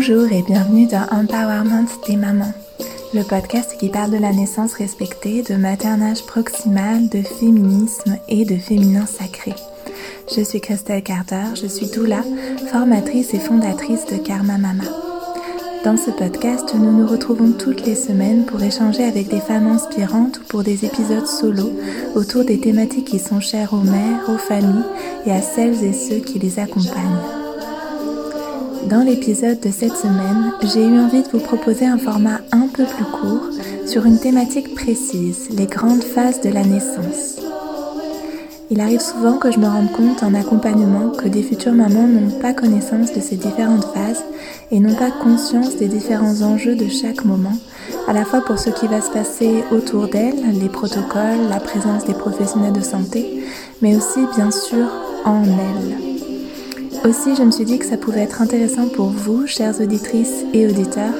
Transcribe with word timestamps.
Bonjour 0.00 0.30
et 0.30 0.42
bienvenue 0.42 0.86
dans 0.86 1.08
Empowerment 1.10 1.88
des 2.06 2.14
mamans, 2.14 2.52
le 3.14 3.24
podcast 3.24 3.76
qui 3.80 3.88
parle 3.88 4.12
de 4.12 4.16
la 4.16 4.32
naissance 4.32 4.74
respectée, 4.74 5.42
de 5.42 5.56
maternage 5.56 6.24
proximal, 6.24 7.08
de 7.08 7.20
féminisme 7.20 8.16
et 8.28 8.44
de 8.44 8.54
féminin 8.58 9.06
sacré. 9.06 9.56
Je 10.32 10.42
suis 10.42 10.60
Christelle 10.60 11.02
Carter, 11.02 11.42
je 11.60 11.66
suis 11.66 11.88
doula, 11.88 12.22
formatrice 12.70 13.34
et 13.34 13.40
fondatrice 13.40 14.06
de 14.06 14.18
Karma 14.18 14.56
Mama. 14.56 14.84
Dans 15.84 15.96
ce 15.96 16.12
podcast, 16.12 16.76
nous 16.76 16.92
nous 16.92 17.08
retrouvons 17.08 17.50
toutes 17.50 17.84
les 17.84 17.96
semaines 17.96 18.44
pour 18.44 18.62
échanger 18.62 19.02
avec 19.02 19.26
des 19.26 19.40
femmes 19.40 19.66
inspirantes 19.66 20.38
ou 20.38 20.44
pour 20.44 20.62
des 20.62 20.84
épisodes 20.84 21.26
solo 21.26 21.72
autour 22.14 22.44
des 22.44 22.60
thématiques 22.60 23.08
qui 23.08 23.18
sont 23.18 23.40
chères 23.40 23.72
aux 23.72 23.82
mères, 23.82 24.28
aux 24.28 24.38
familles 24.38 24.84
et 25.26 25.32
à 25.32 25.42
celles 25.42 25.82
et 25.82 25.92
ceux 25.92 26.20
qui 26.20 26.38
les 26.38 26.60
accompagnent. 26.60 27.37
Dans 28.88 29.04
l'épisode 29.04 29.60
de 29.60 29.70
cette 29.70 29.96
semaine, 29.96 30.52
j'ai 30.62 30.82
eu 30.82 30.98
envie 30.98 31.22
de 31.22 31.28
vous 31.28 31.40
proposer 31.40 31.84
un 31.84 31.98
format 31.98 32.40
un 32.52 32.68
peu 32.68 32.84
plus 32.84 33.04
court 33.04 33.50
sur 33.86 34.06
une 34.06 34.18
thématique 34.18 34.74
précise, 34.74 35.50
les 35.50 35.66
grandes 35.66 36.02
phases 36.02 36.40
de 36.40 36.48
la 36.48 36.62
naissance. 36.64 37.36
Il 38.70 38.80
arrive 38.80 39.00
souvent 39.00 39.36
que 39.36 39.52
je 39.52 39.58
me 39.58 39.66
rende 39.66 39.92
compte 39.92 40.22
en 40.22 40.32
accompagnement 40.32 41.10
que 41.10 41.28
des 41.28 41.42
futures 41.42 41.74
mamans 41.74 42.06
n'ont 42.06 42.30
pas 42.40 42.54
connaissance 42.54 43.12
de 43.12 43.20
ces 43.20 43.36
différentes 43.36 43.84
phases 43.92 44.24
et 44.70 44.80
n'ont 44.80 44.94
pas 44.94 45.10
conscience 45.10 45.76
des 45.76 45.88
différents 45.88 46.40
enjeux 46.40 46.76
de 46.76 46.88
chaque 46.88 47.26
moment, 47.26 47.58
à 48.06 48.14
la 48.14 48.24
fois 48.24 48.40
pour 48.40 48.58
ce 48.58 48.70
qui 48.70 48.86
va 48.86 49.02
se 49.02 49.10
passer 49.10 49.64
autour 49.70 50.08
d'elles, 50.08 50.58
les 50.58 50.70
protocoles, 50.70 51.48
la 51.50 51.60
présence 51.60 52.06
des 52.06 52.14
professionnels 52.14 52.72
de 52.72 52.80
santé, 52.80 53.44
mais 53.82 53.96
aussi 53.96 54.20
bien 54.34 54.50
sûr 54.50 54.86
en 55.26 55.44
elles. 55.44 56.07
Aussi, 57.04 57.36
je 57.36 57.42
me 57.42 57.50
suis 57.50 57.64
dit 57.64 57.78
que 57.78 57.86
ça 57.86 57.96
pouvait 57.96 58.22
être 58.22 58.42
intéressant 58.42 58.88
pour 58.88 59.08
vous, 59.08 59.46
chères 59.46 59.80
auditrices 59.80 60.44
et 60.52 60.66
auditeurs, 60.66 61.14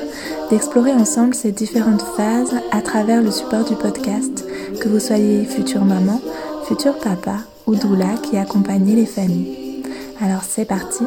d'explorer 0.50 0.92
ensemble 0.92 1.34
ces 1.34 1.52
différentes 1.52 2.02
phases 2.16 2.54
à 2.72 2.82
travers 2.82 3.22
le 3.22 3.30
support 3.30 3.64
du 3.64 3.74
podcast, 3.74 4.44
que 4.80 4.88
vous 4.88 5.00
soyez 5.00 5.44
future 5.44 5.84
maman, 5.84 6.20
futur 6.66 6.98
papa 6.98 7.38
ou 7.66 7.74
doula 7.74 8.14
qui 8.22 8.36
accompagnait 8.36 8.96
les 8.96 9.06
familles. 9.06 9.82
Alors 10.20 10.42
c'est 10.42 10.64
parti, 10.64 11.04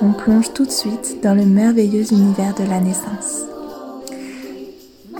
on 0.00 0.12
plonge 0.12 0.52
tout 0.52 0.64
de 0.64 0.70
suite 0.70 1.18
dans 1.22 1.34
le 1.34 1.46
merveilleux 1.46 2.12
univers 2.12 2.54
de 2.54 2.68
la 2.68 2.80
naissance. 2.80 3.44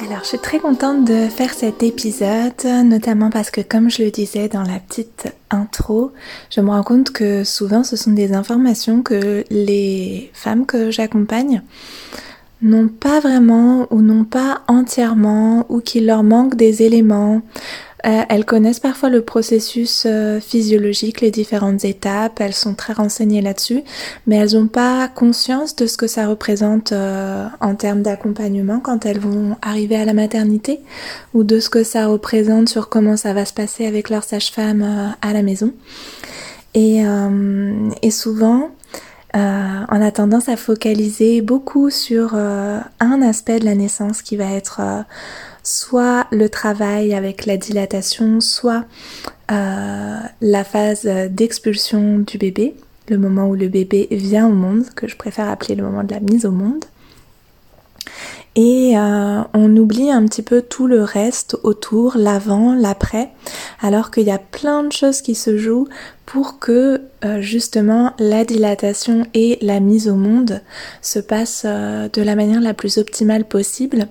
Alors 0.00 0.20
je 0.22 0.28
suis 0.28 0.38
très 0.38 0.60
contente 0.60 1.04
de 1.04 1.28
faire 1.28 1.52
cet 1.52 1.82
épisode, 1.82 2.64
notamment 2.84 3.30
parce 3.30 3.50
que 3.50 3.60
comme 3.60 3.90
je 3.90 4.04
le 4.04 4.10
disais 4.12 4.48
dans 4.48 4.62
la 4.62 4.78
petite 4.78 5.32
intro, 5.50 6.12
je 6.50 6.60
me 6.60 6.70
rends 6.70 6.84
compte 6.84 7.10
que 7.10 7.42
souvent 7.42 7.82
ce 7.82 7.96
sont 7.96 8.12
des 8.12 8.32
informations 8.32 9.02
que 9.02 9.44
les 9.50 10.30
femmes 10.34 10.66
que 10.66 10.92
j'accompagne 10.92 11.62
n'ont 12.62 12.88
pas 12.88 13.18
vraiment 13.18 13.86
ou 13.90 14.00
n'ont 14.00 14.24
pas 14.24 14.62
entièrement 14.68 15.66
ou 15.68 15.80
qu'il 15.80 16.06
leur 16.06 16.22
manque 16.22 16.54
des 16.54 16.82
éléments 16.82 17.42
euh, 18.06 18.22
elles 18.28 18.44
connaissent 18.44 18.78
parfois 18.78 19.08
le 19.08 19.22
processus 19.22 20.04
euh, 20.06 20.40
physiologique, 20.40 21.20
les 21.20 21.32
différentes 21.32 21.84
étapes, 21.84 22.40
elles 22.40 22.54
sont 22.54 22.74
très 22.74 22.92
renseignées 22.92 23.42
là-dessus, 23.42 23.82
mais 24.26 24.36
elles 24.36 24.54
n'ont 24.54 24.68
pas 24.68 25.08
conscience 25.08 25.74
de 25.74 25.86
ce 25.86 25.96
que 25.96 26.06
ça 26.06 26.28
représente 26.28 26.92
euh, 26.92 27.48
en 27.60 27.74
termes 27.74 28.02
d'accompagnement 28.02 28.78
quand 28.78 29.04
elles 29.04 29.18
vont 29.18 29.56
arriver 29.62 29.96
à 29.96 30.04
la 30.04 30.12
maternité, 30.12 30.80
ou 31.34 31.42
de 31.42 31.58
ce 31.58 31.68
que 31.68 31.82
ça 31.82 32.06
représente 32.06 32.68
sur 32.68 32.88
comment 32.88 33.16
ça 33.16 33.32
va 33.32 33.44
se 33.44 33.52
passer 33.52 33.84
avec 33.86 34.10
leur 34.10 34.22
sage-femme 34.22 35.14
à 35.20 35.32
la 35.32 35.42
maison. 35.42 35.72
Et, 36.74 37.02
souvent, 38.10 38.70
on 39.34 40.00
a 40.02 40.10
tendance 40.12 40.48
à 40.48 40.56
focaliser 40.56 41.40
beaucoup 41.40 41.90
sur 41.90 42.34
un 42.34 43.22
aspect 43.22 43.58
de 43.58 43.64
la 43.64 43.74
naissance 43.74 44.22
qui 44.22 44.36
va 44.36 44.52
être 44.52 44.80
soit 45.68 46.26
le 46.30 46.48
travail 46.48 47.14
avec 47.14 47.44
la 47.44 47.56
dilatation, 47.56 48.40
soit 48.40 48.84
euh, 49.50 50.18
la 50.40 50.64
phase 50.64 51.04
d'expulsion 51.04 52.18
du 52.20 52.38
bébé, 52.38 52.74
le 53.08 53.18
moment 53.18 53.48
où 53.48 53.54
le 53.54 53.68
bébé 53.68 54.08
vient 54.10 54.46
au 54.46 54.52
monde, 54.52 54.84
que 54.96 55.06
je 55.06 55.16
préfère 55.16 55.48
appeler 55.48 55.74
le 55.74 55.82
moment 55.82 56.04
de 56.04 56.12
la 56.12 56.20
mise 56.20 56.46
au 56.46 56.52
monde. 56.52 56.84
Et 58.60 58.98
euh, 58.98 59.42
on 59.54 59.76
oublie 59.76 60.10
un 60.10 60.26
petit 60.26 60.42
peu 60.42 60.62
tout 60.62 60.88
le 60.88 61.04
reste 61.04 61.56
autour, 61.62 62.16
l'avant, 62.16 62.74
l'après, 62.74 63.30
alors 63.80 64.10
qu'il 64.10 64.24
y 64.24 64.32
a 64.32 64.38
plein 64.38 64.82
de 64.82 64.90
choses 64.90 65.22
qui 65.22 65.36
se 65.36 65.56
jouent 65.56 65.86
pour 66.26 66.58
que 66.58 67.02
euh, 67.24 67.40
justement 67.40 68.14
la 68.18 68.44
dilatation 68.44 69.28
et 69.32 69.58
la 69.62 69.78
mise 69.78 70.08
au 70.08 70.16
monde 70.16 70.60
se 71.02 71.20
passent 71.20 71.62
euh, 71.66 72.08
de 72.12 72.20
la 72.20 72.34
manière 72.34 72.60
la 72.60 72.74
plus 72.74 72.98
optimale 72.98 73.44
possible. 73.44 74.08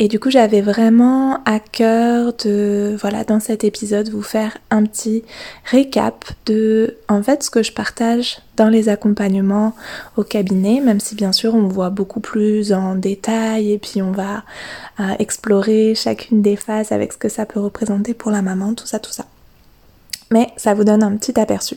Et 0.00 0.08
du 0.08 0.18
coup 0.18 0.28
j'avais 0.28 0.60
vraiment 0.60 1.44
à 1.44 1.60
cœur 1.60 2.32
de, 2.44 2.96
voilà, 3.00 3.22
dans 3.22 3.38
cet 3.38 3.62
épisode 3.62 4.08
vous 4.08 4.22
faire 4.22 4.58
un 4.72 4.84
petit 4.86 5.22
récap 5.64 6.24
de 6.46 6.96
en 7.08 7.22
fait 7.22 7.44
ce 7.44 7.50
que 7.50 7.62
je 7.62 7.72
partage 7.72 8.40
dans 8.56 8.68
les 8.68 8.88
accompagnements 8.88 9.74
au 10.16 10.22
cabinet, 10.22 10.80
même 10.80 11.00
si 11.00 11.14
bien 11.14 11.32
sûr 11.32 11.54
on 11.54 11.66
voit 11.66 11.90
beaucoup 11.90 12.20
plus 12.20 12.72
en 12.72 12.94
détail 12.94 13.72
et 13.72 13.78
puis 13.78 14.02
on 14.02 14.12
va 14.12 14.44
euh, 15.00 15.14
explorer 15.18 15.94
chacune 15.94 16.42
des 16.42 16.56
phases 16.56 16.92
avec 16.92 17.12
ce 17.12 17.18
que 17.18 17.28
ça 17.28 17.46
peut 17.46 17.60
représenter 17.60 18.14
pour 18.14 18.30
la 18.30 18.42
maman, 18.42 18.74
tout 18.74 18.86
ça, 18.86 18.98
tout 18.98 19.12
ça 19.12 19.24
mais 20.30 20.50
ça 20.56 20.74
vous 20.74 20.82
donne 20.84 21.02
un 21.02 21.16
petit 21.16 21.38
aperçu. 21.38 21.76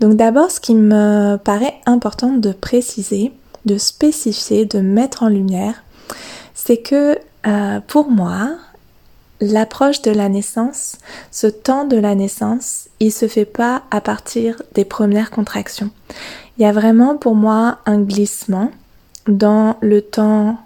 Donc 0.00 0.14
d'abord, 0.14 0.50
ce 0.50 0.60
qui 0.60 0.74
me 0.74 1.36
paraît 1.36 1.74
important 1.84 2.32
de 2.32 2.52
préciser, 2.52 3.32
de 3.64 3.76
spécifier, 3.76 4.66
de 4.66 4.78
mettre 4.78 5.24
en 5.24 5.28
lumière, 5.28 5.82
c'est 6.54 6.76
que 6.76 7.18
euh, 7.46 7.80
pour 7.86 8.10
moi, 8.10 8.50
l'approche 9.40 10.02
de 10.02 10.10
la 10.10 10.28
naissance, 10.28 10.96
ce 11.30 11.46
temps 11.46 11.84
de 11.84 11.96
la 11.96 12.14
naissance, 12.14 12.87
il 13.00 13.12
se 13.12 13.28
fait 13.28 13.44
pas 13.44 13.82
à 13.90 14.00
partir 14.00 14.60
des 14.74 14.84
premières 14.84 15.30
contractions. 15.30 15.90
Il 16.56 16.62
y 16.62 16.66
a 16.66 16.72
vraiment 16.72 17.16
pour 17.16 17.34
moi 17.34 17.78
un 17.86 18.00
glissement 18.00 18.70
dans 19.26 19.76
le 19.80 20.02
temps 20.02 20.58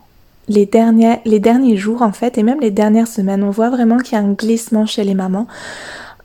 les 0.48 0.66
derniers, 0.66 1.18
les 1.24 1.40
derniers 1.40 1.76
jours 1.76 2.02
en 2.02 2.12
fait 2.12 2.38
et 2.38 2.42
même 2.42 2.60
les 2.60 2.70
dernières 2.70 3.08
semaines. 3.08 3.42
On 3.42 3.50
voit 3.50 3.70
vraiment 3.70 3.98
qu'il 3.98 4.18
y 4.18 4.20
a 4.20 4.24
un 4.24 4.32
glissement 4.32 4.86
chez 4.86 5.04
les 5.04 5.14
mamans 5.14 5.46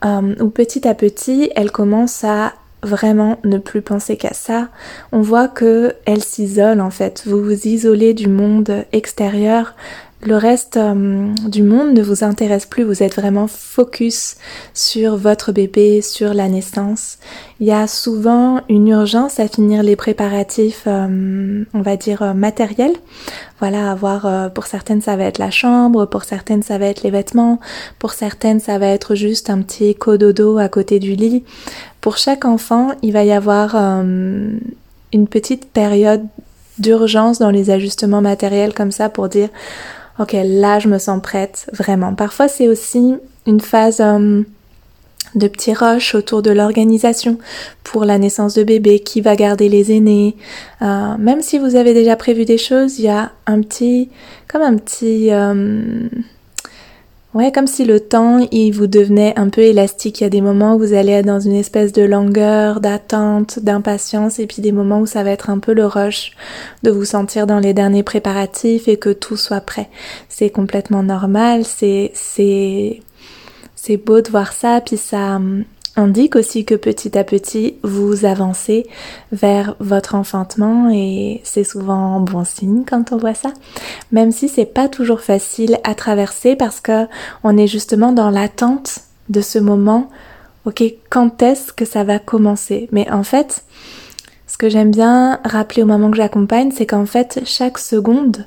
euh, 0.04 0.34
où 0.40 0.48
petit 0.48 0.86
à 0.86 0.94
petit, 0.94 1.50
elle 1.56 1.70
commence 1.70 2.24
à 2.24 2.52
vraiment 2.82 3.38
ne 3.44 3.58
plus 3.58 3.82
penser 3.82 4.16
qu'à 4.16 4.34
ça. 4.34 4.68
On 5.12 5.20
voit 5.20 5.48
que 5.48 5.94
elle 6.04 6.22
s'isole 6.22 6.80
en 6.80 6.90
fait. 6.90 7.24
Vous 7.26 7.42
vous 7.42 7.66
isolez 7.66 8.14
du 8.14 8.28
monde 8.28 8.84
extérieur 8.92 9.74
le 10.20 10.36
reste 10.36 10.76
euh, 10.76 11.32
du 11.46 11.62
monde 11.62 11.92
ne 11.92 12.02
vous 12.02 12.24
intéresse 12.24 12.66
plus, 12.66 12.82
vous 12.82 13.04
êtes 13.04 13.14
vraiment 13.14 13.46
focus 13.46 14.36
sur 14.74 15.16
votre 15.16 15.52
bébé, 15.52 16.02
sur 16.02 16.34
la 16.34 16.48
naissance. 16.48 17.18
Il 17.60 17.68
y 17.68 17.72
a 17.72 17.86
souvent 17.86 18.60
une 18.68 18.88
urgence 18.88 19.38
à 19.38 19.46
finir 19.46 19.84
les 19.84 19.94
préparatifs, 19.94 20.84
euh, 20.88 21.64
on 21.72 21.82
va 21.82 21.96
dire, 21.96 22.22
euh, 22.22 22.34
matériels. 22.34 22.96
Voilà, 23.60 23.92
avoir, 23.92 24.52
pour 24.52 24.66
certaines 24.66 25.02
ça 25.02 25.16
va 25.16 25.24
être 25.24 25.38
la 25.38 25.50
chambre, 25.50 26.06
pour 26.06 26.24
certaines 26.24 26.62
ça 26.62 26.78
va 26.78 26.86
être 26.86 27.02
les 27.02 27.10
vêtements, 27.10 27.58
pour 27.98 28.12
certaines 28.12 28.60
ça 28.60 28.78
va 28.78 28.86
être 28.86 29.14
juste 29.14 29.50
un 29.50 29.62
petit 29.62 29.94
cododo 29.94 30.58
à 30.58 30.68
côté 30.68 31.00
du 31.00 31.14
lit. 31.14 31.44
Pour 32.00 32.18
chaque 32.18 32.44
enfant, 32.44 32.90
il 33.02 33.12
va 33.12 33.24
y 33.24 33.32
avoir 33.32 33.74
une 33.74 34.60
petite 35.28 35.64
période 35.72 36.24
d'urgence 36.78 37.40
dans 37.40 37.50
les 37.50 37.70
ajustements 37.70 38.20
matériels 38.20 38.74
comme 38.74 38.92
ça 38.92 39.08
pour 39.08 39.28
dire 39.28 39.48
ok, 40.18 40.36
là 40.44 40.78
je 40.78 40.88
me 40.88 40.98
sens 40.98 41.20
prête, 41.22 41.70
vraiment. 41.72 42.14
Parfois 42.14 42.48
c'est 42.48 42.68
aussi 42.68 43.14
une 43.46 43.60
phase 43.60 44.00
euh, 44.00 44.42
de 45.34 45.48
petits 45.48 45.74
rushs 45.74 46.14
autour 46.14 46.42
de 46.42 46.50
l'organisation 46.50 47.38
pour 47.84 48.04
la 48.04 48.18
naissance 48.18 48.54
de 48.54 48.62
bébé, 48.62 49.00
qui 49.00 49.20
va 49.20 49.36
garder 49.36 49.68
les 49.68 49.92
aînés. 49.92 50.36
Euh, 50.82 51.16
même 51.18 51.42
si 51.42 51.58
vous 51.58 51.76
avez 51.76 51.94
déjà 51.94 52.16
prévu 52.16 52.44
des 52.44 52.58
choses, 52.58 52.98
il 52.98 53.04
y 53.04 53.08
a 53.08 53.32
un 53.46 53.60
petit, 53.60 54.10
comme 54.48 54.62
un 54.62 54.76
petit... 54.76 55.32
Euh, 55.32 56.08
Ouais, 57.34 57.52
comme 57.52 57.66
si 57.66 57.84
le 57.84 58.00
temps, 58.00 58.38
il 58.50 58.72
vous 58.72 58.86
devenait 58.86 59.38
un 59.38 59.50
peu 59.50 59.60
élastique. 59.60 60.20
Il 60.20 60.24
y 60.24 60.26
a 60.26 60.30
des 60.30 60.40
moments 60.40 60.74
où 60.74 60.78
vous 60.78 60.94
allez 60.94 61.12
être 61.12 61.26
dans 61.26 61.38
une 61.38 61.54
espèce 61.54 61.92
de 61.92 62.02
longueur, 62.02 62.80
d'attente, 62.80 63.58
d'impatience, 63.58 64.38
et 64.38 64.46
puis 64.46 64.62
des 64.62 64.72
moments 64.72 65.00
où 65.00 65.06
ça 65.06 65.22
va 65.22 65.30
être 65.30 65.50
un 65.50 65.58
peu 65.58 65.74
le 65.74 65.84
rush 65.84 66.32
de 66.82 66.90
vous 66.90 67.04
sentir 67.04 67.46
dans 67.46 67.58
les 67.58 67.74
derniers 67.74 68.02
préparatifs 68.02 68.88
et 68.88 68.96
que 68.96 69.10
tout 69.10 69.36
soit 69.36 69.60
prêt. 69.60 69.90
C'est 70.30 70.48
complètement 70.48 71.02
normal, 71.02 71.64
c'est, 71.66 72.12
c'est, 72.14 73.02
c'est 73.74 73.98
beau 73.98 74.22
de 74.22 74.30
voir 74.30 74.54
ça, 74.54 74.80
puis 74.80 74.96
ça, 74.96 75.38
indique 75.98 76.36
aussi 76.36 76.64
que 76.64 76.74
petit 76.74 77.18
à 77.18 77.24
petit 77.24 77.74
vous 77.82 78.24
avancez 78.24 78.86
vers 79.32 79.74
votre 79.80 80.14
enfantement 80.14 80.90
et 80.90 81.40
c'est 81.44 81.64
souvent 81.64 82.20
bon 82.20 82.44
signe 82.44 82.84
quand 82.88 83.12
on 83.12 83.16
voit 83.16 83.34
ça 83.34 83.52
même 84.12 84.30
si 84.30 84.48
c'est 84.48 84.64
pas 84.64 84.88
toujours 84.88 85.20
facile 85.20 85.78
à 85.84 85.94
traverser 85.94 86.56
parce 86.56 86.80
que 86.80 87.06
on 87.44 87.56
est 87.58 87.66
justement 87.66 88.12
dans 88.12 88.30
l'attente 88.30 89.00
de 89.28 89.40
ce 89.40 89.58
moment 89.58 90.08
ok 90.64 90.82
quand 91.10 91.42
est-ce 91.42 91.72
que 91.72 91.84
ça 91.84 92.04
va 92.04 92.18
commencer? 92.18 92.88
Mais 92.92 93.10
en 93.10 93.22
fait 93.22 93.64
Ce 94.48 94.56
que 94.56 94.70
j'aime 94.70 94.90
bien 94.90 95.40
rappeler 95.44 95.82
aux 95.82 95.86
mamans 95.86 96.10
que 96.10 96.16
j'accompagne, 96.16 96.72
c'est 96.74 96.86
qu'en 96.86 97.04
fait, 97.04 97.40
chaque 97.44 97.76
seconde, 97.78 98.46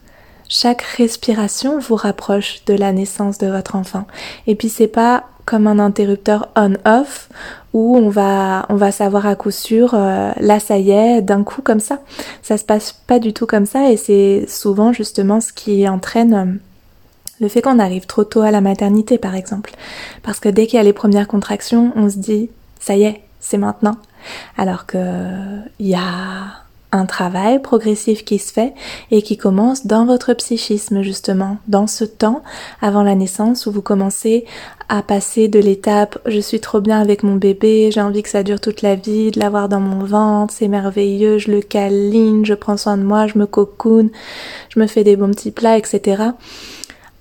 chaque 0.49 0.81
respiration 0.81 1.79
vous 1.79 1.95
rapproche 1.95 2.65
de 2.65 2.73
la 2.73 2.91
naissance 2.91 3.37
de 3.37 3.47
votre 3.47 3.75
enfant. 3.75 4.05
Et 4.47 4.55
puis 4.55 4.67
c'est 4.67 4.87
pas 4.87 5.25
comme 5.51 5.67
un 5.67 5.79
interrupteur 5.79 6.47
on-off 6.55 7.27
où 7.73 7.97
on 7.97 8.07
va 8.07 8.65
on 8.69 8.75
va 8.75 8.93
savoir 8.93 9.25
à 9.25 9.35
coup 9.35 9.51
sûr 9.51 9.93
euh, 9.93 10.31
là 10.39 10.61
ça 10.61 10.77
y 10.77 10.91
est 10.91 11.21
d'un 11.21 11.43
coup 11.43 11.61
comme 11.61 11.81
ça. 11.81 11.99
Ça 12.41 12.57
se 12.57 12.63
passe 12.63 12.93
pas 12.93 13.19
du 13.19 13.33
tout 13.33 13.45
comme 13.45 13.65
ça 13.65 13.91
et 13.91 13.97
c'est 13.97 14.45
souvent 14.47 14.93
justement 14.93 15.41
ce 15.41 15.51
qui 15.51 15.89
entraîne 15.89 16.33
euh, 16.33 16.45
le 17.41 17.49
fait 17.49 17.61
qu'on 17.61 17.79
arrive 17.79 18.05
trop 18.05 18.23
tôt 18.23 18.39
à 18.39 18.51
la 18.51 18.61
maternité 18.61 19.17
par 19.17 19.35
exemple. 19.35 19.73
Parce 20.23 20.39
que 20.39 20.47
dès 20.47 20.67
qu'il 20.67 20.77
y 20.77 20.79
a 20.79 20.83
les 20.83 20.93
premières 20.93 21.27
contractions, 21.27 21.91
on 21.97 22.09
se 22.09 22.17
dit 22.17 22.49
ça 22.79 22.95
y 22.95 23.03
est, 23.03 23.19
c'est 23.41 23.57
maintenant. 23.57 23.97
Alors 24.57 24.85
que 24.85 24.97
il 25.79 25.87
y 25.87 25.95
a 25.95 26.60
un 26.91 27.05
travail 27.05 27.61
progressif 27.61 28.25
qui 28.25 28.37
se 28.39 28.51
fait 28.51 28.73
et 29.11 29.21
qui 29.21 29.37
commence 29.37 29.85
dans 29.85 30.05
votre 30.05 30.33
psychisme 30.33 31.01
justement, 31.01 31.57
dans 31.67 31.87
ce 31.87 32.03
temps 32.03 32.43
avant 32.81 33.03
la 33.03 33.15
naissance 33.15 33.65
où 33.65 33.71
vous 33.71 33.81
commencez 33.81 34.45
à 34.89 35.01
passer 35.01 35.47
de 35.47 35.59
l'étape 35.59 36.19
je 36.25 36.39
suis 36.39 36.59
trop 36.59 36.81
bien 36.81 36.99
avec 36.99 37.23
mon 37.23 37.35
bébé, 37.35 37.91
j'ai 37.91 38.01
envie 38.01 38.23
que 38.23 38.29
ça 38.29 38.43
dure 38.43 38.59
toute 38.59 38.81
la 38.81 38.95
vie, 38.95 39.31
de 39.31 39.39
l'avoir 39.39 39.69
dans 39.69 39.79
mon 39.79 40.03
ventre, 40.03 40.53
c'est 40.53 40.67
merveilleux, 40.67 41.37
je 41.37 41.51
le 41.51 41.61
câline, 41.61 42.45
je 42.45 42.53
prends 42.53 42.77
soin 42.77 42.97
de 42.97 43.03
moi, 43.03 43.27
je 43.27 43.37
me 43.37 43.45
cocoon, 43.45 44.09
je 44.69 44.79
me 44.79 44.87
fais 44.87 45.03
des 45.03 45.15
bons 45.15 45.31
petits 45.31 45.51
plats, 45.51 45.77
etc 45.77 46.31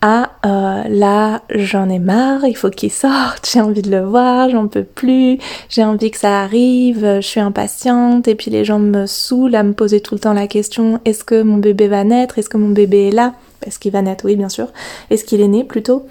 ah 0.03 0.31
euh, 0.47 0.85
là 0.89 1.43
j'en 1.55 1.91
ai 1.91 1.99
marre, 1.99 2.45
il 2.45 2.57
faut 2.57 2.71
qu'il 2.71 2.91
sorte, 2.91 3.49
j'ai 3.53 3.61
envie 3.61 3.83
de 3.83 3.91
le 3.91 4.01
voir, 4.01 4.49
j'en 4.49 4.67
peux 4.67 4.85
plus, 4.85 5.39
j'ai 5.69 5.85
envie 5.85 6.11
que 6.11 6.17
ça 6.17 6.41
arrive, 6.41 7.05
je 7.17 7.27
suis 7.27 7.41
impatiente 7.41 8.27
et 8.27 8.35
puis 8.35 8.51
les 8.51 8.65
gens 8.65 8.79
me 8.79 9.07
saoulent 9.07 9.55
à 9.55 9.63
me 9.63 9.75
poser 9.75 10.01
tout 10.01 10.15
le 10.15 10.21
temps 10.21 10.33
la 10.33 10.47
question 10.47 11.01
est-ce 11.05 11.23
que 11.23 11.43
mon 11.43 11.59
bébé 11.59 11.89
va 11.89 12.05
naître, 12.05 12.39
est-ce 12.39 12.49
que 12.49 12.57
mon 12.57 12.71
bébé 12.71 13.09
est 13.09 13.13
là, 13.13 13.35
est-ce 13.67 13.79
qu'il 13.79 13.93
va 13.93 14.01
naître, 14.01 14.25
oui 14.25 14.37
bien 14.37 14.49
sûr, 14.49 14.69
est-ce 15.11 15.25
qu'il 15.25 15.43
est 15.43 15.49
né 15.49 15.65
plutôt? 15.65 16.07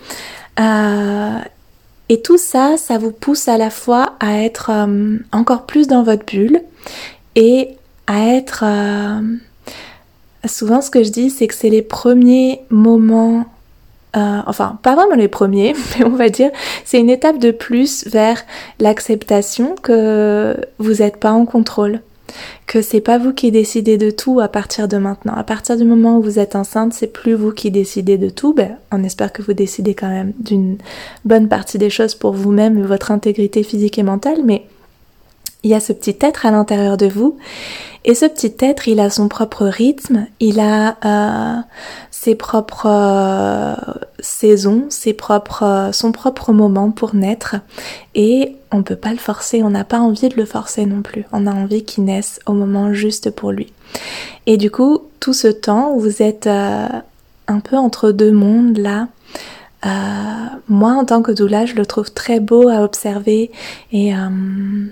Euh, 0.60 1.40
et 2.10 2.22
tout 2.22 2.38
ça, 2.38 2.76
ça 2.78 3.00
vous 3.00 3.12
pousse 3.12 3.48
à 3.48 3.58
la 3.58 3.72
fois 3.72 4.14
à 4.20 4.44
être 4.44 4.70
euh, 4.72 5.18
encore 5.32 5.66
plus 5.66 5.88
dans 5.88 6.04
votre 6.04 6.26
bulle 6.26 6.62
et 7.36 7.70
à 8.06 8.36
être... 8.36 8.66
souvent 10.46 10.82
ce 10.82 10.90
que 10.90 11.04
je 11.04 11.10
dis, 11.10 11.30
c'est 11.30 11.48
que 11.48 11.54
c'est 11.56 11.70
les 11.70 11.84
premiers 11.84 12.62
moments 12.70 13.46
euh, 14.18 14.40
enfin 14.48 14.80
pas 14.82 14.96
vraiment 14.96 15.16
les 15.16 15.28
premiers, 15.28 15.74
mais 16.00 16.06
on 16.06 16.10
va 16.10 16.30
dire 16.30 16.52
c'est 16.86 17.00
une 17.00 17.10
étape 17.10 17.38
de 17.38 17.52
plus 17.52 18.08
vers 18.08 18.44
l'acceptation 18.80 19.76
que 19.76 20.58
vous 20.80 20.96
n'êtes 20.96 21.18
pas 21.18 21.32
en 21.32 21.46
contrôle, 21.46 22.02
que 22.66 22.82
c'est 22.82 23.02
pas 23.02 23.18
vous 23.18 23.34
qui 23.34 23.52
décidez 23.52 23.98
de 23.98 24.10
tout 24.10 24.40
à 24.40 24.48
partir 24.48 24.88
de 24.88 24.98
maintenant. 24.98 25.34
À 25.36 25.44
partir 25.44 25.78
du 25.78 25.84
moment 25.84 26.18
où 26.18 26.22
vous 26.22 26.40
êtes 26.40 26.56
enceinte, 26.56 26.94
c'est 26.94 27.14
plus 27.14 27.34
vous 27.34 27.52
qui 27.52 27.72
décidez 27.72 28.18
de 28.18 28.30
tout. 28.30 28.54
Ben, 28.54 28.78
on 28.92 29.04
espère 29.04 29.32
que 29.32 29.42
vous 29.42 29.54
décidez 29.54 29.94
quand 29.94 30.10
même 30.10 30.34
d'une 30.40 30.78
bonne 31.26 31.48
partie 31.48 31.78
des 31.78 31.90
choses 31.90 32.16
pour 32.16 32.34
vous-même, 32.34 32.82
votre 32.84 33.12
intégrité 33.12 33.64
physique 33.64 34.00
et 34.00 34.04
mentale, 34.04 34.40
mais 34.44 34.66
il 35.64 35.70
y 35.70 35.74
a 35.74 35.80
ce 35.80 35.94
petit 35.94 36.18
être 36.22 36.46
à 36.46 36.52
l'intérieur 36.52 36.98
de 36.98 37.08
vous 37.08 37.38
et 38.06 38.16
ce 38.16 38.26
petit 38.26 38.56
être, 38.62 38.88
il 38.88 39.00
a 39.00 39.10
son 39.10 39.28
propre 39.28 39.66
rythme, 39.66 40.28
il 40.40 40.60
a 40.60 40.98
euh, 41.04 41.62
ses 42.12 42.36
propres 42.36 42.88
euh, 42.90 43.76
saisons, 44.20 44.86
ses 44.90 45.14
propres, 45.14 45.64
euh, 45.64 45.92
son 45.92 46.14
propre 46.14 46.54
moment 46.54 46.92
pour 46.92 47.14
naître. 47.14 47.58
Et 48.16 48.56
on 48.72 48.84
peut 48.84 48.96
pas 48.96 49.12
le 49.12 49.18
forcer, 49.18 49.64
on 49.64 49.70
n'a 49.70 49.84
pas 49.84 50.00
envie 50.00 50.30
de 50.30 50.38
le 50.38 50.46
forcer 50.46 50.86
non 50.86 51.02
plus. 51.02 51.26
On 51.34 51.46
a 51.46 51.52
envie 51.52 51.84
qu'il 51.84 52.06
naisse 52.06 52.40
au 52.46 52.54
moment 52.54 52.94
juste 52.94 53.32
pour 53.32 53.52
lui. 53.52 53.74
Et 54.46 54.56
du 54.56 54.72
coup, 54.72 55.02
tout 55.20 55.34
ce 55.34 55.48
temps 55.48 55.98
vous 55.98 56.22
êtes 56.22 56.48
un 56.48 57.60
peu 57.64 57.76
entre 57.76 58.12
deux 58.12 58.32
mondes 58.32 58.78
là, 58.78 59.08
euh, 59.86 59.90
moi, 60.68 60.92
en 60.92 61.06
tant 61.06 61.22
que 61.22 61.31
doula, 61.31 61.66
je 61.66 61.76
le 61.76 61.86
trouve 61.86 62.12
très 62.12 62.40
beau 62.40 62.68
à 62.68 62.84
observer 62.84 63.50
et 63.94 64.14
euh, 64.14 64.18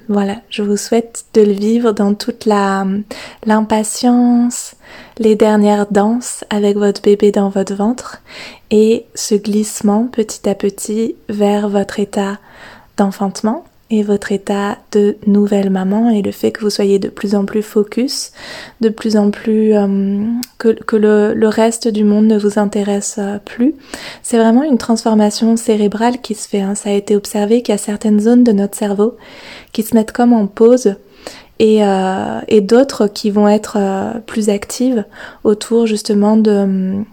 voilà, 0.08 0.38
je 0.50 0.64
vous 0.64 0.78
souhaite 0.78 1.26
de 1.34 1.42
le 1.42 1.52
vivre 1.52 1.92
dans 1.92 2.14
toute 2.14 2.46
la 2.46 2.86
l'impatience, 3.46 4.76
les 5.18 5.36
dernières 5.36 5.88
danses 5.92 6.46
avec 6.50 6.78
votre 6.78 7.02
bébé 7.02 7.32
dans 7.32 7.50
votre 7.50 7.76
ventre 7.76 8.22
et 8.72 9.06
ce 9.14 9.36
glissement 9.36 10.08
petit 10.08 10.48
à 10.48 10.56
petit 10.56 11.16
vers 11.28 11.68
votre 11.68 12.00
état 12.00 12.38
d'enfantement 12.96 13.66
et 13.90 14.04
votre 14.04 14.32
état 14.34 14.78
de 14.92 15.18
nouvelle 15.26 15.70
maman 15.70 16.10
et 16.10 16.22
le 16.22 16.32
fait 16.32 16.52
que 16.52 16.62
vous 16.62 16.70
soyez 16.70 17.00
de 17.00 17.08
plus 17.08 17.36
en 17.36 17.46
plus 17.46 17.62
focus, 17.62 18.32
de 18.82 18.90
plus 18.90 19.16
en 19.16 19.32
plus 19.32 19.74
euh, 19.76 20.26
que, 20.58 20.96
le, 20.96 21.48
reste 21.48 21.88
du 21.88 22.04
monde 22.04 22.28
ne 22.28 22.38
vous 22.38 22.60
intéresse 22.60 23.16
euh, 23.18 23.38
plus. 23.38 23.76
C'est 24.24 24.38
vraiment 24.38 24.64
une 24.64 24.78
transformation 24.78 25.56
cérébrale 25.56 26.20
qui 26.20 26.36
se 26.36 26.50
fait. 26.50 26.60
Hein. 26.60 26.76
Ça 26.76 26.90
a 26.90 26.94
été 26.94 27.16
observé 27.16 27.62
qu'il 27.62 27.74
y 27.74 27.76
a 27.76 27.80
certaines 27.80 28.20
zones 28.20 28.44
de 28.44 28.52
notre 28.52 28.78
cerveau 28.78 29.16
qui 29.72 29.84
se 29.84 29.96
mettent 29.96 30.12
comme 30.12 30.34
en 30.34 30.48
pause 30.48 30.96
et, 31.60 31.84
euh, 31.84 32.42
d'autres 32.62 33.08
qui 33.08 33.32
vont 33.32 33.48
être 33.48 33.78
plus 34.26 34.50
actives 34.50 35.06
autour 35.46 35.88
justement 35.88 36.36
de 36.36 37.06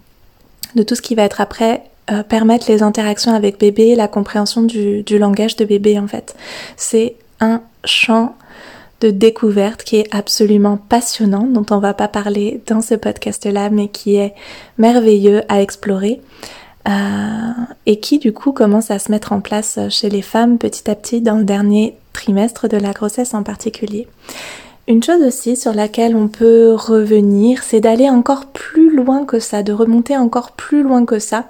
tout 0.87 0.95
ce 0.97 1.03
qui 1.03 1.15
va 1.15 1.23
être 1.23 1.41
après 1.41 1.85
euh, 2.11 2.23
permettre 2.23 2.71
les 2.71 2.83
interactions 2.83 3.35
avec 3.35 3.59
bébé, 3.59 3.95
la 3.95 4.09
compréhension 4.09 4.63
du, 4.63 5.05
langage 5.11 5.57
de 5.57 5.65
bébé 5.65 5.99
en 5.99 6.07
fait. 6.07 6.37
C'est 6.77 7.17
un 7.41 7.63
champ 7.85 8.37
de 9.01 9.11
découverte 9.11 9.85
qui 9.85 9.97
est 9.97 10.15
absolument 10.15 10.77
passionnant, 10.77 11.47
dont 11.47 11.67
on 11.71 11.79
va 11.79 11.95
pas 11.95 12.09
parler 12.09 12.63
dans 12.67 12.81
ce 12.81 12.95
podcast-là, 12.95 13.71
mais 13.71 13.89
qui 13.89 14.17
est 14.17 14.35
merveilleux 14.79 15.43
à 15.49 15.63
explorer. 15.63 16.21
Euh, 16.87 17.53
et 17.87 17.99
qui 17.99 18.19
du 18.19 18.35
coup 18.35 18.53
commence 18.53 18.91
à 18.91 18.99
se 18.99 19.11
mettre 19.11 19.33
en 19.33 19.41
place 19.41 19.79
chez 19.89 20.11
les 20.11 20.21
femmes 20.21 20.59
petit 20.59 20.91
à 20.91 20.95
petit 20.95 21.23
dans 21.23 21.37
le 21.37 21.45
dernier 21.45 21.97
trimestre 22.13 22.69
de 22.69 22.77
la 22.77 22.93
grossesse 22.93 23.33
en 23.33 23.43
particulier. 23.43 24.07
Une 24.87 25.03
chose 25.03 25.23
aussi 25.23 25.57
sur 25.57 25.73
laquelle 25.73 26.15
on 26.15 26.29
peut 26.29 26.75
revenir, 26.75 27.63
c'est 27.63 27.81
d'aller 27.81 28.11
encore 28.11 28.47
plus 28.47 28.95
loin 28.95 29.25
que 29.25 29.39
ça, 29.39 29.63
de 29.63 29.73
remonter 29.73 30.17
encore 30.17 30.53
plus 30.53 30.83
loin 30.83 31.07
que 31.07 31.19
ça. 31.19 31.47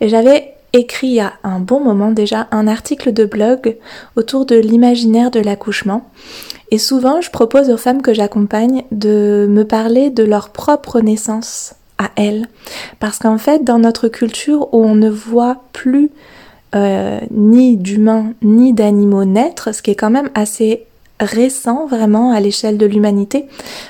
Et 0.00 0.08
j'avais 0.10 0.54
écrit 0.74 1.18
a 1.18 1.32
un 1.44 1.60
bon 1.60 1.80
moment 1.80 2.10
déjà 2.10 2.46
un 2.50 2.68
article 2.68 3.12
de 3.14 3.24
blog 3.24 3.76
autour 4.16 4.44
de 4.44 4.56
l'imaginaire 4.56 5.30
de 5.30 5.40
l'accouchement. 5.40 6.10
Et 6.70 6.76
souvent, 6.76 7.22
je 7.22 7.30
propose 7.30 7.70
aux 7.70 7.78
femmes 7.78 8.02
que 8.02 8.12
j'accompagne 8.12 8.84
de 8.92 9.46
me 9.48 9.64
parler 9.64 10.10
de 10.10 10.22
leur 10.22 10.50
propre 10.50 11.00
naissance 11.00 11.74
à 11.96 12.10
elles. 12.16 12.46
Parce 13.00 13.18
qu'en 13.18 13.38
fait, 13.38 13.64
dans 13.64 13.78
notre 13.78 14.08
culture 14.08 14.72
où 14.74 14.84
on 14.84 14.94
ne 14.94 15.08
voit 15.08 15.62
plus 15.72 16.10
euh, 16.74 17.18
ni 17.30 17.78
d'humains 17.78 18.34
ni 18.42 18.74
d'animaux 18.74 19.24
naître, 19.24 19.74
ce 19.74 19.80
qui 19.80 19.90
est 19.90 19.94
quand 19.94 20.10
même 20.10 20.28
assez 20.34 20.84
récent 21.20 21.86
vraiment 21.86 22.32
à 22.32 22.40
l'échelle 22.40 22.78
de 22.78 22.86
l'humanité 22.86 23.46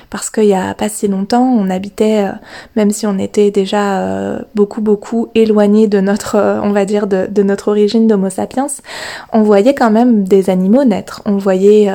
parce 0.09 0.29
qu'il 0.29 0.45
y 0.45 0.53
a 0.53 0.73
pas 0.73 0.89
si 0.89 1.07
longtemps 1.07 1.43
on 1.43 1.69
habitait 1.69 2.23
euh, 2.23 2.31
même 2.75 2.91
si 2.91 3.05
on 3.05 3.17
était 3.19 3.51
déjà 3.51 3.99
euh, 3.99 4.39
beaucoup 4.55 4.81
beaucoup 4.81 5.29
éloigné 5.35 5.87
de 5.87 5.99
notre 5.99 6.35
euh, 6.35 6.59
on 6.63 6.71
va 6.71 6.85
dire 6.85 7.07
de, 7.07 7.27
de 7.29 7.43
notre 7.43 7.67
origine 7.67 8.07
d'Homo 8.07 8.29
sapiens 8.29 8.67
on 9.31 9.43
voyait 9.43 9.75
quand 9.75 9.91
même 9.91 10.23
des 10.23 10.49
animaux 10.49 10.83
naître. 10.83 11.21
On 11.25 11.37
voyait 11.37 11.89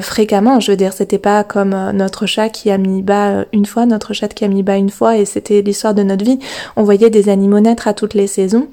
fréquemment 0.00 0.60
je 0.60 0.70
veux 0.70 0.76
dire 0.76 0.92
c'était 0.92 1.18
pas 1.18 1.44
comme 1.44 1.74
notre 1.92 2.26
chat 2.26 2.48
qui 2.48 2.70
a 2.70 2.78
mis 2.78 3.02
bas 3.02 3.44
une 3.52 3.66
fois 3.66 3.84
notre 3.84 4.12
chat 4.12 4.28
qui 4.28 4.44
a 4.44 4.48
mis 4.48 4.62
bas 4.62 4.76
une 4.76 4.90
fois 4.90 5.16
et 5.16 5.24
c'était 5.24 5.60
l'histoire 5.62 5.94
de 5.94 6.02
notre 6.02 6.24
vie. 6.24 6.38
On 6.76 6.82
voyait 6.84 7.10
des 7.10 7.28
animaux 7.28 7.60
naître 7.60 7.88
à 7.88 7.94
toutes 7.94 8.14
les 8.14 8.26
saisons 8.26 8.68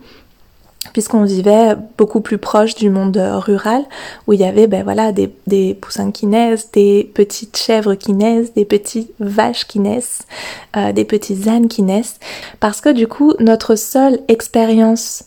puisqu'on 0.96 1.26
vivait 1.26 1.76
beaucoup 1.98 2.22
plus 2.22 2.38
proche 2.38 2.74
du 2.74 2.90
monde 2.90 3.18
rural 3.18 3.84
où 4.28 4.32
il 4.32 4.40
y 4.40 4.46
avait 4.46 4.66
ben 4.66 4.82
voilà 4.82 5.12
des, 5.12 5.30
des 5.46 5.74
poussins 5.74 6.12
qui 6.12 6.26
naissent, 6.26 6.72
des 6.72 7.12
petites 7.14 7.58
chèvres 7.58 7.96
qui 7.96 8.14
naissent, 8.14 8.54
des 8.54 8.64
petites 8.64 9.12
vaches 9.20 9.68
qui 9.68 9.80
naissent, 9.80 10.22
euh, 10.78 10.94
des 10.94 11.04
petites 11.04 11.50
ânes 11.50 11.68
qui 11.68 11.82
naissent 11.82 12.18
parce 12.62 12.80
que 12.80 12.88
du 12.88 13.10
coup 13.10 13.34
notre 13.42 13.76
seule 13.76 14.22
expérience 14.30 15.26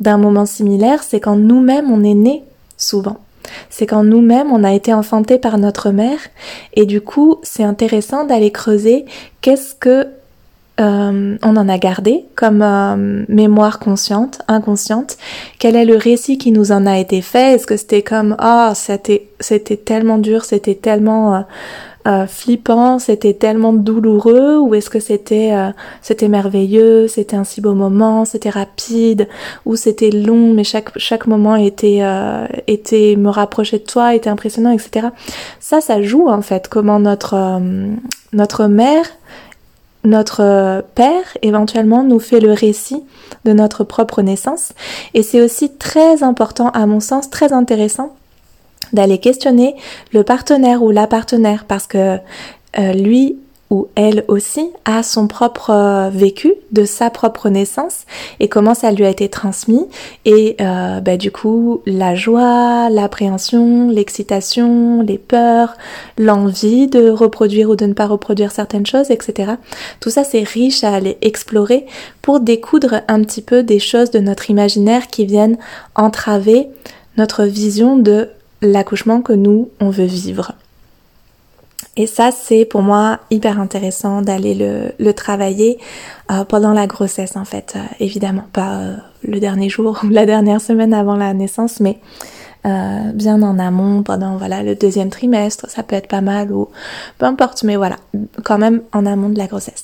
d'un 0.00 0.16
moment 0.16 0.46
similaire 0.46 1.02
c'est 1.02 1.20
quand 1.20 1.36
nous-mêmes 1.36 1.90
on 1.90 2.02
est 2.04 2.14
né 2.14 2.42
souvent. 2.78 3.18
C'est 3.68 3.84
quand 3.84 4.04
nous-mêmes 4.04 4.50
on 4.50 4.64
a 4.64 4.72
été 4.72 4.94
enfanté 4.94 5.36
par 5.36 5.58
notre 5.58 5.90
mère 5.90 6.20
et 6.72 6.86
du 6.86 7.02
coup 7.02 7.36
c'est 7.42 7.64
intéressant 7.64 8.24
d'aller 8.24 8.50
creuser 8.50 9.04
qu'est-ce 9.42 9.74
que 9.74 10.08
euh, 10.80 11.36
on 11.42 11.56
en 11.56 11.68
a 11.68 11.76
gardé 11.76 12.24
comme 12.34 12.62
euh, 12.62 13.24
mémoire 13.28 13.78
consciente, 13.78 14.40
inconsciente. 14.48 15.18
Quel 15.58 15.76
est 15.76 15.84
le 15.84 15.96
récit 15.96 16.38
qui 16.38 16.50
nous 16.50 16.72
en 16.72 16.86
a 16.86 16.98
été 16.98 17.20
fait? 17.20 17.54
Est-ce 17.54 17.66
que 17.66 17.76
c'était 17.76 18.02
comme 18.02 18.36
ah 18.38 18.72
c'était 18.74 19.28
c'était 19.38 19.76
tellement 19.76 20.16
dur, 20.16 20.46
c'était 20.46 20.74
tellement 20.74 21.44
euh, 22.06 22.26
flippant, 22.26 22.98
c'était 22.98 23.34
tellement 23.34 23.74
douloureux, 23.74 24.58
ou 24.60 24.74
est-ce 24.74 24.88
que 24.88 24.98
c'était 24.98 25.52
c'était 26.00 26.28
merveilleux, 26.28 27.06
c'était 27.06 27.36
un 27.36 27.44
si 27.44 27.60
beau 27.60 27.74
moment, 27.74 28.24
c'était 28.24 28.50
rapide, 28.50 29.28
ou 29.66 29.76
c'était 29.76 30.10
long, 30.10 30.54
mais 30.54 30.64
chaque 30.64 30.96
chaque 30.96 31.26
moment 31.26 31.54
était 31.54 32.00
était 32.66 33.16
me 33.16 33.28
rapprocher 33.28 33.78
de 33.78 33.84
toi, 33.84 34.14
était 34.14 34.30
impressionnant, 34.30 34.72
etc. 34.72 35.08
Ça, 35.60 35.82
ça 35.82 36.00
joue 36.00 36.30
en 36.30 36.40
fait 36.40 36.68
comment 36.68 36.98
notre 36.98 37.60
notre 38.32 38.66
mère 38.66 39.04
notre 40.04 40.84
père 40.94 41.36
éventuellement 41.42 42.02
nous 42.02 42.18
fait 42.18 42.40
le 42.40 42.52
récit 42.52 43.02
de 43.44 43.52
notre 43.52 43.84
propre 43.84 44.22
naissance. 44.22 44.72
Et 45.14 45.22
c'est 45.22 45.40
aussi 45.40 45.70
très 45.70 46.22
important 46.22 46.70
à 46.70 46.86
mon 46.86 47.00
sens 47.00 47.30
très 47.30 47.52
intéressant 47.52 48.14
d'aller 48.92 49.18
questionner 49.18 49.76
le 50.12 50.22
partenaire 50.22 50.82
ou 50.82 50.90
la 50.90 51.06
partenaire 51.06 51.64
parce 51.66 51.86
que 51.86 52.18
euh, 52.78 52.92
lui 52.92 53.36
ou 53.72 53.88
elle 53.94 54.26
aussi 54.28 54.70
a 54.84 55.02
son 55.02 55.26
propre 55.26 55.70
euh, 55.70 56.10
vécu 56.10 56.52
de 56.72 56.84
sa 56.84 57.08
propre 57.08 57.48
naissance 57.48 58.04
et 58.38 58.46
comment 58.46 58.74
ça 58.74 58.92
lui 58.92 59.06
a 59.06 59.08
été 59.08 59.30
transmis 59.30 59.88
et 60.26 60.56
euh, 60.60 61.00
bah, 61.00 61.16
du 61.16 61.32
coup 61.32 61.80
la 61.86 62.14
joie, 62.14 62.90
l'appréhension, 62.90 63.88
l'excitation, 63.88 65.00
les 65.00 65.16
peurs, 65.16 65.74
l'envie 66.18 66.86
de 66.86 67.08
reproduire 67.08 67.70
ou 67.70 67.76
de 67.76 67.86
ne 67.86 67.94
pas 67.94 68.06
reproduire 68.06 68.52
certaines 68.52 68.84
choses, 68.84 69.10
etc. 69.10 69.52
Tout 70.00 70.10
ça 70.10 70.22
c'est 70.22 70.42
riche 70.42 70.84
à 70.84 70.94
aller 70.94 71.16
explorer 71.22 71.86
pour 72.20 72.40
découdre 72.40 73.00
un 73.08 73.22
petit 73.22 73.40
peu 73.40 73.62
des 73.62 73.78
choses 73.78 74.10
de 74.10 74.18
notre 74.18 74.50
imaginaire 74.50 75.06
qui 75.06 75.24
viennent 75.24 75.56
entraver 75.94 76.68
notre 77.16 77.44
vision 77.44 77.96
de 77.96 78.28
l'accouchement 78.60 79.22
que 79.22 79.32
nous, 79.32 79.70
on 79.80 79.88
veut 79.88 80.04
vivre. 80.04 80.52
Et 81.96 82.06
ça, 82.06 82.30
c'est 82.30 82.64
pour 82.64 82.80
moi 82.80 83.20
hyper 83.30 83.60
intéressant 83.60 84.22
d'aller 84.22 84.54
le, 84.98 85.12
travailler 85.12 85.78
euh, 86.30 86.44
pendant 86.44 86.72
la 86.72 86.86
grossesse, 86.86 87.36
en 87.36 87.44
fait. 87.44 87.74
Euh, 87.76 87.80
évidemment, 88.00 88.44
pas 88.52 88.76
euh, 88.76 88.96
le 89.24 89.40
dernier 89.40 89.68
jour 89.68 90.00
ou 90.04 90.08
la 90.08 90.24
dernière 90.24 90.60
semaine 90.60 90.94
avant 90.94 91.16
la 91.16 91.34
naissance, 91.34 91.80
mais 91.80 91.98
bien 92.64 93.42
en 93.42 93.58
amont, 93.58 94.04
pendant 94.04 94.36
voilà 94.36 94.62
le 94.62 94.76
deuxième 94.76 95.10
trimestre, 95.10 95.68
ça 95.68 95.82
peut 95.82 95.96
être 95.96 96.06
pas 96.06 96.20
mal 96.20 96.52
ou 96.52 96.68
peu 97.18 97.26
importe, 97.26 97.64
mais 97.64 97.74
voilà, 97.74 97.96
quand 98.44 98.56
même 98.56 98.82
en 98.92 99.04
amont 99.04 99.30
de 99.30 99.38
la 99.38 99.48
grossesse. 99.48 99.82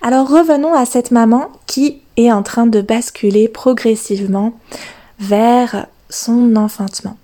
Alors 0.00 0.28
revenons 0.28 0.74
à 0.74 0.86
cette 0.86 1.10
maman 1.10 1.48
qui 1.66 2.02
est 2.16 2.30
en 2.30 2.44
train 2.44 2.68
de 2.68 2.80
basculer 2.80 3.48
progressivement 3.48 4.52
vers 5.18 5.88
son 6.08 6.54
enfantement 6.54 7.16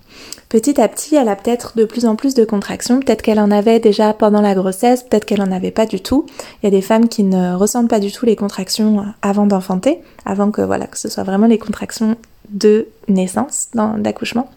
petit 0.50 0.78
à 0.78 0.88
petit, 0.88 1.16
elle 1.16 1.30
a 1.30 1.36
peut-être 1.36 1.78
de 1.78 1.86
plus 1.86 2.04
en 2.04 2.16
plus 2.16 2.34
de 2.34 2.44
contractions. 2.44 3.00
Peut-être 3.00 3.22
qu'elle 3.22 3.40
en 3.40 3.50
avait 3.50 3.80
déjà 3.80 4.12
pendant 4.12 4.42
la 4.42 4.54
grossesse, 4.54 5.04
peut-être 5.04 5.24
qu'elle 5.24 5.40
en 5.40 5.52
avait 5.52 5.70
pas 5.70 5.86
du 5.86 6.02
tout. 6.02 6.26
Il 6.62 6.66
y 6.66 6.68
a 6.68 6.70
des 6.70 6.82
femmes 6.82 7.08
qui 7.08 7.22
ne 7.22 7.54
ressentent 7.54 7.88
pas 7.88 8.00
du 8.00 8.12
tout 8.12 8.26
les 8.26 8.36
contractions 8.36 9.06
avant 9.22 9.46
d'enfanter, 9.46 10.00
avant 10.26 10.50
que 10.50 10.60
voilà 10.60 10.86
que 10.86 10.98
ce 10.98 11.08
soit 11.08 11.22
vraiment 11.22 11.46
les 11.46 11.58
contractions 11.58 12.16
de 12.50 12.88
naissance, 13.08 13.68
d'accouchement. 13.74 14.50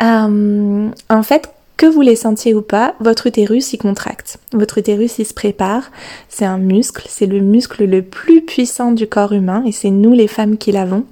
Euh, 0.00 0.88
en 1.10 1.22
fait, 1.24 1.50
que 1.76 1.86
vous 1.86 2.00
les 2.00 2.16
sentiez 2.16 2.54
ou 2.54 2.62
pas, 2.62 2.94
votre 3.00 3.26
utérus 3.26 3.72
y 3.72 3.78
contracte. 3.78 4.38
Votre 4.52 4.78
utérus 4.78 5.18
il 5.18 5.26
se 5.26 5.34
prépare. 5.34 5.90
C'est 6.28 6.44
un 6.44 6.58
muscle, 6.58 7.06
c'est 7.08 7.26
le 7.26 7.40
muscle 7.40 7.84
le 7.84 8.02
plus 8.02 8.42
puissant 8.42 8.92
du 8.92 9.06
corps 9.06 9.32
humain 9.32 9.62
et 9.66 9.72
c'est 9.72 9.90
nous 9.90 10.12
les 10.12 10.28
femmes 10.28 10.58
qui 10.58 10.72
l'avons. 10.72 11.04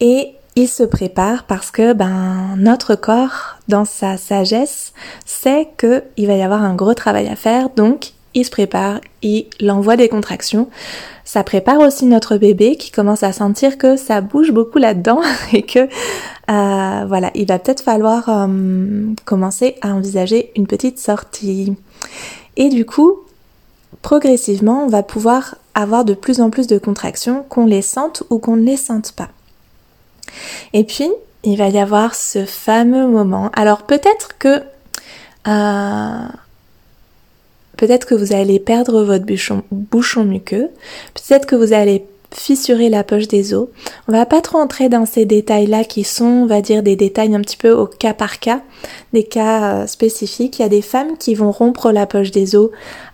Et 0.00 0.32
il 0.58 0.66
se 0.66 0.82
prépare 0.82 1.44
parce 1.44 1.70
que 1.70 1.92
ben 1.92 2.56
notre 2.56 2.96
corps 2.96 3.58
dans 3.68 3.84
sa 3.84 4.16
sagesse 4.16 4.92
sait 5.24 5.68
que 5.76 6.02
il 6.16 6.26
va 6.26 6.34
y 6.34 6.42
avoir 6.42 6.64
un 6.64 6.74
gros 6.74 6.94
travail 6.94 7.28
à 7.28 7.36
faire 7.36 7.70
donc 7.70 8.12
il 8.34 8.44
se 8.44 8.50
prépare, 8.50 9.00
il 9.22 9.46
envoie 9.70 9.96
des 9.96 10.08
contractions. 10.08 10.68
Ça 11.24 11.44
prépare 11.44 11.80
aussi 11.80 12.06
notre 12.06 12.36
bébé 12.36 12.76
qui 12.76 12.90
commence 12.90 13.22
à 13.22 13.32
sentir 13.32 13.78
que 13.78 13.96
ça 13.96 14.20
bouge 14.20 14.52
beaucoup 14.52 14.78
là-dedans 14.78 15.20
et 15.52 15.62
que 15.62 15.80
euh, 15.80 17.04
voilà, 17.06 17.30
il 17.34 17.46
va 17.46 17.58
peut-être 17.58 17.82
falloir 17.82 18.28
euh, 18.28 19.12
commencer 19.24 19.76
à 19.80 19.88
envisager 19.88 20.52
une 20.56 20.66
petite 20.66 20.98
sortie. 20.98 21.76
Et 22.56 22.68
du 22.68 22.84
coup, 22.84 23.20
progressivement, 24.02 24.84
on 24.84 24.88
va 24.88 25.02
pouvoir 25.02 25.56
avoir 25.74 26.04
de 26.04 26.14
plus 26.14 26.40
en 26.40 26.50
plus 26.50 26.66
de 26.66 26.78
contractions, 26.78 27.44
qu'on 27.48 27.66
les 27.66 27.82
sente 27.82 28.22
ou 28.30 28.38
qu'on 28.38 28.56
ne 28.56 28.64
les 28.64 28.76
sente 28.76 29.12
pas. 29.12 29.28
Et 30.72 30.84
puis, 30.84 31.10
il 31.44 31.56
va 31.56 31.68
y 31.68 31.78
avoir 31.78 32.14
ce 32.14 32.44
fameux 32.44 33.06
moment. 33.06 33.50
Alors 33.54 33.82
peut-être 33.82 34.38
que... 34.38 34.62
Euh, 35.46 36.28
peut-être 37.76 38.06
que 38.06 38.14
vous 38.14 38.32
allez 38.32 38.58
perdre 38.58 39.02
votre 39.02 39.24
bouchon, 39.24 39.62
bouchon 39.70 40.24
muqueux. 40.24 40.68
Peut-être 41.14 41.46
que 41.46 41.56
vous 41.56 41.72
allez 41.72 42.04
fissurer 42.30 42.88
la 42.88 43.04
poche 43.04 43.28
des 43.28 43.54
os. 43.54 43.68
On 44.06 44.12
va 44.12 44.26
pas 44.26 44.40
trop 44.40 44.58
entrer 44.58 44.88
dans 44.88 45.06
ces 45.06 45.24
détails-là 45.24 45.84
qui 45.84 46.04
sont, 46.04 46.24
on 46.24 46.46
va 46.46 46.60
dire, 46.60 46.82
des 46.82 46.96
détails 46.96 47.34
un 47.34 47.40
petit 47.40 47.56
peu 47.56 47.72
au 47.72 47.86
cas 47.86 48.12
par 48.12 48.38
cas, 48.38 48.60
des 49.12 49.24
cas 49.24 49.62
euh, 49.62 49.86
spécifiques. 49.86 50.58
Il 50.58 50.62
y 50.62 50.64
a 50.64 50.68
des 50.68 50.82
femmes 50.82 51.16
qui 51.18 51.34
vont 51.34 51.50
rompre 51.50 51.90
la 51.90 52.06
poche 52.06 52.30
des 52.30 52.54
os 52.54 52.70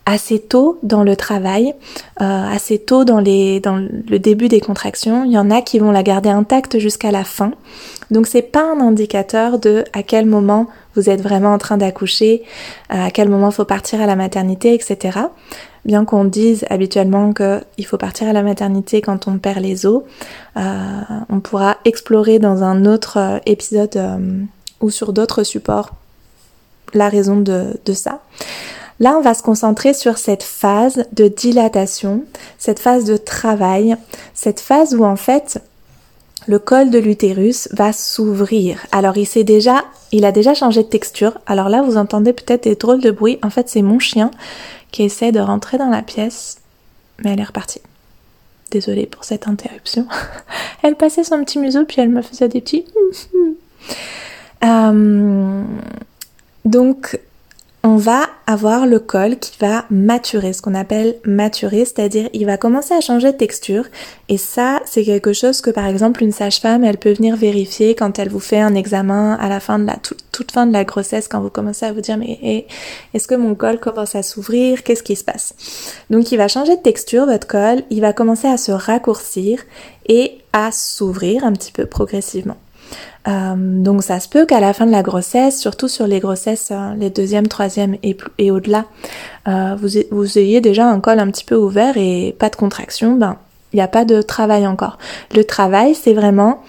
assez 0.06 0.38
tôt 0.38 0.78
dans 0.82 1.02
le 1.02 1.16
travail, 1.16 1.74
euh, 2.20 2.24
assez 2.52 2.78
tôt 2.78 3.04
dans, 3.04 3.22
dans 3.22 3.76
le 3.76 4.18
début 4.18 4.48
des 4.48 4.60
contractions. 4.60 5.24
Il 5.24 5.32
y 5.32 5.38
en 5.38 5.50
a 5.50 5.62
qui 5.62 5.78
vont 5.78 5.92
la 5.92 6.02
garder 6.02 6.30
intacte 6.30 6.78
jusqu'à 6.78 7.10
la 7.10 7.24
fin. 7.24 7.52
Donc 8.10 8.26
c'est 8.26 8.42
pas 8.42 8.62
un 8.62 8.80
indicateur 8.80 9.58
de 9.58 9.84
à 9.92 10.02
quel 10.02 10.26
moment 10.26 10.66
vous 10.94 11.10
êtes 11.10 11.20
vraiment 11.20 11.52
en 11.52 11.58
train 11.58 11.76
d'accoucher, 11.76 12.42
à 12.88 13.10
quel 13.10 13.28
moment 13.28 13.50
faut 13.50 13.64
partir 13.64 14.00
à 14.00 14.06
la 14.06 14.16
maternité, 14.16 14.74
etc. 14.74 15.18
Bien 15.84 16.04
qu'on 16.04 16.24
dise 16.24 16.64
habituellement 16.70 17.32
qu'il 17.32 17.86
faut 17.86 17.98
partir 17.98 18.28
à 18.28 18.32
la 18.32 18.42
maternité 18.42 19.02
quand 19.02 19.28
on 19.28 19.38
perd 19.38 19.58
les 19.58 19.86
os, 19.86 20.02
euh, 20.56 20.60
on 21.28 21.40
pourra 21.40 21.76
explorer 21.84 22.38
dans 22.38 22.62
un 22.62 22.86
autre 22.86 23.18
euh, 23.18 23.38
épisode 23.44 24.00
ou 24.80 24.90
sur 24.90 25.12
d'autres 25.12 25.42
supports 25.42 25.90
la 26.94 27.08
raison 27.08 27.36
de, 27.36 27.78
de 27.84 27.92
ça. 27.92 28.20
Là, 29.00 29.16
on 29.18 29.20
va 29.20 29.34
se 29.34 29.42
concentrer 29.42 29.92
sur 29.92 30.18
cette 30.18 30.44
phase 30.44 31.04
de 31.12 31.26
dilatation, 31.26 32.24
cette 32.58 32.78
phase 32.78 33.04
de 33.04 33.16
travail, 33.16 33.96
cette 34.34 34.60
phase 34.60 34.94
où 34.94 35.04
en 35.04 35.16
fait 35.16 35.60
le 36.46 36.58
col 36.58 36.90
de 36.90 36.98
l'utérus 36.98 37.68
va 37.72 37.92
s'ouvrir. 37.92 38.86
Alors 38.92 39.16
il 39.16 39.26
s'est 39.26 39.44
déjà, 39.44 39.84
il 40.12 40.24
a 40.24 40.32
déjà 40.32 40.54
changé 40.54 40.82
de 40.82 40.88
texture. 40.88 41.38
Alors 41.46 41.68
là, 41.68 41.82
vous 41.82 41.96
entendez 41.96 42.32
peut-être 42.32 42.64
des 42.64 42.74
drôles 42.74 43.00
de 43.00 43.10
bruit. 43.10 43.38
En 43.42 43.50
fait, 43.50 43.68
c'est 43.68 43.82
mon 43.82 43.98
chien 43.98 44.30
qui 44.90 45.02
essaie 45.02 45.32
de 45.32 45.40
rentrer 45.40 45.78
dans 45.78 45.88
la 45.88 46.02
pièce, 46.02 46.58
mais 47.22 47.32
elle 47.32 47.40
est 47.40 47.44
repartie. 47.44 47.80
Désolée 48.70 49.06
pour 49.06 49.24
cette 49.24 49.48
interruption. 49.48 50.06
elle 50.82 50.96
passait 50.96 51.24
son 51.24 51.42
petit 51.44 51.58
museau 51.58 51.84
puis 51.84 52.00
elle 52.00 52.10
me 52.10 52.22
faisait 52.22 52.48
des 52.48 52.60
petits. 52.60 52.84
euh... 54.64 55.62
Donc 56.64 57.18
on 57.86 57.96
va 57.96 58.30
avoir 58.46 58.86
le 58.86 58.98
col 58.98 59.38
qui 59.38 59.58
va 59.60 59.84
maturer, 59.90 60.54
ce 60.54 60.62
qu'on 60.62 60.74
appelle 60.74 61.16
maturer, 61.26 61.84
c'est-à-dire 61.84 62.30
il 62.32 62.46
va 62.46 62.56
commencer 62.56 62.94
à 62.94 63.02
changer 63.02 63.30
de 63.30 63.36
texture. 63.36 63.84
Et 64.30 64.38
ça, 64.38 64.80
c'est 64.86 65.04
quelque 65.04 65.34
chose 65.34 65.60
que 65.60 65.70
par 65.70 65.86
exemple 65.86 66.22
une 66.22 66.32
sage-femme, 66.32 66.82
elle 66.82 66.96
peut 66.96 67.12
venir 67.12 67.36
vérifier 67.36 67.94
quand 67.94 68.18
elle 68.18 68.30
vous 68.30 68.40
fait 68.40 68.60
un 68.60 68.74
examen 68.74 69.34
à 69.34 69.50
la 69.50 69.60
fin 69.60 69.78
de 69.78 69.86
la 69.86 69.98
toute, 69.98 70.50
fin 70.50 70.66
de 70.66 70.72
la 70.72 70.84
grossesse, 70.84 71.28
quand 71.28 71.42
vous 71.42 71.50
commencez 71.50 71.84
à 71.84 71.92
vous 71.92 72.00
dire 72.00 72.16
mais 72.16 72.38
eh, 72.42 72.66
est-ce 73.12 73.28
que 73.28 73.34
mon 73.34 73.54
col 73.54 73.78
commence 73.78 74.14
à 74.14 74.22
s'ouvrir? 74.22 74.82
Qu'est-ce 74.82 75.02
qui 75.02 75.14
se 75.14 75.24
passe? 75.24 75.54
Donc 76.08 76.32
il 76.32 76.38
va 76.38 76.48
changer 76.48 76.76
de 76.76 76.82
texture, 76.82 77.26
votre 77.26 77.46
col, 77.46 77.82
il 77.90 78.00
va 78.00 78.14
commencer 78.14 78.48
à 78.48 78.56
se 78.56 78.72
raccourcir 78.72 79.60
et 80.06 80.38
à 80.54 80.72
s'ouvrir 80.72 81.44
un 81.44 81.52
petit 81.52 81.72
peu 81.72 81.84
progressivement. 81.84 82.56
Euh, 83.26 83.54
donc 83.56 84.02
ça 84.02 84.20
se 84.20 84.28
peut 84.28 84.44
qu'à 84.44 84.60
la 84.60 84.72
fin 84.72 84.86
de 84.86 84.90
la 84.90 85.02
grossesse, 85.02 85.58
surtout 85.58 85.88
sur 85.88 86.06
les 86.06 86.20
grossesses, 86.20 86.70
euh, 86.70 86.94
les 86.98 87.10
deuxième, 87.10 87.48
troisième 87.48 87.96
et, 88.02 88.50
au-delà, 88.50 88.84
euh, 89.48 89.76
vous, 89.80 89.88
vous, 90.10 90.38
ayez 90.38 90.60
déjà 90.60 90.86
un 90.86 91.00
col 91.00 91.18
un 91.18 91.30
petit 91.30 91.44
peu 91.44 91.56
ouvert 91.56 91.96
et 91.96 92.36
pas 92.38 92.50
de 92.50 92.56
contraction, 92.56 93.14
ben 93.14 93.38
il 93.72 93.76
n'y 93.76 93.82
a 93.82 93.88
pas 93.88 94.04
de 94.04 94.22
travail 94.22 94.66
encore. 94.66 94.98
Le 95.34 95.42
travail, 95.42 95.96
c'est 95.96 96.12
vraiment, 96.12 96.62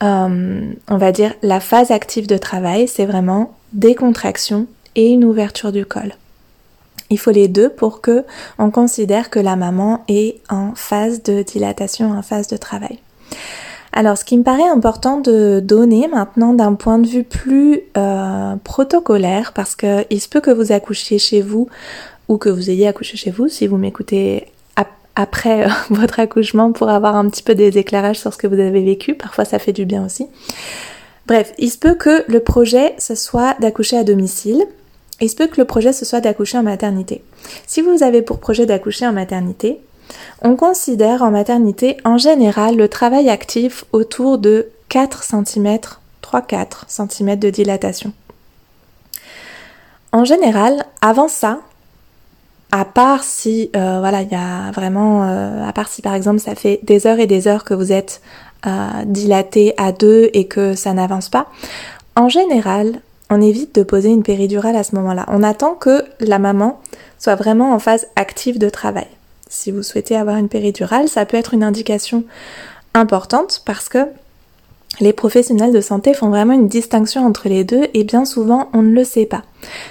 on 0.00 0.76
va 0.88 1.10
dire, 1.10 1.34
la 1.42 1.58
phase 1.58 1.90
active 1.90 2.28
de 2.28 2.38
travail, 2.38 2.86
c'est 2.86 3.06
vraiment 3.06 3.54
des 3.72 3.96
contractions 3.96 4.68
et 4.94 5.08
une 5.08 5.24
ouverture 5.24 5.72
du 5.72 5.84
col. 5.84 6.14
Il 7.10 7.18
faut 7.18 7.32
les 7.32 7.48
deux 7.48 7.70
pour 7.70 8.00
que 8.00 8.24
on 8.58 8.70
considère 8.70 9.30
que 9.30 9.40
la 9.40 9.56
maman 9.56 10.04
est 10.06 10.40
en 10.48 10.74
phase 10.76 11.24
de 11.24 11.42
dilatation, 11.42 12.12
en 12.12 12.22
phase 12.22 12.46
de 12.46 12.56
travail. 12.56 13.00
Alors, 13.98 14.16
ce 14.16 14.24
qui 14.24 14.38
me 14.38 14.44
paraît 14.44 14.68
important 14.68 15.18
de 15.18 15.58
donner 15.58 16.06
maintenant 16.06 16.54
d'un 16.54 16.74
point 16.74 17.00
de 17.00 17.06
vue 17.08 17.24
plus 17.24 17.80
euh, 17.96 18.54
protocolaire, 18.62 19.52
parce 19.52 19.74
qu'il 19.74 20.20
se 20.20 20.28
peut 20.28 20.40
que 20.40 20.52
vous 20.52 20.70
accouchiez 20.70 21.18
chez 21.18 21.40
vous 21.40 21.68
ou 22.28 22.38
que 22.38 22.48
vous 22.48 22.70
ayez 22.70 22.86
accouché 22.86 23.16
chez 23.16 23.32
vous, 23.32 23.48
si 23.48 23.66
vous 23.66 23.76
m'écoutez 23.76 24.46
après 25.16 25.66
euh, 25.66 25.68
votre 25.90 26.20
accouchement 26.20 26.70
pour 26.70 26.90
avoir 26.90 27.16
un 27.16 27.28
petit 27.28 27.42
peu 27.42 27.56
des 27.56 27.76
éclairages 27.76 28.20
sur 28.20 28.32
ce 28.32 28.38
que 28.38 28.46
vous 28.46 28.60
avez 28.60 28.84
vécu, 28.84 29.14
parfois 29.14 29.44
ça 29.44 29.58
fait 29.58 29.72
du 29.72 29.84
bien 29.84 30.06
aussi. 30.06 30.28
Bref, 31.26 31.52
il 31.58 31.68
se 31.68 31.76
peut 31.76 31.94
que 31.94 32.22
le 32.28 32.38
projet 32.38 32.94
ce 32.98 33.16
soit 33.16 33.56
d'accoucher 33.58 33.96
à 33.96 34.04
domicile 34.04 34.64
il 35.20 35.28
se 35.28 35.34
peut 35.34 35.48
que 35.48 35.60
le 35.60 35.64
projet 35.64 35.92
ce 35.92 36.04
soit 36.04 36.20
d'accoucher 36.20 36.58
en 36.58 36.62
maternité. 36.62 37.22
Si 37.66 37.80
vous 37.80 38.02
avez 38.02 38.22
pour 38.22 38.38
projet 38.38 38.66
d'accoucher 38.66 39.06
en 39.06 39.12
maternité, 39.12 39.80
on 40.42 40.56
considère 40.56 41.22
en 41.22 41.30
maternité 41.30 41.96
en 42.04 42.18
général 42.18 42.76
le 42.76 42.88
travail 42.88 43.28
actif 43.28 43.84
autour 43.92 44.38
de 44.38 44.68
4 44.88 45.22
cm, 45.22 45.78
3-4 46.22 46.84
cm 46.88 47.36
de 47.36 47.50
dilatation. 47.50 48.12
En 50.12 50.24
général, 50.24 50.84
avant 51.02 51.28
ça, 51.28 51.60
à 52.70 52.84
part 52.84 53.24
si, 53.24 53.70
euh, 53.76 53.98
voilà, 54.00 54.22
il 54.22 54.30
y 54.30 54.34
a 54.34 54.70
vraiment, 54.72 55.24
euh, 55.24 55.66
à 55.66 55.72
part 55.72 55.88
si 55.88 56.02
par 56.02 56.14
exemple 56.14 56.38
ça 56.38 56.54
fait 56.54 56.80
des 56.82 57.06
heures 57.06 57.18
et 57.18 57.26
des 57.26 57.48
heures 57.48 57.64
que 57.64 57.74
vous 57.74 57.92
êtes 57.92 58.20
euh, 58.66 58.88
dilaté 59.04 59.74
à 59.76 59.92
deux 59.92 60.30
et 60.32 60.46
que 60.46 60.74
ça 60.74 60.92
n'avance 60.92 61.28
pas, 61.28 61.46
en 62.16 62.28
général, 62.28 63.00
on 63.30 63.40
évite 63.40 63.74
de 63.74 63.82
poser 63.82 64.08
une 64.08 64.22
péridurale 64.22 64.76
à 64.76 64.82
ce 64.82 64.94
moment-là. 64.96 65.26
On 65.28 65.42
attend 65.42 65.74
que 65.74 66.04
la 66.20 66.38
maman 66.38 66.80
soit 67.18 67.36
vraiment 67.36 67.72
en 67.72 67.78
phase 67.78 68.06
active 68.16 68.58
de 68.58 68.70
travail. 68.70 69.06
Si 69.48 69.70
vous 69.70 69.82
souhaitez 69.82 70.16
avoir 70.16 70.36
une 70.36 70.48
péridurale, 70.48 71.08
ça 71.08 71.24
peut 71.26 71.36
être 71.36 71.54
une 71.54 71.64
indication 71.64 72.24
importante 72.94 73.62
parce 73.64 73.88
que 73.88 74.06
les 75.00 75.12
professionnels 75.12 75.72
de 75.72 75.80
santé 75.80 76.12
font 76.12 76.28
vraiment 76.28 76.54
une 76.54 76.66
distinction 76.66 77.24
entre 77.24 77.48
les 77.48 77.62
deux 77.62 77.84
et 77.94 78.02
bien 78.02 78.24
souvent 78.24 78.68
on 78.72 78.82
ne 78.82 78.92
le 78.92 79.04
sait 79.04 79.26
pas. 79.26 79.42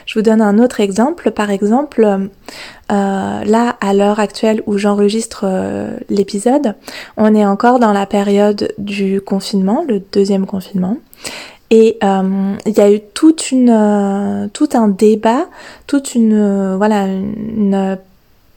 Je 0.05 0.19
vous 0.19 0.23
donne 0.23 0.41
un 0.41 0.59
autre 0.59 0.81
exemple. 0.81 1.31
Par 1.31 1.49
exemple, 1.49 2.03
euh, 2.03 2.27
là 2.89 3.75
à 3.79 3.93
l'heure 3.93 4.19
actuelle 4.19 4.61
où 4.65 4.77
j'enregistre 4.77 5.45
euh, 5.45 5.97
l'épisode, 6.09 6.75
on 7.15 7.33
est 7.35 7.45
encore 7.45 7.79
dans 7.79 7.93
la 7.93 8.05
période 8.05 8.73
du 8.77 9.21
confinement, 9.21 9.85
le 9.87 10.01
deuxième 10.11 10.45
confinement. 10.45 10.97
Et 11.69 11.97
euh, 12.03 12.53
il 12.65 12.77
y 12.77 12.81
a 12.81 12.91
eu 12.91 13.01
toute 13.13 13.51
une, 13.51 14.49
tout 14.53 14.69
un 14.73 14.87
débat, 14.87 15.47
toute 15.85 16.15
une, 16.15 16.75
voilà, 16.75 17.07
une 17.07 17.97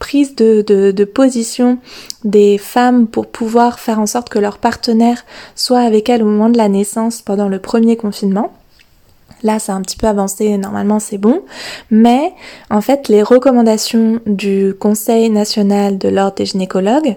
prise 0.01 0.35
de, 0.35 0.63
de, 0.63 1.03
position 1.05 1.77
des 2.23 2.57
femmes 2.57 3.05
pour 3.05 3.27
pouvoir 3.27 3.79
faire 3.79 3.99
en 3.99 4.07
sorte 4.07 4.29
que 4.29 4.39
leur 4.39 4.57
partenaire 4.57 5.23
soit 5.55 5.81
avec 5.81 6.09
elles 6.09 6.23
au 6.23 6.25
moment 6.25 6.49
de 6.49 6.57
la 6.57 6.69
naissance 6.69 7.21
pendant 7.21 7.47
le 7.47 7.59
premier 7.59 7.95
confinement. 7.97 8.51
Là, 9.43 9.59
c'est 9.59 9.71
un 9.71 9.81
petit 9.81 9.97
peu 9.97 10.07
avancé, 10.07 10.57
normalement 10.57 10.99
c'est 10.99 11.19
bon. 11.19 11.43
Mais 11.91 12.33
en 12.71 12.81
fait, 12.81 13.09
les 13.09 13.21
recommandations 13.21 14.19
du 14.25 14.73
Conseil 14.79 15.29
national 15.29 15.99
de 15.99 16.09
l'ordre 16.09 16.35
des 16.35 16.47
gynécologues 16.47 17.15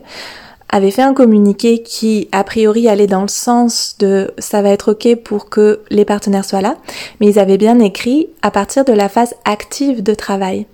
avait 0.74 0.90
fait 0.90 1.02
un 1.02 1.14
communiqué 1.14 1.84
qui 1.84 2.26
a 2.32 2.42
priori 2.42 2.88
allait 2.88 3.06
dans 3.06 3.22
le 3.22 3.28
sens 3.28 3.94
de 4.00 4.32
ça 4.38 4.60
va 4.60 4.70
être 4.70 4.90
ok 4.90 5.14
pour 5.22 5.48
que 5.48 5.78
les 5.88 6.04
partenaires 6.04 6.44
soient 6.44 6.62
là, 6.62 6.74
mais 7.20 7.28
ils 7.28 7.38
avaient 7.38 7.58
bien 7.58 7.78
écrit 7.78 8.26
à 8.42 8.50
partir 8.50 8.84
de 8.84 8.92
la 8.92 9.08
phase 9.08 9.34
active 9.44 10.02
de 10.02 10.14
travail. 10.14 10.66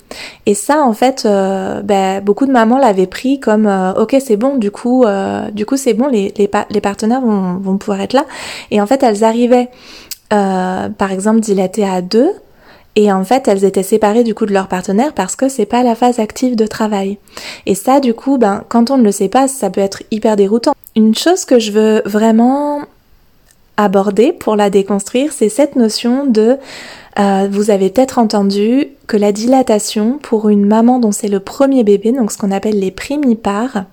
Et 0.46 0.54
ça 0.54 0.80
en 0.80 0.94
fait, 0.94 1.26
euh, 1.26 1.82
ben, 1.82 2.24
beaucoup 2.24 2.46
de 2.46 2.50
mamans 2.50 2.78
l'avaient 2.78 3.06
pris 3.06 3.40
comme 3.40 3.66
euh, 3.66 3.92
ok 3.92 4.16
c'est 4.24 4.38
bon 4.38 4.56
du 4.56 4.70
coup 4.70 5.04
euh, 5.04 5.50
du 5.50 5.66
coup 5.66 5.76
c'est 5.76 5.92
bon 5.92 6.06
les, 6.08 6.32
les, 6.38 6.50
les 6.70 6.80
partenaires 6.80 7.20
vont, 7.20 7.58
vont 7.58 7.76
pouvoir 7.76 8.00
être 8.00 8.14
là. 8.14 8.24
Et 8.70 8.80
en 8.80 8.86
fait 8.86 9.02
elles 9.02 9.22
arrivaient 9.22 9.68
par 10.30 11.10
exemple 11.12 11.40
dilatées 11.40 11.86
à 11.86 12.00
deux 12.00 12.30
et 12.96 13.12
en 13.12 13.24
fait, 13.24 13.46
elles 13.46 13.64
étaient 13.64 13.82
séparées 13.82 14.24
du 14.24 14.34
coup 14.34 14.46
de 14.46 14.52
leur 14.52 14.68
partenaire 14.68 15.12
parce 15.12 15.36
que 15.36 15.48
c'est 15.48 15.66
pas 15.66 15.82
la 15.82 15.94
phase 15.94 16.18
active 16.18 16.56
de 16.56 16.66
travail. 16.66 17.18
Et 17.66 17.74
ça, 17.74 18.00
du 18.00 18.14
coup, 18.14 18.36
ben, 18.36 18.64
quand 18.68 18.90
on 18.90 18.98
ne 18.98 19.04
le 19.04 19.12
sait 19.12 19.28
pas, 19.28 19.48
ça 19.48 19.70
peut 19.70 19.80
être 19.80 20.02
hyper 20.10 20.36
déroutant. 20.36 20.74
Une 20.96 21.14
chose 21.14 21.44
que 21.44 21.58
je 21.58 21.70
veux 21.70 22.02
vraiment 22.04 22.82
aborder 23.76 24.32
pour 24.32 24.56
la 24.56 24.70
déconstruire, 24.70 25.32
c'est 25.32 25.48
cette 25.48 25.76
notion 25.76 26.26
de 26.26 26.58
euh, 27.18 27.48
vous 27.50 27.70
avez 27.70 27.90
peut-être 27.90 28.18
entendu 28.18 28.88
que 29.06 29.16
la 29.16 29.32
dilatation 29.32 30.18
pour 30.18 30.48
une 30.48 30.66
maman 30.66 30.98
dont 30.98 31.12
c'est 31.12 31.28
le 31.28 31.40
premier 31.40 31.82
bébé, 31.82 32.12
donc 32.12 32.30
ce 32.30 32.38
qu'on 32.38 32.52
appelle 32.52 32.78
les 32.78 32.90
primipares, 32.90 33.84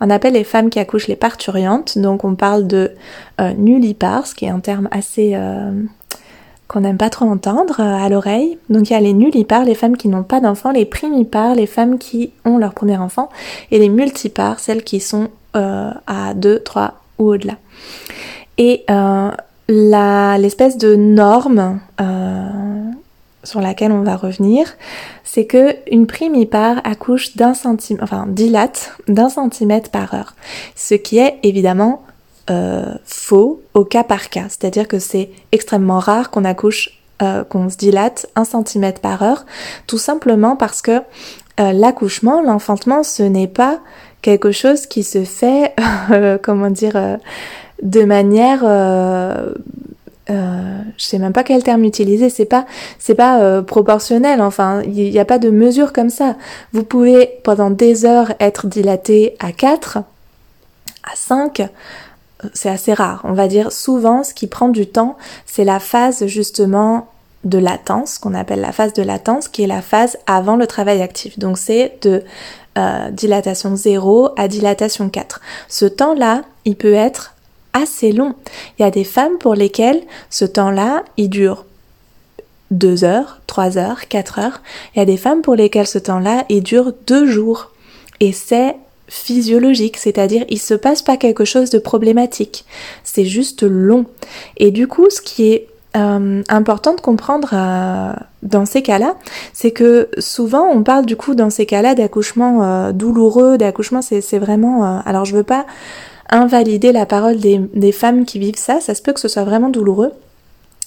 on 0.00 0.10
appelle 0.10 0.34
les 0.34 0.44
femmes 0.44 0.70
qui 0.70 0.78
accouchent 0.78 1.08
les 1.08 1.16
parturiantes, 1.16 1.98
donc 1.98 2.24
on 2.24 2.34
parle 2.34 2.66
de 2.66 2.92
euh, 3.40 3.52
nullipares, 3.54 4.26
ce 4.26 4.34
qui 4.34 4.44
est 4.44 4.50
un 4.50 4.60
terme 4.60 4.88
assez 4.90 5.32
euh, 5.34 5.72
qu'on 6.72 6.80
n'aime 6.80 6.96
pas 6.96 7.10
trop 7.10 7.26
entendre 7.26 7.80
euh, 7.80 8.04
à 8.04 8.08
l'oreille. 8.08 8.58
Donc 8.70 8.88
il 8.88 8.94
y 8.94 8.96
a 8.96 9.00
les 9.00 9.12
nullipares, 9.12 9.64
les 9.64 9.74
femmes 9.74 9.96
qui 9.96 10.08
n'ont 10.08 10.22
pas 10.22 10.40
d'enfants, 10.40 10.72
les 10.72 10.86
primipares, 10.86 11.54
les 11.54 11.66
femmes 11.66 11.98
qui 11.98 12.32
ont 12.44 12.58
leur 12.58 12.72
premier 12.72 12.96
enfant, 12.96 13.28
et 13.70 13.78
les 13.78 13.88
multipares, 13.88 14.58
celles 14.58 14.82
qui 14.82 14.98
sont 14.98 15.28
euh, 15.54 15.90
à 16.06 16.34
2, 16.34 16.60
3 16.60 16.94
ou 17.18 17.28
au-delà. 17.28 17.56
Et 18.56 18.84
euh, 18.90 19.30
l'espèce 19.68 20.78
de 20.78 20.94
norme 20.96 21.80
sur 23.44 23.60
laquelle 23.60 23.90
on 23.90 24.02
va 24.02 24.16
revenir, 24.16 24.66
c'est 25.24 25.46
que 25.46 25.74
une 25.90 26.06
primipare 26.06 26.80
accouche 26.84 27.36
d'un 27.36 27.54
centimètre, 27.54 28.04
enfin 28.04 28.26
dilate 28.28 28.96
d'un 29.08 29.28
centimètre 29.28 29.90
par 29.90 30.14
heure, 30.14 30.34
ce 30.76 30.94
qui 30.94 31.18
est 31.18 31.38
évidemment 31.42 32.02
euh, 32.50 32.94
faux 33.04 33.62
au 33.72 33.84
cas 33.84 34.02
par 34.02 34.28
cas. 34.28 34.46
C'est-à-dire 34.48 34.88
que 34.88 34.98
c'est 34.98 35.30
extrêmement 35.52 36.00
rare 36.00 36.30
qu'on 36.30 36.44
accouche, 36.44 36.90
euh, 37.22 37.44
qu'on 37.44 37.70
se 37.70 37.76
dilate 37.76 38.26
un 38.34 38.44
centimètre 38.44 39.00
par 39.00 39.22
heure, 39.22 39.46
tout 39.86 39.98
simplement 39.98 40.56
parce 40.56 40.82
que 40.82 41.02
euh, 41.60 41.72
l'accouchement, 41.72 42.42
l'enfantement, 42.42 43.04
ce 43.04 43.22
n'est 43.22 43.46
pas 43.46 43.78
quelque 44.22 44.50
chose 44.50 44.86
qui 44.86 45.04
se 45.04 45.22
fait, 45.22 45.72
comment 46.42 46.70
dire, 46.70 47.18
de 47.82 48.04
manière 48.04 48.64
je 50.28 51.04
sais 51.04 51.18
même 51.18 51.32
pas 51.32 51.44
quel 51.44 51.62
terme 51.62 51.84
utiliser, 51.84 52.28
c'est 52.28 52.44
pas 52.44 52.66
c'est 52.98 53.14
pas 53.14 53.62
proportionnel, 53.62 54.40
enfin 54.40 54.82
il 54.82 55.10
n'y 55.10 55.18
a 55.18 55.24
pas 55.24 55.38
de 55.38 55.50
mesure 55.50 55.92
comme 55.92 56.10
ça. 56.10 56.36
Vous 56.72 56.82
pouvez 56.82 57.38
pendant 57.44 57.70
des 57.70 58.04
heures 58.04 58.32
être 58.40 58.66
dilaté 58.66 59.36
à 59.40 59.52
4, 59.52 59.98
à 61.04 61.16
5, 61.16 61.68
c'est 62.54 62.68
assez 62.68 62.94
rare. 62.94 63.20
On 63.24 63.32
va 63.32 63.48
dire 63.48 63.72
souvent 63.72 64.24
ce 64.24 64.34
qui 64.34 64.46
prend 64.46 64.68
du 64.68 64.86
temps, 64.86 65.16
c'est 65.46 65.64
la 65.64 65.80
phase 65.80 66.26
justement 66.26 67.08
de 67.44 67.58
latence, 67.58 68.18
qu'on 68.18 68.34
appelle 68.34 68.60
la 68.60 68.72
phase 68.72 68.92
de 68.92 69.02
latence, 69.02 69.48
qui 69.48 69.62
est 69.64 69.66
la 69.66 69.82
phase 69.82 70.16
avant 70.26 70.56
le 70.56 70.66
travail 70.66 71.02
actif. 71.02 71.38
Donc 71.38 71.58
c'est 71.58 71.98
de 72.02 72.22
euh, 72.78 73.10
dilatation 73.10 73.76
0 73.76 74.30
à 74.36 74.48
dilatation 74.48 75.08
4. 75.08 75.40
Ce 75.68 75.84
temps-là, 75.84 76.42
il 76.64 76.76
peut 76.76 76.94
être 76.94 77.34
assez 77.72 78.12
long. 78.12 78.34
Il 78.78 78.82
y 78.82 78.84
a 78.84 78.90
des 78.90 79.04
femmes 79.04 79.38
pour 79.38 79.54
lesquelles 79.54 80.02
ce 80.30 80.44
temps-là, 80.44 81.02
il 81.16 81.30
dure 81.30 81.64
2 82.70 83.04
heures, 83.04 83.40
3 83.46 83.78
heures, 83.78 84.08
4 84.08 84.38
heures. 84.38 84.62
Il 84.94 84.98
y 84.98 85.02
a 85.02 85.04
des 85.04 85.16
femmes 85.16 85.42
pour 85.42 85.54
lesquelles 85.54 85.86
ce 85.86 85.98
temps-là, 85.98 86.44
il 86.48 86.62
dure 86.62 86.92
2 87.06 87.26
jours. 87.26 87.72
Et 88.20 88.32
c'est 88.32 88.76
physiologique, 89.12 89.98
c'est-à-dire 89.98 90.46
il 90.48 90.58
se 90.58 90.72
passe 90.72 91.02
pas 91.02 91.18
quelque 91.18 91.44
chose 91.44 91.68
de 91.68 91.78
problématique, 91.78 92.64
c'est 93.04 93.26
juste 93.26 93.62
long. 93.62 94.06
Et 94.56 94.70
du 94.70 94.88
coup, 94.88 95.10
ce 95.10 95.20
qui 95.20 95.52
est 95.52 95.68
euh, 95.98 96.42
important 96.48 96.94
de 96.94 97.00
comprendre 97.02 97.50
euh, 97.52 98.14
dans 98.42 98.64
ces 98.64 98.80
cas-là, 98.80 99.16
c'est 99.52 99.70
que 99.70 100.08
souvent 100.16 100.66
on 100.66 100.82
parle 100.82 101.04
du 101.04 101.16
coup 101.16 101.34
dans 101.34 101.50
ces 101.50 101.66
cas-là 101.66 101.94
d'accouchement 101.94 102.64
euh, 102.64 102.92
douloureux, 102.92 103.58
d'accouchement 103.58 104.00
c'est 104.00 104.38
vraiment... 104.38 105.02
alors 105.04 105.26
je 105.26 105.36
veux 105.36 105.42
pas 105.42 105.66
invalider 106.30 106.90
la 106.92 107.04
parole 107.04 107.36
des, 107.36 107.92
femmes 107.92 108.24
qui 108.24 108.38
vivent 108.38 108.56
ça, 108.56 108.80
ça 108.80 108.94
se 108.94 109.02
peut 109.02 109.12
que 109.12 109.20
ce 109.20 109.28
soit 109.28 109.44
vraiment 109.44 109.68
douloureux. 109.68 110.12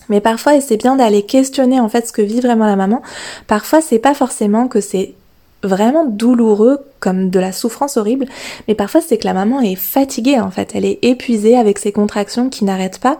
Mais 0.10 0.20
parfois, 0.20 0.56
et 0.56 0.62
c'est 0.62 0.78
bien 0.78 0.96
d'aller 0.96 1.22
questionner 1.22 1.80
en 1.80 1.90
fait 1.90 2.08
ce 2.08 2.12
que 2.12 2.24
vit 2.24 2.42
vraiment 2.42 2.66
la 2.66 2.76
maman, 2.76 3.04
parfois 3.46 3.82
c'est 3.82 4.00
pas 4.00 4.16
forcément 4.16 4.68
que 4.68 4.82
c'est 4.82 5.14
vraiment 5.64 6.06
douloureux, 6.06 6.80
comme 7.00 7.30
de 7.30 7.40
la 7.40 7.52
souffrance 7.52 7.98
horrible, 7.98 8.26
mais 8.68 8.76
parfois 8.76 9.02
c'est 9.02 9.18
que 9.18 9.28
la 9.28 9.34
maman 9.34 9.62
est 9.62 9.76
fatiguée 9.76 10.40
en 10.40 10.52
fait, 10.52 10.72
elle 10.74 10.86
est 10.86 11.00
épuisée 11.02 11.58
avec 11.58 11.80
ses 11.80 11.92
contractions 11.92 12.50
qui 12.50 12.66
n'arrêtent 12.66 13.00
pas 13.00 13.20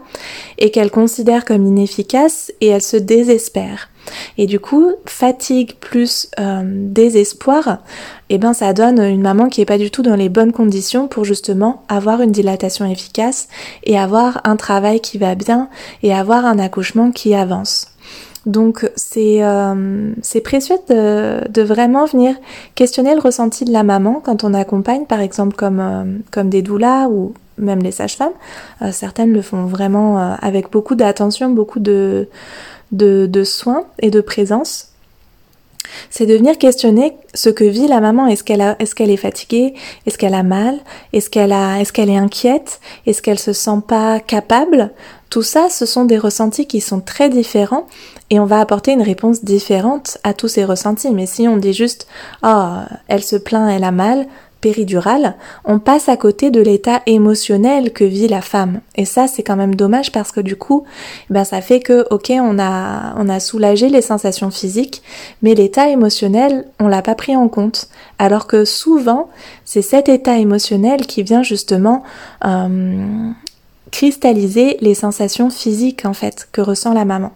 et 0.58 0.70
qu'elle 0.70 0.90
considère 0.90 1.44
comme 1.44 1.66
inefficaces 1.66 2.52
et 2.60 2.68
elle 2.68 2.82
se 2.82 2.96
désespère. 2.96 3.88
Et 4.38 4.46
du 4.46 4.60
coup, 4.60 4.92
fatigue 5.06 5.74
plus 5.80 6.28
euh, 6.38 6.62
désespoir, 6.64 7.78
eh 8.28 8.38
ben 8.38 8.52
ça 8.52 8.72
donne 8.72 9.00
une 9.00 9.20
maman 9.20 9.48
qui 9.48 9.60
est 9.60 9.66
pas 9.66 9.78
du 9.78 9.90
tout 9.90 10.02
dans 10.02 10.16
les 10.16 10.28
bonnes 10.28 10.52
conditions 10.52 11.08
pour 11.08 11.24
justement 11.24 11.82
avoir 11.88 12.20
une 12.20 12.32
dilatation 12.32 12.88
efficace 12.90 13.48
et 13.84 13.98
avoir 13.98 14.40
un 14.44 14.56
travail 14.56 15.00
qui 15.00 15.18
va 15.18 15.34
bien 15.34 15.68
et 16.02 16.14
avoir 16.14 16.44
un 16.44 16.58
accouchement 16.58 17.10
qui 17.10 17.34
avance. 17.34 17.95
Donc 18.46 18.88
c'est 18.94 19.42
euh, 19.42 20.12
précieux 20.44 20.76
de, 20.88 21.48
de, 21.48 21.62
vraiment 21.62 22.04
venir 22.04 22.36
questionner 22.76 23.12
le 23.14 23.20
ressenti 23.20 23.64
de 23.64 23.72
la 23.72 23.82
maman 23.82 24.22
quand 24.24 24.44
on 24.44 24.54
accompagne 24.54 25.04
par 25.04 25.20
exemple 25.20 25.56
comme, 25.56 25.80
euh, 25.80 26.04
comme 26.30 26.48
des 26.48 26.62
doulas 26.62 27.08
ou 27.08 27.34
même 27.58 27.80
les 27.80 27.90
sages-femmes. 27.90 28.32
Euh, 28.82 28.92
certaines 28.92 29.32
le 29.32 29.42
font 29.42 29.66
vraiment 29.66 30.18
euh, 30.20 30.34
avec 30.40 30.70
beaucoup 30.70 30.94
d'attention, 30.94 31.50
beaucoup 31.50 31.80
de, 31.80 32.28
de, 32.92 33.26
de 33.26 33.44
soins 33.44 33.84
et 34.00 34.10
de 34.10 34.20
présence. 34.20 34.92
C'est 36.10 36.26
de 36.26 36.34
venir 36.34 36.58
questionner 36.58 37.16
ce 37.34 37.48
que 37.48 37.64
vit 37.64 37.86
la 37.86 38.00
maman. 38.00 38.26
Est-ce 38.26 38.44
qu'elle 38.44 38.76
qu'elle 38.94 39.10
est 39.10 39.16
fatiguée? 39.16 39.74
Est-ce 40.06 40.18
qu'elle 40.18 40.34
a 40.34 40.42
mal? 40.42 40.78
Est-ce 41.12 41.30
qu'elle 41.30 41.54
qu'elle 41.92 42.10
est 42.10 42.16
inquiète? 42.16 42.80
Est-ce 43.06 43.22
qu'elle 43.22 43.38
se 43.38 43.52
sent 43.52 43.80
pas 43.86 44.20
capable? 44.20 44.90
Tout 45.30 45.42
ça, 45.42 45.68
ce 45.70 45.86
sont 45.86 46.04
des 46.04 46.18
ressentis 46.18 46.66
qui 46.66 46.80
sont 46.80 47.00
très 47.00 47.28
différents 47.28 47.86
et 48.30 48.40
on 48.40 48.46
va 48.46 48.60
apporter 48.60 48.92
une 48.92 49.02
réponse 49.02 49.44
différente 49.44 50.18
à 50.24 50.34
tous 50.34 50.48
ces 50.48 50.64
ressentis. 50.64 51.10
Mais 51.10 51.26
si 51.26 51.48
on 51.48 51.56
dit 51.56 51.72
juste 51.72 52.06
oh, 52.42 52.74
elle 53.08 53.22
se 53.22 53.36
plaint, 53.36 53.70
elle 53.70 53.84
a 53.84 53.90
mal, 53.90 54.26
péridurale, 54.60 55.36
on 55.64 55.78
passe 55.78 56.08
à 56.08 56.16
côté 56.16 56.50
de 56.50 56.60
l'état 56.60 57.02
émotionnel 57.06 57.92
que 57.92 58.04
vit 58.04 58.26
la 58.26 58.40
femme. 58.40 58.80
Et 58.96 59.04
ça, 59.04 59.28
c'est 59.28 59.42
quand 59.42 59.56
même 59.56 59.74
dommage 59.74 60.12
parce 60.12 60.32
que 60.32 60.40
du 60.40 60.56
coup, 60.56 60.84
ben, 61.30 61.44
ça 61.44 61.60
fait 61.60 61.80
que, 61.80 62.06
ok, 62.10 62.32
on 62.40 62.58
a, 62.58 63.14
on 63.16 63.28
a 63.28 63.38
soulagé 63.38 63.88
les 63.88 64.02
sensations 64.02 64.50
physiques, 64.50 65.02
mais 65.42 65.54
l'état 65.54 65.88
émotionnel, 65.88 66.66
on 66.80 66.88
l'a 66.88 67.02
pas 67.02 67.14
pris 67.14 67.36
en 67.36 67.48
compte. 67.48 67.88
Alors 68.18 68.46
que 68.46 68.64
souvent, 68.64 69.28
c'est 69.64 69.82
cet 69.82 70.08
état 70.08 70.38
émotionnel 70.38 71.06
qui 71.06 71.22
vient 71.22 71.42
justement 71.42 72.02
euh, 72.44 73.30
cristalliser 73.90 74.76
les 74.80 74.94
sensations 74.94 75.50
physiques 75.50 76.04
en 76.04 76.12
fait 76.12 76.48
que 76.52 76.60
ressent 76.60 76.92
la 76.92 77.04
maman. 77.04 77.32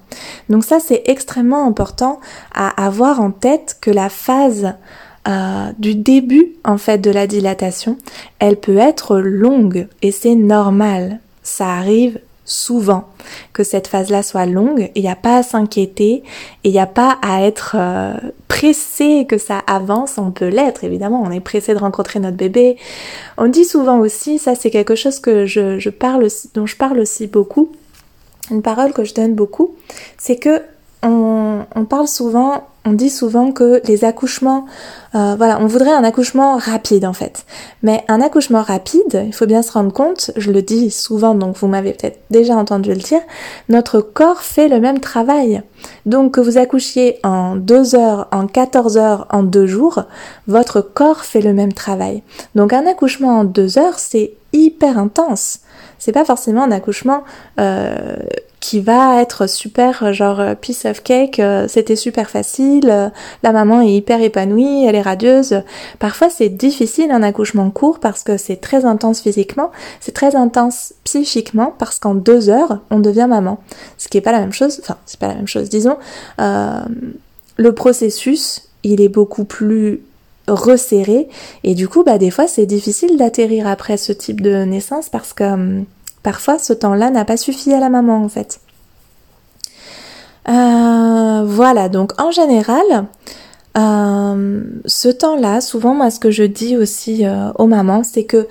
Donc 0.49 0.65
ça 0.65 0.79
c'est 0.81 1.03
extrêmement 1.07 1.67
important 1.67 2.21
à 2.55 2.85
avoir 2.85 3.21
en 3.21 3.31
tête 3.31 3.79
que 3.81 3.91
la 3.91 4.09
phase 4.09 4.75
euh, 5.29 5.71
du 5.79 5.95
début 5.95 6.55
en 6.65 6.79
fait 6.79 6.99
de 6.99 7.11
la 7.11 7.27
dilatation, 7.27 7.99
elle 8.39 8.57
peut 8.57 8.79
être 8.79 9.19
longue 9.19 9.87
et 10.03 10.13
c'est 10.13 10.35
normal. 10.35 11.21
Ça 11.43 11.69
arrive 11.69 12.21
souvent 12.51 13.05
que 13.53 13.63
cette 13.63 13.87
phase-là 13.87 14.23
soit 14.23 14.47
longue. 14.47 14.91
Il 14.95 15.03
n'y 15.03 15.09
a 15.09 15.17
pas 15.17 15.39
à 15.39 15.43
s'inquiéter 15.43 16.23
et 16.65 16.69
il 16.69 16.73
n'y 16.73 16.81
a 16.81 16.87
pas 16.87 17.19
à 17.23 17.43
être 17.43 17.77
euh, 17.79 18.15
pressé 18.49 19.27
que 19.29 19.39
ça 19.39 19.59
avance. 19.67 20.19
On 20.19 20.33
peut 20.33 20.49
l'être 20.49 20.85
évidemment. 20.85 21.23
On 21.23 21.31
est 21.31 21.41
pressé 21.41 21.75
de 21.75 21.79
rencontrer 21.79 22.19
notre 22.19 22.37
bébé. 22.37 22.77
On 23.39 23.47
dit 23.47 23.65
souvent 23.65 23.99
aussi, 23.99 24.39
ça 24.39 24.55
c'est 24.55 24.71
quelque 24.71 24.97
chose 24.97 25.21
que 25.21 25.47
je, 25.47 25.89
parle, 25.91 26.27
dont 26.55 26.67
je 26.67 26.77
parle 26.77 26.99
aussi 26.99 27.27
beaucoup. 27.27 27.73
Une 28.51 28.63
parole 28.63 28.93
que 28.93 29.05
je 29.05 29.15
donne 29.15 29.35
beaucoup, 29.35 29.77
c'est 30.19 30.37
que 30.37 30.63
on, 31.03 31.65
on 31.75 31.85
parle 31.85 32.09
souvent 32.09 32.67
on 32.85 32.93
dit 32.93 33.11
souvent 33.11 33.53
que 33.53 33.83
les 33.87 34.05
accouchements, 34.05 34.65
euh, 35.15 35.35
voilà, 35.37 35.59
on 35.61 35.67
voudrait 35.67 35.93
un 35.93 36.03
accouchement 36.03 36.57
rapide 36.57 37.05
en 37.05 37.13
fait. 37.13 37.45
Mais 37.83 38.05
un 38.09 38.21
accouchement 38.21 38.63
rapide, 38.63 39.25
il 39.27 39.35
faut 39.35 39.47
bien 39.47 39.63
se 39.63 39.73
rendre 39.73 39.93
compte, 39.93 40.31
je 40.37 40.51
le 40.51 40.63
dis 40.63 40.91
souvent, 40.91 41.35
donc 41.35 41.57
vous 41.57 41.67
m'avez 41.67 41.93
peut-être 41.93 42.21
déjà 42.31 42.57
entendu 42.57 42.91
le 42.91 42.97
dire, 42.97 43.21
notre 43.69 44.01
corps 44.01 44.41
fait 44.41 44.69
le 44.69 44.81
même 44.81 45.01
travail. 45.01 45.63
Donc 46.07 46.35
que 46.35 46.41
vous 46.41 46.57
accouchiez 46.57 47.19
en 47.23 47.57
2 47.57 47.95
heures, 47.97 48.29
en 48.33 48.47
14 48.47 48.97
heures, 48.97 49.27
en 49.31 49.43
2 49.43 49.67
jours, 49.67 50.05
votre 50.47 50.81
corps 50.81 51.25
fait 51.25 51.43
le 51.43 51.53
même 51.53 51.75
travail. 51.75 52.23
Donc 52.55 52.73
un 52.73 52.87
accouchement 52.87 53.41
en 53.41 53.45
2 53.45 53.79
heures, 53.79 53.99
c'est 53.99 54.33
hyper 54.53 54.99
intense. 54.99 55.61
C'est 55.99 56.13
pas 56.13 56.25
forcément 56.25 56.65
un 56.65 56.71
accouchement 56.71 57.25
euh, 57.59 58.17
qui 58.61 58.81
va 58.81 59.23
être 59.23 59.49
super, 59.49 60.13
genre 60.13 60.55
piece 60.55 60.85
of 60.85 61.03
cake, 61.03 61.41
euh, 61.41 61.67
c'était 61.67 61.97
super 61.97 62.29
facile, 62.29 62.91
euh, 62.91 63.09
la 63.43 63.53
maman 63.53 63.81
est 63.81 63.93
hyper 63.93 64.21
épanouie, 64.21 64.85
elle 64.85 64.95
est 64.95 65.03
radieuse. 65.03 65.63
Parfois 65.99 66.29
c'est 66.29 66.51
difficile 66.51 67.11
un 67.11 67.23
accouchement 67.23 67.71
court 67.71 67.99
parce 67.99 68.23
que 68.23 68.37
c'est 68.37 68.57
très 68.57 68.85
intense 68.85 69.23
physiquement, 69.23 69.71
c'est 70.01 70.13
très 70.13 70.37
intense 70.37 70.93
psychiquement 71.05 71.75
parce 71.79 71.99
qu'en 71.99 72.15
deux 72.15 72.51
heures 72.51 72.81
on 72.91 73.01
devient 73.01 73.27
maman. 73.29 73.59
Ce 73.97 74.09
qui 74.09 74.19
est 74.19 74.23
pas 74.23 74.33
la 74.33 74.41
même 74.41 74.53
chose, 74.53 74.79
enfin 74.83 74.99
c'est 75.07 75.19
pas 75.19 75.29
la 75.29 75.35
même 75.35 75.49
chose, 75.49 75.71
disons. 75.71 75.97
Euh, 76.39 76.81
le 77.57 77.75
processus 77.75 78.69
il 78.83 79.01
est 79.01 79.09
beaucoup 79.09 79.45
plus 79.45 80.03
resserré 80.49 81.29
et 81.65 81.75
du 81.75 81.89
coup 81.89 82.03
bah 82.03 82.19
des 82.19 82.31
fois 82.31 82.47
c'est 82.47 82.67
difficile 82.67 83.17
d'atterrir 83.17 83.67
après 83.67 83.97
ce 83.97 84.13
type 84.13 84.41
de 84.41 84.65
naissance 84.65 85.09
parce 85.09 85.33
que 85.33 85.45
hum, 85.45 85.85
Parfois, 86.23 86.59
ce 86.59 86.73
temps-là 86.73 87.11
n'a 87.11 87.25
pas 87.25 87.37
suffi 87.37 87.73
à 87.73 87.81
la 87.81 87.89
maman 87.89 88.23
en 88.23 88.29
fait. 88.29 88.61
Euh, 90.49 91.45
voilà, 91.45 91.89
donc 91.89 92.13
en 92.21 92.31
général, 92.31 93.07
euh, 93.79 94.63
ce 94.85 95.09
temps-là, 95.09 95.61
souvent 95.61 95.95
moi 95.95 96.11
ce 96.11 96.19
que 96.19 96.31
je 96.31 96.43
dis 96.45 96.77
aussi 96.77 97.25
euh, 97.27 97.53
aux 97.55 97.67
mamans, 97.67 98.03
c'est 98.05 98.25
que 98.25 98.49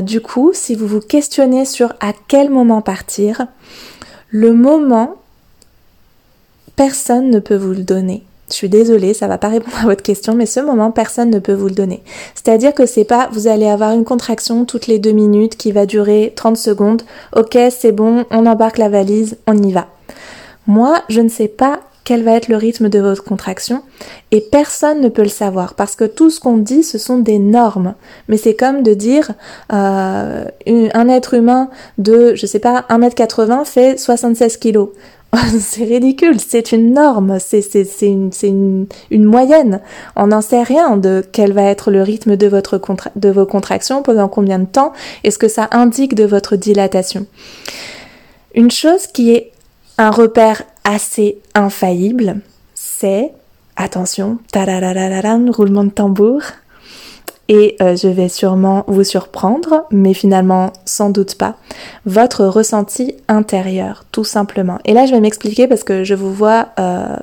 du 0.00 0.22
coup, 0.22 0.52
si 0.54 0.74
vous 0.74 0.86
vous 0.86 1.00
questionnez 1.00 1.66
sur 1.66 1.92
à 2.00 2.12
quel 2.28 2.48
moment 2.48 2.80
partir, 2.80 3.46
le 4.30 4.54
moment, 4.54 5.16
personne 6.74 7.28
ne 7.30 7.38
peut 7.38 7.56
vous 7.56 7.72
le 7.72 7.82
donner. 7.82 8.24
Je 8.54 8.58
suis 8.58 8.68
désolée, 8.68 9.14
ça 9.14 9.26
va 9.26 9.36
pas 9.36 9.48
répondre 9.48 9.76
à 9.82 9.86
votre 9.86 10.04
question, 10.04 10.36
mais 10.36 10.46
ce 10.46 10.60
moment, 10.60 10.92
personne 10.92 11.28
ne 11.28 11.40
peut 11.40 11.54
vous 11.54 11.66
le 11.66 11.74
donner. 11.74 12.04
C'est-à-dire 12.36 12.72
que 12.72 12.86
c'est 12.86 13.02
pas, 13.02 13.28
vous 13.32 13.48
allez 13.48 13.66
avoir 13.66 13.90
une 13.90 14.04
contraction 14.04 14.64
toutes 14.64 14.86
les 14.86 15.00
deux 15.00 15.10
minutes 15.10 15.56
qui 15.56 15.72
va 15.72 15.86
durer 15.86 16.32
30 16.36 16.56
secondes. 16.56 17.02
Ok, 17.34 17.58
c'est 17.70 17.90
bon, 17.90 18.26
on 18.30 18.46
embarque 18.46 18.78
la 18.78 18.88
valise, 18.88 19.38
on 19.48 19.60
y 19.60 19.72
va. 19.72 19.88
Moi, 20.68 21.02
je 21.08 21.20
ne 21.20 21.28
sais 21.28 21.48
pas 21.48 21.80
quel 22.04 22.22
va 22.22 22.36
être 22.36 22.46
le 22.46 22.56
rythme 22.56 22.88
de 22.88 23.00
votre 23.00 23.24
contraction 23.24 23.82
et 24.30 24.40
personne 24.40 25.00
ne 25.00 25.08
peut 25.08 25.22
le 25.22 25.28
savoir 25.28 25.74
parce 25.74 25.96
que 25.96 26.04
tout 26.04 26.30
ce 26.30 26.38
qu'on 26.38 26.58
dit 26.58 26.82
ce 26.82 26.98
sont 26.98 27.18
des 27.18 27.38
normes 27.38 27.94
mais 28.28 28.36
c'est 28.36 28.54
comme 28.54 28.82
de 28.82 28.92
dire 28.92 29.30
euh, 29.72 30.44
un 30.66 31.08
être 31.08 31.32
humain 31.32 31.70
de 31.96 32.34
je 32.34 32.44
sais 32.44 32.58
pas 32.58 32.84
1m80 32.90 33.64
fait 33.64 33.98
76 33.98 34.58
kg 34.58 34.88
c'est 35.60 35.84
ridicule, 35.84 36.38
c'est 36.40 36.72
une 36.72 36.92
norme, 36.92 37.38
c'est 37.38 37.62
une, 38.02 38.88
moyenne. 39.10 39.80
On 40.16 40.28
n'en 40.28 40.40
sait 40.40 40.62
rien 40.62 40.96
de 40.96 41.24
quel 41.32 41.52
va 41.52 41.62
être 41.64 41.90
le 41.90 42.02
rythme 42.02 42.36
de, 42.36 42.46
votre 42.46 42.80
de 43.16 43.28
vos 43.30 43.46
contractions, 43.46 44.02
pendant 44.02 44.28
combien 44.28 44.58
de 44.58 44.66
temps, 44.66 44.92
et 45.22 45.30
ce 45.30 45.38
que 45.38 45.48
ça 45.48 45.68
indique 45.72 46.14
de 46.14 46.24
votre 46.24 46.56
dilatation. 46.56 47.26
Une 48.54 48.70
chose 48.70 49.06
qui 49.06 49.32
est 49.32 49.52
un 49.98 50.10
repère 50.10 50.62
assez 50.84 51.38
infaillible, 51.54 52.40
c'est, 52.74 53.32
attention, 53.76 54.38
roulement 54.54 55.84
de 55.84 55.90
tambour, 55.90 56.42
et 57.48 57.76
euh, 57.82 57.96
je 57.96 58.08
vais 58.08 58.28
sûrement 58.28 58.84
vous 58.86 59.04
surprendre, 59.04 59.84
mais 59.90 60.14
finalement 60.14 60.72
sans 60.84 61.10
doute 61.10 61.36
pas, 61.36 61.56
votre 62.06 62.44
ressenti 62.46 63.14
intérieur, 63.28 64.04
tout 64.12 64.24
simplement. 64.24 64.78
Et 64.84 64.94
là, 64.94 65.06
je 65.06 65.12
vais 65.12 65.20
m'expliquer 65.20 65.66
parce 65.66 65.84
que 65.84 66.04
je 66.04 66.14
vous 66.14 66.32
vois 66.32 66.68
euh, 66.78 67.16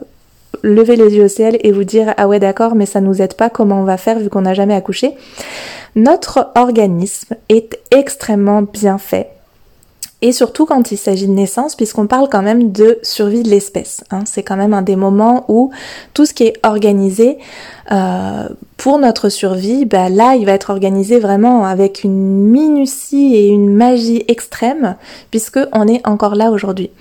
lever 0.64 0.96
les 0.96 1.16
yeux 1.16 1.26
au 1.26 1.30
ciel 1.30 1.58
et 1.62 1.72
vous 1.72 1.84
dire 1.84 2.14
ah 2.18 2.28
ouais 2.28 2.40
d'accord, 2.40 2.76
mais 2.76 2.86
ça 2.86 3.02
nous 3.02 3.22
aide 3.22 3.34
pas, 3.34 3.50
comment 3.50 3.82
on 3.82 3.86
va 3.86 3.98
faire 3.98 4.20
vu 4.20 4.30
qu'on 4.30 4.42
n'a 4.42 4.54
jamais 4.54 4.76
accouché. 4.76 5.16
Notre 5.96 6.52
organisme 6.56 7.36
est 7.50 7.80
extrêmement 7.92 8.62
bien 8.62 8.98
fait 8.98 9.30
et 10.22 10.32
surtout 10.32 10.66
quand 10.66 10.92
il 10.92 10.98
s'agit 10.98 11.28
de 11.28 11.32
naissance, 11.32 11.76
puisqu'on 11.76 12.06
parle 12.06 12.30
quand 12.30 12.44
même 12.44 12.72
de 12.72 13.00
survie 13.02 13.42
de 13.42 13.50
l'espèce. 13.50 14.04
Hein. 14.12 14.22
C'est 14.26 14.44
quand 14.44 14.56
même 14.56 14.74
un 14.74 14.84
des 14.84 14.96
moments 14.96 15.46
où 15.48 15.72
tout 16.14 16.26
ce 16.26 16.34
qui 16.34 16.44
est 16.44 16.60
organisé 16.64 17.40
euh, 17.92 18.48
pour 18.78 19.00
notre 19.00 19.30
survie, 19.30 19.86
bah 19.86 20.10
là, 20.10 20.36
il 20.36 20.46
va 20.46 20.52
être 20.52 20.70
organisé 20.70 21.20
vraiment 21.20 21.66
avec 21.66 22.04
une 22.04 22.50
minutie 22.50 23.36
et 23.36 23.48
une 23.48 23.74
magie 23.74 24.24
extrême, 24.28 24.96
puisque 25.32 25.60
on 25.74 25.88
est 25.88 26.06
encore 26.08 26.36
là 26.36 26.52
aujourd'hui. 26.52 26.92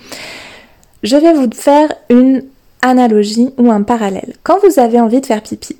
Je 1.03 1.15
vais 1.15 1.33
vous 1.33 1.49
faire 1.53 1.93
une 2.09 2.43
analogie 2.81 3.49
ou 3.57 3.71
un 3.71 3.83
parallèle. 3.83 4.33
Quand 4.41 4.57
vous 4.63 4.79
avez 4.79 4.99
envie 4.99 5.21
de 5.21 5.25
faire 5.27 5.43
pipi, 5.43 5.77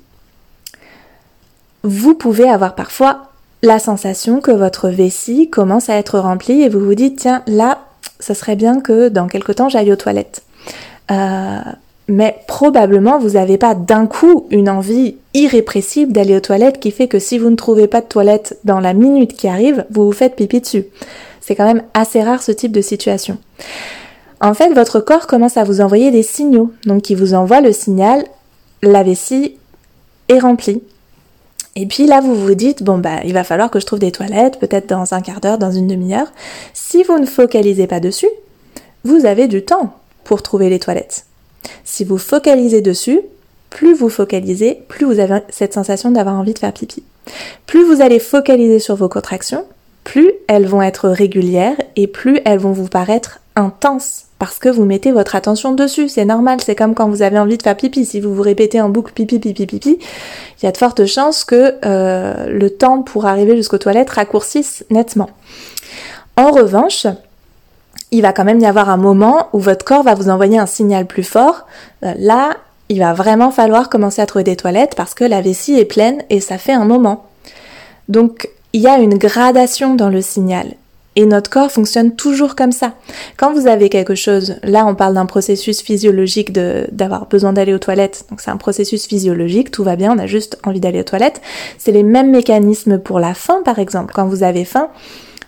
vous 1.82 2.14
pouvez 2.14 2.48
avoir 2.48 2.76
parfois 2.76 3.31
la 3.62 3.78
sensation 3.78 4.40
que 4.40 4.50
votre 4.50 4.88
vessie 4.88 5.48
commence 5.48 5.88
à 5.88 5.96
être 5.96 6.18
remplie 6.18 6.62
et 6.62 6.68
vous 6.68 6.80
vous 6.80 6.94
dites 6.94 7.20
tiens 7.20 7.42
là 7.46 7.78
ça 8.18 8.34
serait 8.34 8.56
bien 8.56 8.80
que 8.80 9.08
dans 9.08 9.26
quelque 9.26 9.52
temps 9.52 9.68
j'aille 9.68 9.92
aux 9.92 9.96
toilettes. 9.96 10.42
Euh, 11.10 11.60
mais 12.08 12.36
probablement 12.46 13.18
vous 13.18 13.30
n'avez 13.30 13.58
pas 13.58 13.74
d'un 13.74 14.06
coup 14.06 14.46
une 14.50 14.68
envie 14.68 15.16
irrépressible 15.34 16.12
d'aller 16.12 16.36
aux 16.36 16.40
toilettes 16.40 16.80
qui 16.80 16.90
fait 16.90 17.08
que 17.08 17.18
si 17.18 17.38
vous 17.38 17.50
ne 17.50 17.56
trouvez 17.56 17.86
pas 17.86 18.00
de 18.00 18.06
toilette 18.06 18.58
dans 18.64 18.80
la 18.80 18.92
minute 18.92 19.34
qui 19.34 19.48
arrive, 19.48 19.84
vous 19.90 20.06
vous 20.06 20.12
faites 20.12 20.36
pipi 20.36 20.60
dessus. 20.60 20.84
C'est 21.40 21.56
quand 21.56 21.66
même 21.66 21.82
assez 21.94 22.22
rare 22.22 22.42
ce 22.42 22.52
type 22.52 22.72
de 22.72 22.82
situation. 22.82 23.38
En 24.40 24.54
fait, 24.54 24.72
votre 24.72 25.00
corps 25.00 25.26
commence 25.26 25.56
à 25.56 25.64
vous 25.64 25.80
envoyer 25.80 26.10
des 26.10 26.22
signaux, 26.22 26.72
donc 26.84 27.02
qui 27.02 27.14
vous 27.14 27.34
envoie 27.34 27.60
le 27.60 27.72
signal 27.72 28.24
la 28.82 29.02
vessie 29.02 29.56
est 30.28 30.40
remplie. 30.40 30.82
Et 31.74 31.86
puis 31.86 32.06
là, 32.06 32.20
vous 32.20 32.34
vous 32.34 32.54
dites, 32.54 32.82
bon, 32.82 32.98
bah, 32.98 33.20
il 33.24 33.32
va 33.32 33.44
falloir 33.44 33.70
que 33.70 33.80
je 33.80 33.86
trouve 33.86 33.98
des 33.98 34.12
toilettes, 34.12 34.58
peut-être 34.58 34.88
dans 34.88 35.14
un 35.14 35.22
quart 35.22 35.40
d'heure, 35.40 35.58
dans 35.58 35.72
une 35.72 35.86
demi-heure. 35.86 36.30
Si 36.74 37.02
vous 37.02 37.18
ne 37.18 37.26
focalisez 37.26 37.86
pas 37.86 38.00
dessus, 38.00 38.28
vous 39.04 39.24
avez 39.24 39.48
du 39.48 39.64
temps 39.64 39.96
pour 40.24 40.42
trouver 40.42 40.68
les 40.68 40.78
toilettes. 40.78 41.24
Si 41.84 42.04
vous 42.04 42.18
focalisez 42.18 42.82
dessus, 42.82 43.20
plus 43.70 43.94
vous 43.94 44.10
focalisez, 44.10 44.82
plus 44.88 45.06
vous 45.06 45.18
avez 45.18 45.40
cette 45.48 45.72
sensation 45.72 46.10
d'avoir 46.10 46.34
envie 46.34 46.52
de 46.52 46.58
faire 46.58 46.72
pipi. 46.72 47.02
Plus 47.66 47.84
vous 47.84 48.02
allez 48.02 48.18
focaliser 48.18 48.78
sur 48.78 48.96
vos 48.96 49.08
contractions, 49.08 49.64
plus 50.04 50.32
elles 50.48 50.66
vont 50.66 50.82
être 50.82 51.08
régulières 51.08 51.76
et 51.96 52.06
plus 52.06 52.40
elles 52.44 52.58
vont 52.58 52.72
vous 52.72 52.88
paraître 52.88 53.40
intenses 53.56 54.24
parce 54.42 54.58
que 54.58 54.68
vous 54.68 54.84
mettez 54.84 55.12
votre 55.12 55.36
attention 55.36 55.70
dessus. 55.70 56.08
C'est 56.08 56.24
normal, 56.24 56.60
c'est 56.60 56.74
comme 56.74 56.96
quand 56.96 57.08
vous 57.08 57.22
avez 57.22 57.38
envie 57.38 57.58
de 57.58 57.62
faire 57.62 57.76
pipi. 57.76 58.04
Si 58.04 58.20
vous 58.20 58.34
vous 58.34 58.42
répétez 58.42 58.80
en 58.80 58.88
boucle 58.88 59.12
pipi, 59.12 59.38
pipi, 59.38 59.66
pipi, 59.66 60.00
il 60.00 60.64
y 60.64 60.68
a 60.68 60.72
de 60.72 60.76
fortes 60.76 61.06
chances 61.06 61.44
que 61.44 61.76
euh, 61.84 62.46
le 62.48 62.70
temps 62.70 63.02
pour 63.02 63.26
arriver 63.26 63.54
jusqu'aux 63.54 63.78
toilettes 63.78 64.10
raccourcisse 64.10 64.84
nettement. 64.90 65.30
En 66.36 66.50
revanche, 66.50 67.06
il 68.10 68.22
va 68.22 68.32
quand 68.32 68.42
même 68.42 68.58
y 68.58 68.66
avoir 68.66 68.90
un 68.90 68.96
moment 68.96 69.46
où 69.52 69.60
votre 69.60 69.84
corps 69.84 70.02
va 70.02 70.16
vous 70.16 70.28
envoyer 70.28 70.58
un 70.58 70.66
signal 70.66 71.06
plus 71.06 71.22
fort. 71.22 71.68
Euh, 72.02 72.12
là, 72.18 72.56
il 72.88 72.98
va 72.98 73.12
vraiment 73.12 73.52
falloir 73.52 73.88
commencer 73.90 74.22
à 74.22 74.26
trouver 74.26 74.42
des 74.42 74.56
toilettes 74.56 74.96
parce 74.96 75.14
que 75.14 75.22
la 75.22 75.40
vessie 75.40 75.78
est 75.78 75.84
pleine 75.84 76.24
et 76.30 76.40
ça 76.40 76.58
fait 76.58 76.72
un 76.72 76.84
moment. 76.84 77.26
Donc, 78.08 78.48
il 78.72 78.80
y 78.80 78.88
a 78.88 78.98
une 78.98 79.18
gradation 79.18 79.94
dans 79.94 80.08
le 80.08 80.20
signal. 80.20 80.74
Et 81.14 81.26
notre 81.26 81.50
corps 81.50 81.70
fonctionne 81.70 82.12
toujours 82.12 82.56
comme 82.56 82.72
ça. 82.72 82.94
Quand 83.36 83.52
vous 83.52 83.66
avez 83.66 83.88
quelque 83.90 84.14
chose, 84.14 84.56
là 84.62 84.86
on 84.86 84.94
parle 84.94 85.14
d'un 85.14 85.26
processus 85.26 85.82
physiologique 85.82 86.52
d'avoir 86.52 87.26
besoin 87.26 87.52
d'aller 87.52 87.74
aux 87.74 87.78
toilettes, 87.78 88.24
donc 88.30 88.40
c'est 88.40 88.50
un 88.50 88.56
processus 88.56 89.06
physiologique, 89.06 89.70
tout 89.70 89.84
va 89.84 89.96
bien, 89.96 90.14
on 90.16 90.18
a 90.18 90.26
juste 90.26 90.58
envie 90.64 90.80
d'aller 90.80 91.00
aux 91.00 91.04
toilettes. 91.04 91.42
C'est 91.76 91.92
les 91.92 92.02
mêmes 92.02 92.30
mécanismes 92.30 92.98
pour 92.98 93.20
la 93.20 93.34
faim 93.34 93.60
par 93.64 93.78
exemple. 93.78 94.14
Quand 94.14 94.26
vous 94.26 94.42
avez 94.42 94.64
faim, 94.64 94.88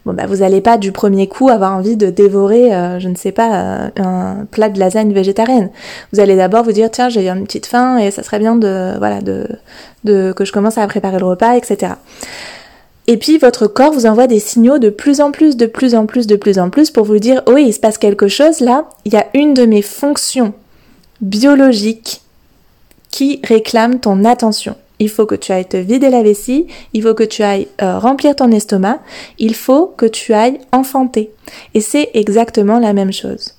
bon 0.05 0.13
bah 0.13 0.27
vous 0.27 0.37
n'allez 0.37 0.61
pas 0.61 0.77
du 0.77 0.93
premier 0.93 1.29
coup 1.29 1.49
avoir 1.49 1.75
envie 1.75 1.97
de 1.97 2.11
dévorer, 2.11 2.75
euh, 2.75 3.01
je 3.01 3.09
ne 3.09 3.15
sais 3.15 3.33
pas, 3.33 3.55
euh, 3.55 3.89
un 3.97 4.45
plat 4.51 4.69
de 4.69 4.79
lasagne 4.79 5.15
végétarienne. 5.15 5.71
Vous 6.13 6.21
allez 6.21 6.37
d'abord 6.37 6.65
vous 6.65 6.73
dire 6.73 6.91
tiens 6.91 7.09
j'ai 7.09 7.27
une 7.27 7.45
petite 7.45 7.65
faim 7.65 7.97
et 7.97 8.11
ça 8.11 8.23
serait 8.23 8.39
bien 8.39 8.57
de 8.57 8.99
voilà 8.99 9.23
de, 9.23 9.49
de 10.05 10.35
que 10.37 10.45
je 10.45 10.53
commence 10.53 10.77
à 10.77 10.87
préparer 10.87 11.19
le 11.19 11.25
repas, 11.27 11.57
etc. 11.57 11.95
Et 13.07 13.19
puis 13.19 13.37
votre 13.39 13.67
corps 13.67 13.93
vous 13.93 14.07
envoie 14.07 14.27
des 14.27 14.39
signaux 14.41 14.79
de 14.79 14.89
plus 14.89 15.21
en 15.21 15.31
plus, 15.31 15.57
de 15.57 15.67
plus 15.67 15.95
en 15.95 16.07
plus, 16.07 16.27
de 16.27 16.37
plus 16.37 16.59
en 16.59 16.71
plus 16.71 16.91
pour 16.91 17.05
vous 17.05 17.19
dire 17.19 17.43
oui, 17.47 17.65
il 17.67 17.73
se 17.73 17.81
passe 17.81 17.99
quelque 17.99 18.29
chose 18.29 18.61
là, 18.61 18.89
il 19.05 19.13
y 19.13 19.17
a 19.17 19.27
une 19.35 19.53
de 19.53 19.67
mes 19.67 19.83
fonctions 19.83 20.55
biologiques 21.21 22.23
qui 23.11 23.41
réclame 23.45 24.01
ton 24.01 24.25
attention. 24.25 24.77
Il 25.01 25.11
faut 25.11 25.27
que 25.27 25.35
tu 25.35 25.53
ailles 25.53 25.69
te 25.69 25.77
vider 25.77 26.09
la 26.09 26.23
vessie, 26.23 26.67
il 26.93 27.03
faut 27.03 27.15
que 27.15 27.25
tu 27.25 27.43
ailles 27.43 27.69
euh, 27.83 27.99
remplir 27.99 28.37
ton 28.37 28.51
estomac, 28.51 29.01
il 29.39 29.55
faut 29.55 29.87
que 29.87 30.07
tu 30.07 30.33
ailles 30.33 30.61
enfanter. 30.73 31.31
Et 31.75 31.81
c'est 31.81 32.11
exactement 32.15 32.79
la 32.79 32.93
même 32.93 33.13
chose. 33.13 33.55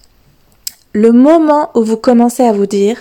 Le 0.94 1.12
moment 1.12 1.72
où 1.76 1.84
vous 1.84 1.98
commencez 1.98 2.44
à 2.44 2.54
vous 2.54 2.66
dire, 2.66 2.98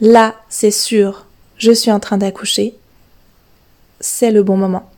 là, 0.00 0.34
c'est 0.48 0.70
sûr, 0.70 1.26
je 1.56 1.72
suis 1.72 1.90
en 1.90 2.00
train 2.00 2.18
d'accoucher, 2.18 2.74
c'est 3.98 4.30
le 4.30 4.42
bon 4.42 4.56
moment. 4.56 4.88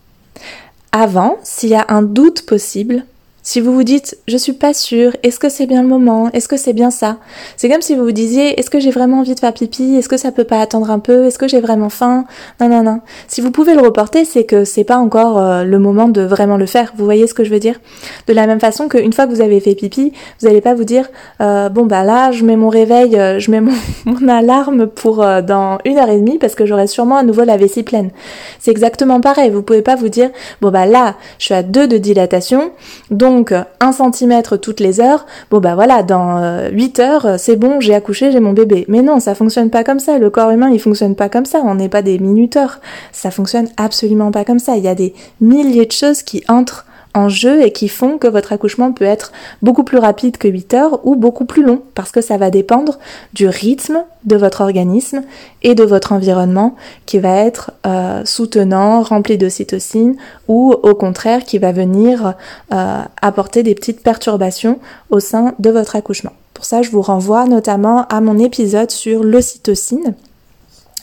Avant, 0.93 1.39
s'il 1.45 1.71
y 1.71 1.75
a 1.75 1.87
un 1.89 2.03
doute 2.03 2.45
possible, 2.47 3.05
si 3.43 3.61
vous 3.61 3.73
vous 3.73 3.85
dites 3.85 4.19
je 4.29 4.37
suis 4.37 4.53
pas 4.53 4.75
sûre, 4.75 5.17
est-ce 5.23 5.39
que 5.39 5.49
c'est 5.49 5.67
bien 5.67 5.83
le 5.83 5.89
moment, 5.89 6.31
est-ce 6.33 6.49
que 6.49 6.57
c'est 6.57 6.73
bien 6.73 6.91
ça? 6.91 7.17
C'est 7.57 7.71
comme 7.71 7.81
si 7.81 7.95
vous 7.95 8.05
vous 8.05 8.13
disiez 8.13 8.59
est-ce 8.61 8.69
que 8.69 8.81
j'ai 8.81 8.91
vraiment 8.91 9.21
envie 9.21 9.35
de 9.35 9.41
faire 9.41 9.53
pipi, 9.55 9.95
est-ce 9.97 10.09
que 10.09 10.19
ça 10.19 10.31
peut 10.31 10.45
pas 10.45 10.61
attendre 10.61 10.91
un 10.91 10.99
peu, 10.99 11.25
est-ce 11.27 11.39
que 11.39 11.49
j'ai 11.49 11.61
vraiment 11.61 11.89
faim? 11.89 12.27
Non 12.61 12.69
non 12.69 12.83
non. 12.83 13.01
Si 13.29 13.41
vous 13.41 13.51
pouvez 13.51 13.75
le 13.75 13.81
reporter, 13.81 14.25
c'est 14.27 14.45
que 14.45 14.65
c'est 14.65 14.85
pas 14.85 14.99
encore 14.99 15.39
euh, 15.39 15.65
le 15.65 15.79
moment 15.79 16.09
de 16.09 16.21
vraiment 16.23 16.59
le 16.59 16.67
faire. 16.67 16.93
Vous 16.97 17.05
voyez 17.05 17.27
ce 17.27 17.35
que 17.35 17.45
je 17.45 17.51
veux 17.51 17.59
dire? 17.59 17.81
De 18.27 18.35
la 18.35 18.47
même 18.47 18.61
façon 18.61 18.89
qu'une 18.89 19.13
fois 19.13 19.27
que 19.27 19.33
vous 19.33 19.41
avez 19.41 19.59
fait 19.61 19.75
pipi, 19.75 20.13
vous 20.41 20.47
allez 20.47 20.61
pas 20.61 20.75
vous 20.75 20.85
dire 20.85 21.09
euh, 21.41 21.69
bon 21.71 21.87
bah 21.87 22.05
là 22.05 22.33
je 22.33 22.45
mets 22.45 22.57
mon 22.57 22.69
réveil, 22.69 23.17
euh, 23.17 23.39
je 23.39 23.51
mets 23.51 23.61
mon, 23.63 23.73
mon 24.05 24.29
alarme 24.29 24.87
pour 24.87 25.25
dans 25.43 25.79
une 25.85 25.99
heure 25.99 26.11
et 26.11 26.19
demie 26.19 26.39
parce 26.39 26.55
que 26.55 26.67
j'aurai 26.67 26.87
sûrement 26.87 27.17
à 27.17 27.23
nouveau 27.23 27.45
la 27.45 27.57
vessie 27.57 27.83
pleine. 27.83 28.11
C'est 28.59 28.71
exactement 28.71 29.21
pareil. 29.21 29.51
Vous 29.51 29.63
pouvez 29.63 29.83
pas 29.83 29.97
vous 29.97 30.09
dire 30.11 30.31
bon 30.61 30.71
bah 30.71 30.85
là 30.85 31.17
je 31.39 31.47
suis 31.47 31.55
à 31.55 31.63
2 31.63 31.89
de 31.89 31.97
dilatation 31.97 32.71
donc 33.11 33.40
donc 33.41 33.55
1 33.81 33.93
cm 33.93 34.43
toutes 34.61 34.81
les 34.81 35.01
heures, 35.01 35.25
bon 35.51 35.61
bah 35.61 35.75
voilà, 35.75 36.03
dans 36.03 36.69
8 36.71 36.99
euh, 36.99 37.03
heures, 37.03 37.27
c'est 37.39 37.57
bon, 37.57 37.81
j'ai 37.81 37.95
accouché, 37.95 38.33
j'ai 38.33 38.41
mon 38.41 38.53
bébé. 38.53 38.85
Mais 38.89 39.01
non, 39.01 39.19
ça 39.19 39.35
fonctionne 39.35 39.71
pas 39.71 39.83
comme 39.83 39.99
ça. 39.99 40.19
Le 40.19 40.29
corps 40.29 40.51
humain, 40.51 40.69
il 40.71 40.79
fonctionne 40.79 41.15
pas 41.15 41.31
comme 41.31 41.47
ça. 41.47 41.63
On 41.65 41.75
n'est 41.75 41.89
pas 41.89 42.03
des 42.03 42.19
minuteurs. 42.19 42.81
Ça 43.13 43.31
fonctionne 43.31 43.69
absolument 43.79 44.31
pas 44.31 44.45
comme 44.45 44.59
ça. 44.59 44.77
Il 44.77 44.85
y 44.85 44.89
a 44.89 44.95
des 44.95 45.15
milliers 45.41 45.87
de 45.87 45.93
choses 45.93 46.23
qui 46.23 46.45
entrent 46.49 46.85
en 47.15 47.29
jeu 47.29 47.63
et 47.63 47.73
qui 47.73 47.89
font 47.89 48.19
que 48.19 48.29
votre 48.29 48.53
accouchement 48.53 48.93
peut 48.93 49.05
être 49.05 49.33
beaucoup 49.63 49.85
plus 49.85 49.99
rapide 49.99 50.37
que 50.37 50.49
8 50.49 50.75
heures 50.75 51.07
ou 51.07 51.17
beaucoup 51.17 51.45
plus 51.45 51.63
long 51.63 51.83
parce 51.95 52.13
que 52.13 52.21
ça 52.21 52.37
va 52.37 52.51
dépendre 52.51 52.99
du 53.33 53.49
rythme 53.49 54.05
de 54.25 54.37
votre 54.37 54.61
organisme 54.61 55.23
et 55.63 55.75
de 55.75 55.85
votre 55.85 56.13
environnement 56.13 56.77
qui 57.07 57.19
va 57.19 57.37
être 57.37 57.73
euh, 57.87 58.25
soutenant, 58.25 59.03
rempli 59.03 59.39
d'ocytocine 59.39 60.17
ou 60.49 60.73
au 60.83 60.95
contraire 60.95 61.45
qui 61.45 61.59
va 61.59 61.73
venir 61.73 62.35
euh, 62.73 63.03
apporter 63.21 63.63
des 63.63 63.75
petites 63.75 64.03
perturbations 64.03 64.79
au 65.11 65.21
sein 65.21 65.55
de 65.59 65.71
votre 65.71 65.97
accouchement. 65.97 66.33
Pour 66.55 66.65
ça, 66.65 66.83
je 66.83 66.91
vous 66.91 67.03
renvoie 67.03 67.47
notamment 67.47 68.07
à 68.09 68.21
mon 68.21 68.39
épisode 68.39 68.91
sur 68.91 69.25
l'ocytocine 69.25 70.15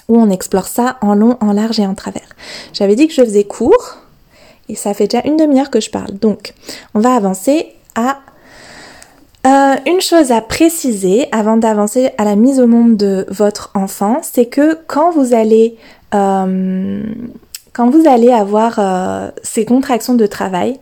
où 0.07 0.17
on 0.17 0.29
explore 0.29 0.67
ça 0.67 0.97
en 1.01 1.15
long, 1.15 1.37
en 1.41 1.51
large 1.51 1.79
et 1.79 1.85
en 1.85 1.95
travers. 1.95 2.29
J'avais 2.73 2.95
dit 2.95 3.07
que 3.07 3.13
je 3.13 3.23
faisais 3.23 3.43
court, 3.43 3.97
et 4.69 4.75
ça 4.75 4.93
fait 4.93 5.07
déjà 5.07 5.25
une 5.25 5.37
demi-heure 5.37 5.69
que 5.69 5.79
je 5.79 5.89
parle. 5.89 6.13
Donc, 6.19 6.53
on 6.93 6.99
va 6.99 7.15
avancer 7.15 7.73
à 7.95 8.19
euh, 9.47 9.75
une 9.85 10.01
chose 10.01 10.31
à 10.31 10.41
préciser 10.41 11.27
avant 11.31 11.55
d'avancer 11.55 12.09
à 12.17 12.25
la 12.25 12.35
mise 12.35 12.59
au 12.59 12.67
monde 12.67 12.97
de 12.97 13.25
votre 13.29 13.71
enfant, 13.75 14.19
c'est 14.21 14.47
que 14.47 14.77
quand 14.87 15.11
vous 15.11 15.33
allez 15.33 15.77
euh, 16.13 17.03
quand 17.71 17.89
vous 17.89 18.09
allez 18.09 18.31
avoir 18.31 18.79
euh, 18.79 19.29
ces 19.43 19.63
contractions 19.63 20.15
de 20.15 20.25
travail, 20.25 20.79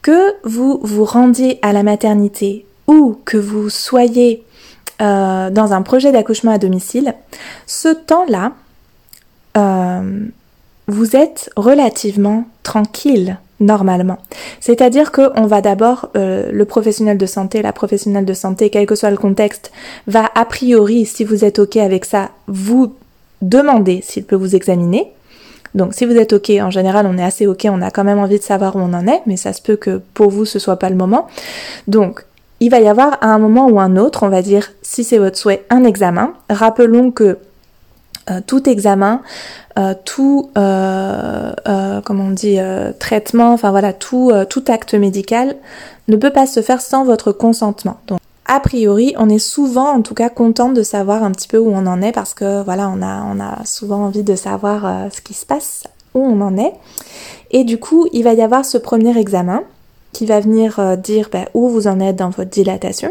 que 0.00 0.34
vous 0.44 0.80
vous 0.82 1.04
rendiez 1.04 1.58
à 1.60 1.72
la 1.72 1.82
maternité 1.82 2.64
ou 2.86 3.18
que 3.24 3.36
vous 3.36 3.68
soyez 3.70 4.44
dans 5.00 5.72
un 5.72 5.82
projet 5.82 6.12
d'accouchement 6.12 6.52
à 6.52 6.56
domicile, 6.58 7.14
ce 7.66 7.88
temps-là, 7.88 8.52
vous 10.86 11.16
êtes 11.16 11.50
relativement 11.56 12.44
tranquille 12.62 13.38
normalement. 13.60 14.18
C'est-à-dire 14.60 15.12
qu'on 15.12 15.46
va 15.46 15.60
d'abord, 15.60 16.10
euh, 16.16 16.50
le 16.52 16.64
professionnel 16.64 17.18
de 17.18 17.26
santé, 17.26 17.62
la 17.62 17.72
professionnelle 17.72 18.24
de 18.24 18.34
santé, 18.34 18.70
quel 18.70 18.86
que 18.86 18.94
soit 18.94 19.10
le 19.10 19.16
contexte, 19.16 19.72
va 20.06 20.30
a 20.34 20.44
priori, 20.44 21.06
si 21.06 21.24
vous 21.24 21.44
êtes 21.44 21.58
OK 21.58 21.76
avec 21.76 22.04
ça, 22.04 22.30
vous 22.48 22.94
demander 23.42 24.00
s'il 24.02 24.24
peut 24.24 24.36
vous 24.36 24.56
examiner. 24.56 25.12
Donc 25.74 25.94
si 25.94 26.04
vous 26.04 26.16
êtes 26.16 26.32
OK, 26.32 26.50
en 26.50 26.70
général 26.70 27.06
on 27.06 27.18
est 27.18 27.24
assez 27.24 27.46
OK, 27.46 27.66
on 27.68 27.82
a 27.82 27.90
quand 27.90 28.04
même 28.04 28.18
envie 28.18 28.38
de 28.38 28.44
savoir 28.44 28.76
où 28.76 28.78
on 28.78 28.92
en 28.92 29.06
est, 29.08 29.22
mais 29.26 29.36
ça 29.36 29.52
se 29.52 29.60
peut 29.60 29.76
que 29.76 30.00
pour 30.14 30.30
vous 30.30 30.44
ce 30.44 30.58
soit 30.58 30.78
pas 30.78 30.88
le 30.88 30.96
moment. 30.96 31.26
Donc 31.88 32.24
il 32.60 32.70
va 32.70 32.80
y 32.80 32.88
avoir 32.88 33.18
à 33.20 33.26
un 33.26 33.38
moment 33.38 33.68
ou 33.68 33.80
un 33.80 33.96
autre, 33.96 34.22
on 34.22 34.28
va 34.28 34.40
dire, 34.40 34.70
si 34.82 35.02
c'est 35.02 35.18
votre 35.18 35.36
souhait, 35.36 35.64
un 35.70 35.84
examen. 35.84 36.32
Rappelons 36.48 37.10
que 37.10 37.38
euh, 38.30 38.40
tout 38.46 38.68
examen, 38.70 39.20
euh, 39.78 39.92
tout, 40.04 40.50
euh, 40.56 41.52
comment 42.04 42.24
on 42.24 42.30
dit, 42.30 42.58
traitement, 42.98 43.52
enfin 43.52 43.70
voilà, 43.70 43.92
tout, 43.92 44.32
tout 44.48 44.64
acte 44.68 44.94
médical 44.94 45.56
ne 46.08 46.16
peut 46.16 46.30
pas 46.30 46.46
se 46.46 46.62
faire 46.62 46.80
sans 46.80 47.04
votre 47.04 47.32
consentement. 47.32 47.98
Donc, 48.06 48.20
a 48.46 48.60
priori, 48.60 49.14
on 49.18 49.28
est 49.28 49.38
souvent, 49.38 49.88
en 49.88 50.02
tout 50.02 50.14
cas, 50.14 50.28
content 50.28 50.70
de 50.70 50.82
savoir 50.82 51.22
un 51.22 51.32
petit 51.32 51.48
peu 51.48 51.58
où 51.58 51.70
on 51.70 51.86
en 51.86 52.02
est 52.02 52.12
parce 52.12 52.34
que 52.34 52.62
voilà, 52.62 52.88
on 52.88 53.02
a, 53.02 53.22
on 53.24 53.40
a 53.40 53.64
souvent 53.64 54.04
envie 54.04 54.22
de 54.22 54.36
savoir 54.36 55.10
ce 55.10 55.20
qui 55.20 55.34
se 55.34 55.46
passe, 55.46 55.84
où 56.14 56.20
on 56.20 56.40
en 56.40 56.56
est. 56.58 56.72
Et 57.50 57.64
du 57.64 57.78
coup, 57.78 58.06
il 58.12 58.22
va 58.24 58.34
y 58.34 58.42
avoir 58.42 58.64
ce 58.64 58.78
premier 58.78 59.16
examen 59.18 59.62
qui 60.12 60.26
va 60.26 60.40
venir 60.40 60.96
dire 60.98 61.28
ben, 61.32 61.46
où 61.54 61.68
vous 61.68 61.86
en 61.88 62.00
êtes 62.00 62.16
dans 62.16 62.30
votre 62.30 62.50
dilatation. 62.50 63.10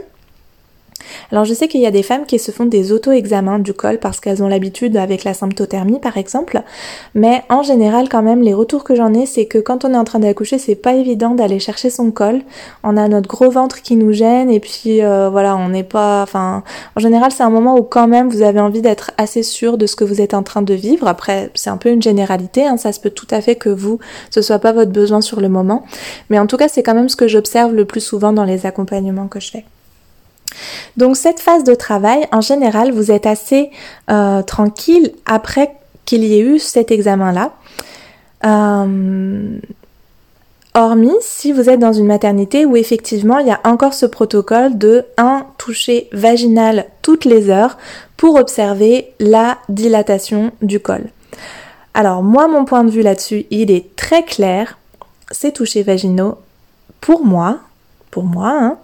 Alors 1.31 1.45
je 1.45 1.53
sais 1.53 1.67
qu'il 1.67 1.81
y 1.81 1.85
a 1.85 1.91
des 1.91 2.03
femmes 2.03 2.25
qui 2.25 2.39
se 2.39 2.51
font 2.51 2.65
des 2.65 2.91
auto-examens 2.91 3.59
du 3.59 3.73
col 3.73 3.99
parce 3.99 4.19
qu'elles 4.19 4.43
ont 4.43 4.47
l'habitude 4.47 4.97
avec 4.97 5.23
la 5.23 5.33
symptothermie 5.33 5.99
par 5.99 6.17
exemple, 6.17 6.61
mais 7.15 7.43
en 7.49 7.63
général 7.63 8.09
quand 8.09 8.21
même 8.21 8.41
les 8.41 8.53
retours 8.53 8.83
que 8.83 8.95
j'en 8.95 9.13
ai 9.13 9.25
c'est 9.25 9.45
que 9.45 9.57
quand 9.57 9.85
on 9.85 9.93
est 9.93 9.97
en 9.97 10.03
train 10.03 10.19
d'accoucher 10.19 10.57
c'est 10.57 10.75
pas 10.75 10.93
évident 10.93 11.31
d'aller 11.31 11.59
chercher 11.59 11.89
son 11.89 12.11
col, 12.11 12.41
on 12.83 12.97
a 12.97 13.07
notre 13.07 13.27
gros 13.27 13.49
ventre 13.49 13.81
qui 13.81 13.95
nous 13.95 14.13
gêne 14.13 14.49
et 14.49 14.59
puis 14.59 15.03
euh, 15.03 15.29
voilà 15.29 15.55
on 15.55 15.69
n'est 15.69 15.83
pas, 15.83 16.21
enfin 16.23 16.63
en 16.95 16.99
général 16.99 17.31
c'est 17.31 17.43
un 17.43 17.49
moment 17.49 17.77
où 17.77 17.83
quand 17.83 18.07
même 18.07 18.29
vous 18.29 18.41
avez 18.41 18.59
envie 18.59 18.81
d'être 18.81 19.11
assez 19.17 19.43
sûr 19.43 19.77
de 19.77 19.87
ce 19.87 19.95
que 19.95 20.03
vous 20.03 20.21
êtes 20.21 20.33
en 20.33 20.43
train 20.43 20.61
de 20.61 20.73
vivre, 20.73 21.07
après 21.07 21.51
c'est 21.55 21.69
un 21.69 21.77
peu 21.77 21.89
une 21.89 22.01
généralité, 22.01 22.65
hein. 22.65 22.77
ça 22.77 22.91
se 22.91 22.99
peut 22.99 23.09
tout 23.09 23.27
à 23.31 23.41
fait 23.41 23.55
que 23.55 23.69
vous 23.69 23.99
ce 24.29 24.41
soit 24.41 24.59
pas 24.59 24.71
votre 24.71 24.91
besoin 24.91 25.21
sur 25.21 25.41
le 25.41 25.49
moment, 25.49 25.83
mais 26.29 26.39
en 26.39 26.47
tout 26.47 26.57
cas 26.57 26.67
c'est 26.67 26.83
quand 26.83 26.95
même 26.95 27.09
ce 27.09 27.15
que 27.15 27.27
j'observe 27.27 27.73
le 27.73 27.85
plus 27.85 28.01
souvent 28.01 28.33
dans 28.33 28.45
les 28.45 28.65
accompagnements 28.65 29.27
que 29.27 29.39
je 29.39 29.51
fais. 29.51 29.65
Donc 30.97 31.17
cette 31.17 31.39
phase 31.39 31.63
de 31.63 31.75
travail, 31.75 32.27
en 32.31 32.41
général, 32.41 32.91
vous 32.91 33.11
êtes 33.11 33.25
assez 33.25 33.71
euh, 34.09 34.41
tranquille 34.41 35.13
après 35.25 35.71
qu'il 36.05 36.23
y 36.23 36.35
ait 36.35 36.41
eu 36.41 36.59
cet 36.59 36.91
examen-là. 36.91 37.53
Euh, 38.45 39.59
hormis 40.75 41.15
si 41.21 41.51
vous 41.51 41.69
êtes 41.69 41.79
dans 41.79 41.93
une 41.93 42.07
maternité 42.07 42.65
où 42.65 42.75
effectivement 42.75 43.37
il 43.37 43.47
y 43.47 43.51
a 43.51 43.61
encore 43.63 43.93
ce 43.93 44.05
protocole 44.05 44.77
de 44.77 45.05
un 45.17 45.45
toucher 45.57 46.09
vaginal 46.11 46.87
toutes 47.01 47.25
les 47.25 47.49
heures 47.49 47.77
pour 48.17 48.35
observer 48.35 49.13
la 49.19 49.59
dilatation 49.69 50.51
du 50.61 50.79
col. 50.79 51.05
Alors 51.93 52.23
moi 52.23 52.47
mon 52.47 52.65
point 52.65 52.83
de 52.83 52.89
vue 52.89 53.03
là-dessus 53.03 53.45
il 53.51 53.71
est 53.71 53.95
très 53.95 54.23
clair, 54.23 54.77
ces 55.31 55.51
touchés 55.51 55.83
vaginaux 55.83 56.37
pour 57.01 57.25
moi, 57.25 57.59
pour 58.11 58.23
moi, 58.23 58.51
hein, 58.51 58.77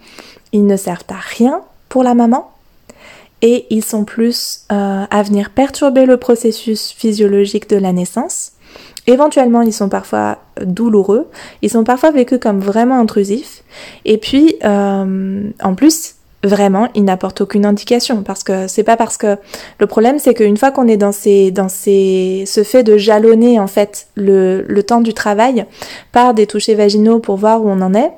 ils 0.53 0.65
ne 0.65 0.77
servent 0.77 1.03
à 1.09 1.19
rien 1.37 1.61
pour 1.89 2.03
la 2.03 2.13
maman 2.13 2.51
et 3.41 3.65
ils 3.69 3.83
sont 3.83 4.03
plus 4.03 4.65
euh, 4.71 5.05
à 5.09 5.23
venir 5.23 5.49
perturber 5.49 6.05
le 6.05 6.17
processus 6.17 6.91
physiologique 6.91 7.69
de 7.69 7.77
la 7.77 7.93
naissance. 7.93 8.51
Éventuellement, 9.07 9.61
ils 9.61 9.73
sont 9.73 9.89
parfois 9.89 10.37
douloureux, 10.61 11.27
ils 11.61 11.69
sont 11.69 11.83
parfois 11.83 12.11
vécus 12.11 12.37
comme 12.39 12.59
vraiment 12.59 12.99
intrusifs, 12.99 13.63
Et 14.05 14.17
puis, 14.17 14.55
en 14.61 15.75
plus, 15.75 16.15
vraiment, 16.43 16.87
il 16.95 17.03
n'apporte 17.03 17.41
aucune 17.41 17.65
indication 17.65 18.23
parce 18.23 18.43
que 18.43 18.67
c'est 18.67 18.83
pas 18.83 18.97
parce 18.97 19.17
que 19.17 19.37
le 19.79 19.87
problème 19.87 20.19
c'est 20.19 20.33
qu'une 20.33 20.57
fois 20.57 20.71
qu'on 20.71 20.87
est 20.87 20.97
dans 20.97 21.11
ces 21.11 21.51
dans 21.51 21.69
ces 21.69 22.45
ce 22.47 22.63
fait 22.63 22.83
de 22.83 22.97
jalonner 22.97 23.59
en 23.59 23.67
fait 23.67 24.07
le, 24.15 24.63
le 24.67 24.83
temps 24.83 25.01
du 25.01 25.13
travail 25.13 25.65
par 26.11 26.33
des 26.33 26.47
touchés 26.47 26.75
vaginaux 26.75 27.19
pour 27.19 27.35
voir 27.35 27.63
où 27.63 27.69
on 27.69 27.81
en 27.81 27.93
est, 27.93 28.11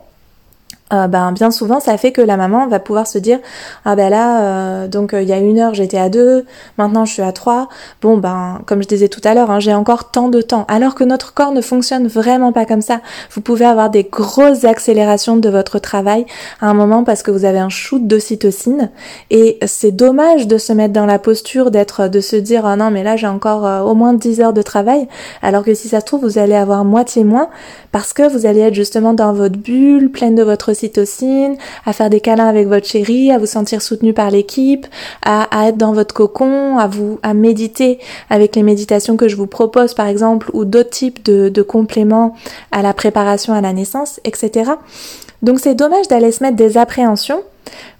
euh, 0.93 1.07
ben 1.07 1.31
bien 1.31 1.51
souvent 1.51 1.79
ça 1.79 1.97
fait 1.97 2.11
que 2.11 2.21
la 2.21 2.35
maman 2.35 2.67
va 2.67 2.79
pouvoir 2.79 3.07
se 3.07 3.17
dire 3.17 3.39
ah 3.85 3.95
ben 3.95 4.09
là 4.09 4.41
euh, 4.41 4.87
donc 4.87 5.13
euh, 5.13 5.21
il 5.21 5.29
y 5.29 5.33
a 5.33 5.37
une 5.37 5.57
heure 5.57 5.73
j'étais 5.73 5.97
à 5.97 6.09
deux 6.09 6.45
maintenant 6.77 7.05
je 7.05 7.13
suis 7.13 7.21
à 7.21 7.31
trois 7.31 7.69
bon 8.01 8.17
ben 8.17 8.61
comme 8.65 8.83
je 8.83 8.87
disais 8.87 9.07
tout 9.07 9.21
à 9.23 9.33
l'heure 9.33 9.51
hein, 9.51 9.59
j'ai 9.59 9.73
encore 9.73 10.11
tant 10.11 10.27
de 10.27 10.41
temps. 10.41 10.65
Alors 10.67 10.95
que 10.95 11.03
notre 11.03 11.33
corps 11.33 11.51
ne 11.51 11.61
fonctionne 11.61 12.07
vraiment 12.07 12.51
pas 12.51 12.65
comme 12.65 12.81
ça. 12.81 12.99
Vous 13.31 13.41
pouvez 13.41 13.65
avoir 13.65 13.89
des 13.89 14.03
grosses 14.03 14.65
accélérations 14.65 15.37
de 15.37 15.49
votre 15.49 15.79
travail 15.79 16.25
à 16.59 16.67
un 16.67 16.73
moment 16.73 17.03
parce 17.03 17.23
que 17.23 17.31
vous 17.31 17.45
avez 17.45 17.59
un 17.59 17.69
shoot 17.69 18.05
d'ocytocine 18.05 18.89
et 19.29 19.59
c'est 19.65 19.91
dommage 19.91 20.47
de 20.47 20.57
se 20.57 20.73
mettre 20.73 20.93
dans 20.93 21.05
la 21.05 21.19
posture 21.19 21.71
d'être 21.71 22.07
de 22.07 22.19
se 22.19 22.35
dire 22.35 22.65
ah 22.65 22.75
non 22.75 22.91
mais 22.91 23.03
là 23.03 23.15
j'ai 23.15 23.27
encore 23.27 23.87
au 23.87 23.95
moins 23.95 24.13
10 24.13 24.41
heures 24.41 24.53
de 24.53 24.61
travail. 24.61 25.07
Alors 25.41 25.63
que 25.63 25.73
si 25.73 25.87
ça 25.87 26.01
se 26.01 26.05
trouve 26.05 26.21
vous 26.21 26.37
allez 26.37 26.55
avoir 26.55 26.83
moitié 26.83 27.23
moins 27.23 27.49
parce 27.91 28.13
que 28.13 28.29
vous 28.29 28.45
allez 28.45 28.61
être 28.61 28.73
justement 28.73 29.13
dans 29.13 29.33
votre 29.33 29.57
bulle 29.57 30.11
pleine 30.11 30.35
de 30.35 30.43
votre 30.43 30.73
à 31.85 31.93
faire 31.93 32.09
des 32.09 32.19
câlins 32.19 32.47
avec 32.47 32.67
votre 32.67 32.87
chérie, 32.87 33.31
à 33.31 33.37
vous 33.37 33.45
sentir 33.45 33.81
soutenu 33.81 34.13
par 34.13 34.31
l'équipe, 34.31 34.87
à, 35.23 35.47
être 35.67 35.77
dans 35.77 35.93
votre 35.93 36.13
cocon, 36.13 36.77
à 36.77 36.87
vous 36.87 37.19
à 37.23 37.33
méditer 37.33 37.99
avec 38.29 38.55
les 38.55 38.63
méditations 38.63 39.17
que 39.17 39.27
je 39.27 39.35
vous 39.35 39.47
propose 39.47 39.93
par 39.93 40.07
exemple, 40.07 40.49
ou 40.53 40.65
d'autres 40.65 40.89
types 40.89 41.23
de, 41.25 41.49
de 41.49 41.61
compléments 41.61 42.35
à 42.71 42.81
la 42.81 42.93
préparation 42.93 43.53
à 43.53 43.61
la 43.61 43.73
naissance, 43.73 44.19
etc. 44.23 44.71
Donc 45.41 45.59
c'est 45.59 45.75
dommage 45.75 46.07
d'aller 46.07 46.31
se 46.31 46.43
mettre 46.43 46.55
des 46.55 46.77
appréhensions 46.77 47.41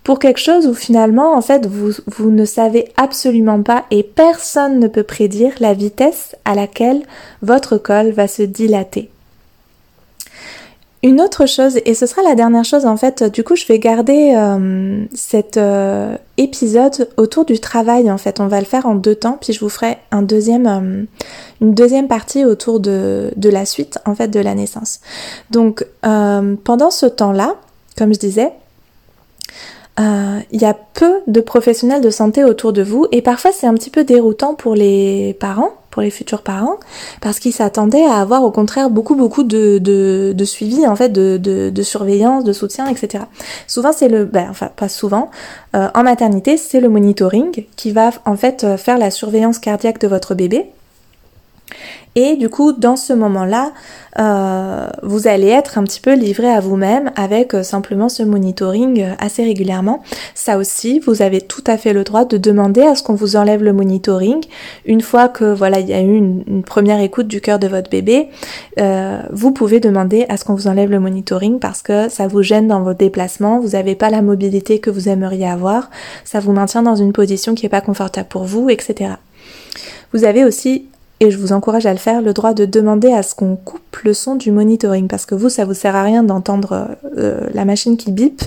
pour 0.04 0.20
quelque 0.20 0.40
chose 0.40 0.68
où 0.68 0.74
finalement 0.74 1.36
en 1.36 1.42
fait 1.42 1.66
vous, 1.66 1.92
vous 2.08 2.32
ne 2.32 2.46
savez 2.46 2.92
absolument 2.98 3.62
pas 3.62 3.86
et 3.92 4.04
personne 4.04 4.80
ne 4.80 4.88
peut 4.88 5.04
prédire 5.04 5.54
la 5.60 5.74
vitesse 5.74 6.36
à 6.46 6.56
laquelle 6.56 7.02
votre 7.42 7.78
col 7.78 8.12
va 8.12 8.28
se 8.28 8.44
dilater. 8.44 9.10
Une 11.04 11.20
autre 11.20 11.48
chose, 11.48 11.80
et 11.86 11.96
ce 11.96 12.06
sera 12.06 12.22
la 12.22 12.36
dernière 12.36 12.64
chose 12.64 12.86
en 12.86 12.96
fait, 12.96 13.24
du 13.24 13.44
coup 13.44 13.56
je 13.56 13.66
vais 13.66 13.80
garder 13.80 14.36
euh, 14.38 15.04
cet 15.16 15.58
euh, 15.58 16.16
épisode 16.38 17.10
autour 17.18 17.44
du 17.44 17.60
travail 17.60 18.12
en 18.12 18.20
fait. 18.20 18.40
On 18.40 18.46
va 18.46 18.60
le 18.60 18.68
faire 18.68 18.86
en 18.86 18.94
deux 18.94 19.16
temps, 19.16 19.40
puis 19.42 19.52
je 19.52 19.60
vous 19.62 19.70
ferai 19.70 19.98
euh, 20.14 21.06
une 21.62 21.74
deuxième 21.74 22.08
partie 22.08 22.46
autour 22.46 22.80
de, 22.80 23.32
de, 23.36 23.50
la 23.50 23.66
suite 23.66 23.98
en 24.06 24.14
fait 24.14 24.28
de 24.28 24.40
la 24.40 24.54
naissance. 24.54 25.00
Donc 25.50 25.88
pendant 26.02 26.92
ce 26.92 27.08
temps-là, 27.08 27.56
comme 27.98 28.14
je 28.14 28.20
disais, 28.20 28.52
il 29.98 30.62
y 30.62 30.66
a 30.66 30.76
peu 30.94 31.14
de 31.26 31.42
professionnels 31.42 32.02
de 32.02 32.12
santé 32.12 32.44
autour 32.44 32.74
de 32.74 32.84
vous 32.84 33.08
et 33.12 33.24
parfois 33.24 33.52
c'est 33.52 33.66
un 33.66 33.74
petit 33.74 33.90
peu 33.90 34.04
déroutant 34.04 34.54
pour 34.54 34.76
les 34.76 35.36
parents 35.40 35.72
pour 35.92 36.02
les 36.02 36.10
futurs 36.10 36.42
parents 36.42 36.78
parce 37.22 37.40
qu'ils 37.40 37.54
s'attendaient 37.54 38.06
à 38.06 38.16
avoir 38.16 38.44
au 38.44 38.52
contraire 38.52 38.90
beaucoup 38.90 39.16
beaucoup 39.16 39.44
de, 39.44 39.78
de, 39.78 40.46
suivi 40.46 40.88
en 40.88 40.96
fait 40.96 41.10
de, 41.10 41.38
de, 41.38 41.70
de, 41.70 41.84
surveillance 41.84 42.44
de 42.44 42.54
soutien 42.54 42.88
etc 42.88 43.26
souvent 43.68 43.92
c'est 43.92 44.08
le 44.08 44.26
ben, 44.26 44.48
enfin 44.50 44.72
pas 44.76 44.90
souvent 44.90 45.30
euh, 45.76 45.90
en 45.94 46.04
maternité 46.04 46.58
c'est 46.58 46.80
le 46.80 46.90
monitoring 46.90 47.66
qui 47.76 47.92
va 47.92 48.12
en 48.26 48.38
fait 48.38 48.64
euh, 48.64 48.78
faire 48.78 48.98
la 48.98 49.12
surveillance 49.12 49.60
cardiaque 49.60 50.00
de 50.00 50.08
votre 50.08 50.34
bébé 50.34 50.72
et 52.16 52.36
du 52.36 52.50
coup, 52.50 52.74
dans 52.74 52.98
ce 52.98 53.14
moment-là, 53.14 53.72
euh, 54.20 54.88
vous 55.02 55.28
allez 55.28 55.48
être 55.48 55.78
un 55.78 55.84
petit 55.84 56.02
peu 56.02 56.14
livré 56.14 56.50
à 56.50 56.60
vous-même 56.60 57.12
avec 57.16 57.54
euh, 57.54 57.64
simplement 57.64 58.10
ce 58.10 58.24
monitoring 58.24 59.02
euh, 59.02 59.14
assez 59.20 59.44
régulièrement. 59.44 60.04
Ça 60.36 60.58
aussi, 60.58 61.00
vous 61.00 61.22
avez 61.22 61.40
tout 61.40 61.64
à 61.68 61.78
fait 61.78 61.94
le 61.94 62.04
droit 62.04 62.26
de 62.26 62.38
demander 62.38 62.82
à 62.82 62.96
ce 62.96 63.04
qu'on 63.04 63.14
vous 63.14 63.38
enlève 63.38 63.64
le 63.64 63.72
monitoring. 63.72 64.42
Une 64.86 65.00
fois 65.00 65.30
que 65.30 65.54
voilà, 65.54 65.80
il 65.80 65.88
y 65.88 65.94
a 65.94 66.02
eu 66.02 66.18
une, 66.18 66.64
première 66.64 67.00
écoute 67.00 67.28
du 67.28 67.40
cœur 67.40 67.60
de 67.60 67.68
votre 67.68 67.90
bébé, 67.90 68.30
vous 69.32 69.52
pouvez 69.52 69.80
demander 69.80 70.26
à 70.30 70.38
ce 70.38 70.46
qu'on 70.46 70.54
vous 70.54 70.68
enlève 70.68 70.92
le 70.92 71.00
monitoring 71.00 71.60
parce 71.60 71.82
que 71.82 72.10
ça 72.10 72.28
vous 72.28 72.42
gêne 72.42 72.68
dans 72.68 72.82
vos 72.82 72.94
déplacements, 72.94 73.60
vous 73.60 73.70
n'avez 73.70 73.96
pas 73.96 74.10
la 74.10 74.22
mobilité 74.22 74.80
que 74.80 74.90
vous 74.90 75.10
aimeriez 75.10 75.48
avoir, 75.48 75.90
ça 76.24 76.40
vous 76.40 76.52
maintient 76.52 76.84
dans 76.84 76.96
une 76.96 77.14
position 77.14 77.56
qui 77.56 77.66
n'est 77.66 77.70
pas 77.70 77.82
confortable 77.82 78.28
pour 78.30 78.44
vous, 78.44 78.70
etc. 78.70 79.12
Vous 80.14 80.24
avez 80.24 80.46
aussi 80.46 80.88
et 81.22 81.30
je 81.30 81.38
vous 81.38 81.54
encourage 81.54 81.86
à 81.86 81.94
le 81.94 82.00
faire, 82.00 82.22
le 82.24 82.34
droit 82.34 82.54
de 82.56 82.66
demander 82.66 83.14
à 83.14 83.22
ce 83.22 83.36
qu'on 83.36 83.56
coupe 83.56 83.98
le 84.04 84.14
son 84.14 84.36
du 84.36 84.52
monitoring 84.52 85.08
parce 85.08 85.28
que 85.28 85.36
vous, 85.36 85.50
ça 85.50 85.66
vous 85.66 85.76
sert 85.76 85.96
à 85.96 86.02
rien 86.02 86.24
d'entendre 86.24 86.98
euh, 87.16 87.48
la 87.54 87.64
machine 87.64 87.96
qui 87.96 88.12
bip, 88.12 88.42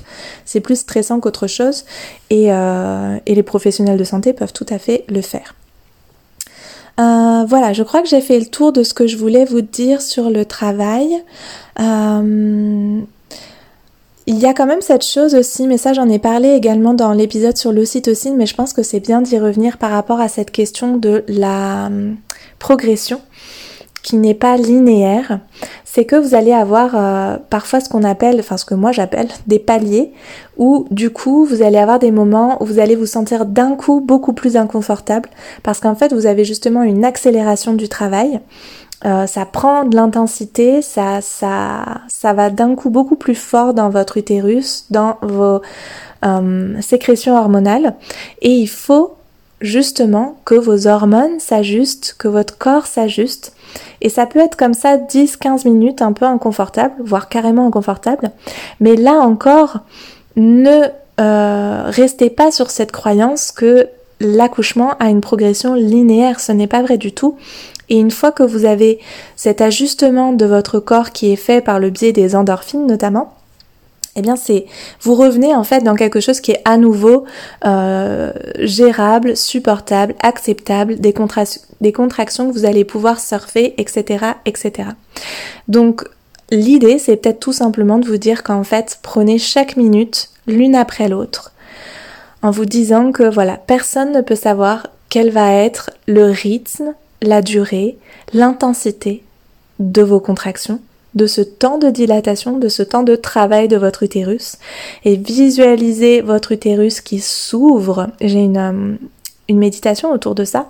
c'est 0.44 0.58
plus 0.58 0.80
stressant 0.80 1.20
qu'autre 1.20 1.46
chose 1.46 1.84
et, 2.30 2.52
euh, 2.52 3.16
et, 3.26 3.37
les 3.37 3.44
professionnels 3.44 3.96
de 3.96 4.02
santé 4.02 4.32
peuvent 4.32 4.52
tout 4.52 4.66
à 4.68 4.78
fait 4.78 5.04
le 5.08 5.20
faire. 5.20 5.54
Euh, 6.98 7.44
voilà, 7.48 7.72
je 7.72 7.84
crois 7.84 8.02
que 8.02 8.08
j'ai 8.08 8.20
fait 8.20 8.40
le 8.40 8.46
tour 8.46 8.72
de 8.72 8.82
ce 8.82 8.92
que 8.92 9.06
je 9.06 9.16
voulais 9.16 9.44
vous 9.44 9.60
dire 9.60 10.02
sur 10.02 10.28
le 10.28 10.44
travail. 10.44 11.22
Il 14.26 14.38
y 14.38 14.46
a 14.46 14.54
quand 14.54 14.64
même 14.64 14.80
cette 14.80 15.04
chose 15.04 15.34
aussi, 15.34 15.66
mais 15.66 15.76
ça 15.76 15.92
j'en 15.92 16.08
ai 16.08 16.18
parlé 16.18 16.50
également 16.50 16.94
dans 16.94 17.12
l'épisode 17.12 17.58
sur 17.58 17.72
l'ocytocine, 17.72 18.37
mais 18.37 18.46
je 18.46 18.54
pense 18.54 18.72
que 18.72 18.82
c'est 18.82 19.00
bien 19.00 19.20
d'y 19.20 19.38
revenir 19.38 19.76
par 19.76 19.90
rapport 19.90 20.20
à 20.20 20.28
cette 20.28 20.50
question 20.50 20.96
de 20.96 21.24
la 21.28 21.90
progression 22.58 23.20
qui 24.04 24.16
n'est 24.16 24.34
pas 24.34 24.56
linéaire, 24.58 25.40
c'est 25.84 26.04
que 26.04 26.16
vous 26.16 26.34
allez 26.34 26.52
avoir 26.52 26.90
euh, 26.94 27.38
parfois 27.48 27.80
ce 27.80 27.88
qu'on 27.88 28.04
appelle, 28.04 28.38
enfin 28.38 28.58
ce 28.58 28.66
que 28.66 28.74
moi 28.74 28.92
j'appelle 28.92 29.28
des 29.46 29.58
paliers, 29.58 30.12
où 30.58 30.87
du 30.90 31.08
coup 31.08 31.46
vous 31.46 31.62
allez 31.62 31.78
avoir 31.78 31.98
des 31.98 32.10
moments 32.10 32.62
où 32.62 32.66
vous 32.66 32.78
allez 32.78 32.96
vous 32.96 33.06
sentir 33.06 33.46
d'un 33.46 33.76
coup 33.76 34.00
beaucoup 34.00 34.34
plus 34.34 34.56
inconfortable, 34.56 35.30
parce 35.62 35.80
qu'en 35.80 35.94
fait 35.94 36.12
vous 36.12 36.26
avez 36.26 36.44
justement 36.44 36.82
une 36.82 37.04
accélération 37.04 37.72
du 37.72 37.88
travail, 37.88 38.40
euh, 39.06 39.26
ça 39.26 39.44
prend 39.44 39.84
de 39.84 39.96
l'intensité, 39.96 40.82
ça, 40.82 41.20
ça, 41.20 42.02
ça 42.08 42.32
va 42.32 42.50
d'un 42.50 42.74
coup 42.74 42.90
beaucoup 42.90 43.16
plus 43.16 43.34
fort 43.34 43.74
dans 43.74 43.90
votre 43.90 44.16
utérus, 44.16 44.86
dans 44.90 45.18
vos 45.20 45.60
euh, 46.24 46.80
sécrétions 46.80 47.36
hormonales, 47.36 47.94
et 48.40 48.50
il 48.50 48.68
faut 48.68 49.14
justement 49.60 50.36
que 50.44 50.54
vos 50.54 50.86
hormones 50.86 51.38
s'ajustent, 51.38 52.16
que 52.18 52.28
votre 52.28 52.58
corps 52.58 52.86
s'ajuste. 52.86 53.54
Et 54.00 54.08
ça 54.08 54.26
peut 54.26 54.38
être 54.38 54.56
comme 54.56 54.74
ça 54.74 54.96
10-15 54.96 55.66
minutes 55.66 56.02
un 56.02 56.12
peu 56.12 56.26
inconfortable, 56.26 56.94
voire 57.00 57.28
carrément 57.28 57.66
inconfortable. 57.66 58.30
Mais 58.80 58.96
là 58.96 59.14
encore, 59.14 59.80
ne 60.36 60.82
euh, 61.20 61.84
restez 61.86 62.30
pas 62.30 62.50
sur 62.50 62.70
cette 62.70 62.92
croyance 62.92 63.52
que 63.52 63.88
l'accouchement 64.20 64.94
a 64.98 65.08
une 65.08 65.20
progression 65.20 65.74
linéaire. 65.74 66.40
Ce 66.40 66.52
n'est 66.52 66.66
pas 66.66 66.82
vrai 66.82 66.98
du 66.98 67.12
tout. 67.12 67.36
Et 67.88 67.99
une 67.99 68.11
fois 68.11 68.33
que 68.33 68.42
vous 68.42 68.64
avez 68.64 68.99
cet 69.37 69.61
ajustement 69.61 70.33
de 70.33 70.47
votre 70.47 70.81
corps 70.81 71.11
qui 71.11 71.33
est 71.33 71.37
fait 71.37 71.61
par 71.61 71.79
le 71.79 71.90
biais 71.90 72.12
des 72.12 72.37
endorphines 72.37 72.87
notamment, 72.87 73.35
eh 74.16 74.23
bien 74.23 74.37
c'est 74.37 74.66
vous 75.01 75.14
revenez 75.14 75.55
en 75.55 75.64
fait 75.64 75.83
dans 75.83 75.97
quelque 75.97 76.20
chose 76.20 76.40
qui 76.40 76.53
est 76.53 76.62
à 76.64 76.77
nouveau 76.77 77.25
euh, 77.64 78.33
gérable, 78.59 79.37
supportable, 79.37 80.14
acceptable, 80.20 80.97
des, 81.01 81.14
des 81.81 81.92
contractions 81.92 82.49
que 82.49 82.55
vous 82.55 82.64
allez 82.64 82.85
pouvoir 82.85 83.20
surfer, 83.20 83.75
etc. 83.79 84.25
etc. 84.47 84.90
Donc 85.68 86.05
l'idée 86.51 86.99
c'est 86.99 87.16
peut-être 87.16 87.40
tout 87.40 87.53
simplement 87.53 87.99
de 87.99 88.07
vous 88.07 88.18
dire 88.18 88.42
qu'en 88.42 88.64
fait 88.64 88.99
prenez 89.03 89.38
chaque 89.38 89.77
minute 89.77 90.31
l'une 90.47 90.77
après 90.77 91.09
l'autre 91.09 91.55
en 92.44 92.51
vous 92.51 92.66
disant 92.66 93.11
que 93.11 93.23
voilà, 93.23 93.57
personne 93.57 94.12
ne 94.12 94.20
peut 94.20 94.37
savoir 94.37 94.88
quel 95.09 95.31
va 95.31 95.51
être 95.55 95.90
le 96.07 96.27
rythme, 96.27 96.92
la 97.24 97.42
durée, 97.42 97.96
l'intensité 98.32 99.22
de 99.78 100.02
vos 100.02 100.20
contractions 100.20 100.80
de 101.14 101.26
ce 101.26 101.40
temps 101.40 101.78
de 101.78 101.90
dilatation, 101.90 102.58
de 102.58 102.68
ce 102.68 102.82
temps 102.82 103.02
de 103.02 103.16
travail 103.16 103.68
de 103.68 103.76
votre 103.76 104.02
utérus 104.02 104.56
et 105.04 105.16
visualisez 105.16 106.20
votre 106.20 106.52
utérus 106.52 107.00
qui 107.00 107.20
s'ouvre. 107.20 108.08
J'ai 108.20 108.40
une, 108.40 108.56
euh, 108.56 108.96
une 109.48 109.58
méditation 109.58 110.10
autour 110.10 110.34
de 110.34 110.44
ça. 110.44 110.68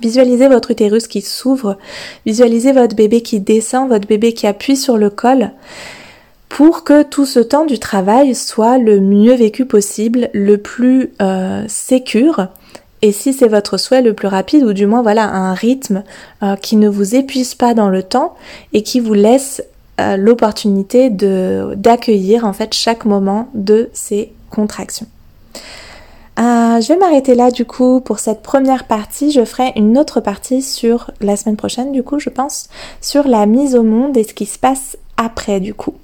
Visualisez 0.00 0.48
votre 0.48 0.70
utérus 0.70 1.06
qui 1.08 1.20
s'ouvre, 1.20 1.76
visualisez 2.24 2.72
votre 2.72 2.96
bébé 2.96 3.20
qui 3.20 3.40
descend, 3.40 3.90
votre 3.90 4.08
bébé 4.08 4.32
qui 4.32 4.46
appuie 4.46 4.76
sur 4.76 4.96
le 4.96 5.10
col 5.10 5.50
pour 6.48 6.84
que 6.84 7.02
tout 7.02 7.26
ce 7.26 7.38
temps 7.38 7.66
du 7.66 7.78
travail 7.78 8.34
soit 8.34 8.78
le 8.78 8.98
mieux 9.00 9.34
vécu 9.34 9.66
possible, 9.66 10.30
le 10.32 10.56
plus 10.58 11.12
euh, 11.20 11.64
sécure 11.68 12.48
et 13.02 13.12
si 13.12 13.32
c'est 13.32 13.48
votre 13.48 13.78
souhait 13.78 14.02
le 14.02 14.14
plus 14.14 14.28
rapide 14.28 14.64
ou 14.64 14.72
du 14.72 14.86
moins 14.86 15.02
voilà 15.02 15.24
un 15.24 15.54
rythme 15.54 16.02
euh, 16.42 16.56
qui 16.56 16.76
ne 16.76 16.88
vous 16.88 17.14
épuise 17.14 17.54
pas 17.54 17.74
dans 17.74 17.88
le 17.88 18.02
temps 18.02 18.34
et 18.72 18.82
qui 18.82 19.00
vous 19.00 19.14
laisse 19.14 19.62
euh, 20.00 20.16
l'opportunité 20.16 21.10
d'accueillir 21.10 22.44
en 22.44 22.52
fait 22.52 22.74
chaque 22.74 23.04
moment 23.04 23.48
de 23.54 23.88
ces 23.92 24.32
contractions. 24.50 25.06
Euh, 26.38 26.80
je 26.80 26.88
vais 26.88 26.98
m'arrêter 26.98 27.34
là 27.34 27.50
du 27.50 27.64
coup 27.64 28.00
pour 28.00 28.18
cette 28.18 28.42
première 28.42 28.84
partie. 28.84 29.30
Je 29.30 29.44
ferai 29.44 29.72
une 29.76 29.98
autre 29.98 30.20
partie 30.20 30.62
sur 30.62 31.10
la 31.20 31.36
semaine 31.36 31.56
prochaine 31.56 31.92
du 31.92 32.02
coup 32.02 32.18
je 32.18 32.30
pense 32.30 32.68
sur 33.00 33.26
la 33.26 33.46
mise 33.46 33.74
au 33.74 33.82
monde 33.82 34.16
et 34.16 34.24
ce 34.24 34.34
qui 34.34 34.46
se 34.46 34.58
passe 34.58 34.96
après 35.16 35.60
du 35.60 35.74
coup. 35.74 35.94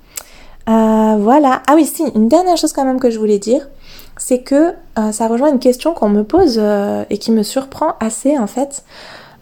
Voilà. 0.66 1.62
Ah 1.68 1.74
oui, 1.74 1.86
si, 1.86 2.02
une 2.14 2.28
dernière 2.28 2.56
chose 2.56 2.72
quand 2.72 2.84
même 2.84 3.00
que 3.00 3.10
je 3.10 3.18
voulais 3.18 3.38
dire, 3.38 3.68
c'est 4.16 4.40
que 4.40 4.74
euh, 4.98 5.12
ça 5.12 5.28
rejoint 5.28 5.50
une 5.50 5.58
question 5.58 5.94
qu'on 5.94 6.08
me 6.08 6.24
pose 6.24 6.58
euh, 6.58 7.04
et 7.10 7.18
qui 7.18 7.32
me 7.32 7.42
surprend 7.42 7.94
assez 8.00 8.38
en 8.38 8.46
fait. 8.46 8.84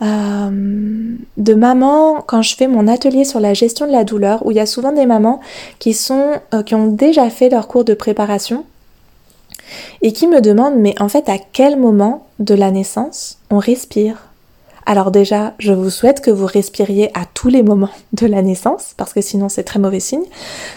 de 0.01 1.55
maman 1.55 2.21
quand 2.27 2.43
je 2.43 2.57
fais 2.57 2.67
mon 2.67 2.89
atelier 2.89 3.25
sur 3.25 3.41
la 3.41 3.55
gestion 3.55 3.87
de 3.87 3.93
la 3.93 4.05
douleur 4.05 4.45
où 4.45 4.51
il 4.51 4.57
y 4.57 4.61
a 4.61 4.67
souvent 4.67 4.93
des 4.93 5.07
mamans 5.07 5.41
qui 5.79 5.95
sont 5.95 6.33
qui 6.67 6.75
ont 6.75 6.89
déjà 6.89 7.31
fait 7.31 7.49
leur 7.49 7.69
cours 7.69 7.85
de 7.85 7.95
préparation 7.95 8.67
et 10.03 10.13
qui 10.13 10.27
me 10.27 10.43
demandent 10.43 10.77
mais 10.77 10.95
en 11.01 11.09
fait 11.09 11.29
à 11.31 11.39
quel 11.39 11.79
moment 11.79 12.27
de 12.39 12.55
la 12.55 12.71
naissance 12.71 13.39
on 13.51 13.59
respire? 13.59 14.17
Alors 14.87 15.11
déjà, 15.11 15.55
je 15.59 15.73
vous 15.73 15.91
souhaite 15.91 16.21
que 16.21 16.31
vous 16.31 16.47
respiriez 16.47 17.11
à 17.19 17.25
tous 17.33 17.49
les 17.49 17.63
moments 17.63 17.91
de 18.13 18.27
la 18.27 18.43
naissance, 18.43 18.93
parce 18.97 19.13
que 19.13 19.23
sinon 19.23 19.49
c'est 19.49 19.65
très 19.65 19.79
mauvais 19.79 20.01
signe. 20.01 20.25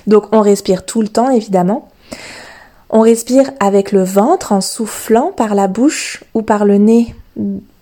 Donc 0.06 0.26
on 0.32 0.42
respire 0.42 0.86
tout 0.86 1.02
le 1.02 1.10
temps, 1.10 1.30
évidemment. 1.30 1.90
On 2.90 3.02
respire 3.02 3.52
avec 3.60 3.92
le 3.92 4.04
ventre 4.04 4.52
en 4.52 4.62
soufflant 4.62 5.32
par 5.36 5.56
la 5.56 5.68
bouche 5.68 6.24
ou 6.34 6.42
par 6.42 6.66
le 6.66 6.78
nez. 6.78 7.14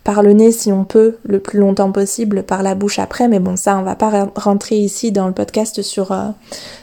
Par 0.04 0.22
le 0.22 0.34
nez 0.34 0.52
si 0.52 0.72
on 0.72 0.84
peut, 0.84 1.18
le 1.24 1.40
plus 1.40 1.58
longtemps 1.58 1.92
possible, 1.92 2.44
par 2.44 2.62
la 2.62 2.76
bouche 2.76 3.00
après, 3.00 3.28
mais 3.28 3.40
bon 3.40 3.56
ça 3.56 3.76
on 3.80 3.82
va 3.82 3.96
pas 3.96 4.30
rentrer 4.36 4.76
ici 4.76 5.12
dans 5.12 5.26
le 5.26 5.34
podcast 5.34 5.82
sur, 5.82 6.12
euh, 6.12 6.28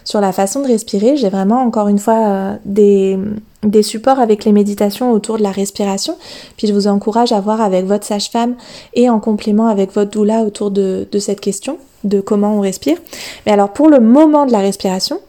sur 0.02 0.20
la 0.20 0.32
façon 0.32 0.60
de 0.60 0.66
respirer. 0.66 1.16
J'ai 1.16 1.28
vraiment 1.28 1.60
encore 1.60 1.86
une 1.86 2.00
fois 2.00 2.26
euh, 2.26 2.56
des, 2.64 3.16
des 3.62 3.84
supports 3.84 4.18
avec 4.18 4.44
les 4.44 4.50
méditations 4.50 5.12
autour 5.12 5.38
de 5.38 5.44
la 5.44 5.52
respiration. 5.52 6.16
Puis 6.56 6.66
je 6.66 6.72
vous 6.72 6.88
encourage 6.88 7.30
à 7.30 7.40
voir 7.40 7.60
avec 7.60 7.86
votre 7.86 8.04
sage-femme 8.04 8.56
et 8.94 9.08
en 9.08 9.20
complément 9.20 9.68
avec 9.68 9.92
votre 9.92 10.10
doula 10.10 10.40
autour 10.42 10.72
de, 10.72 11.06
de 11.10 11.18
cette 11.20 11.40
question 11.40 11.78
de 12.02 12.20
comment 12.20 12.56
on 12.56 12.60
respire. 12.60 12.98
Mais 13.46 13.52
alors 13.52 13.72
pour 13.72 13.88
le 13.88 14.00
moment 14.00 14.46
de 14.46 14.52
la 14.52 14.58
respiration, 14.58 15.20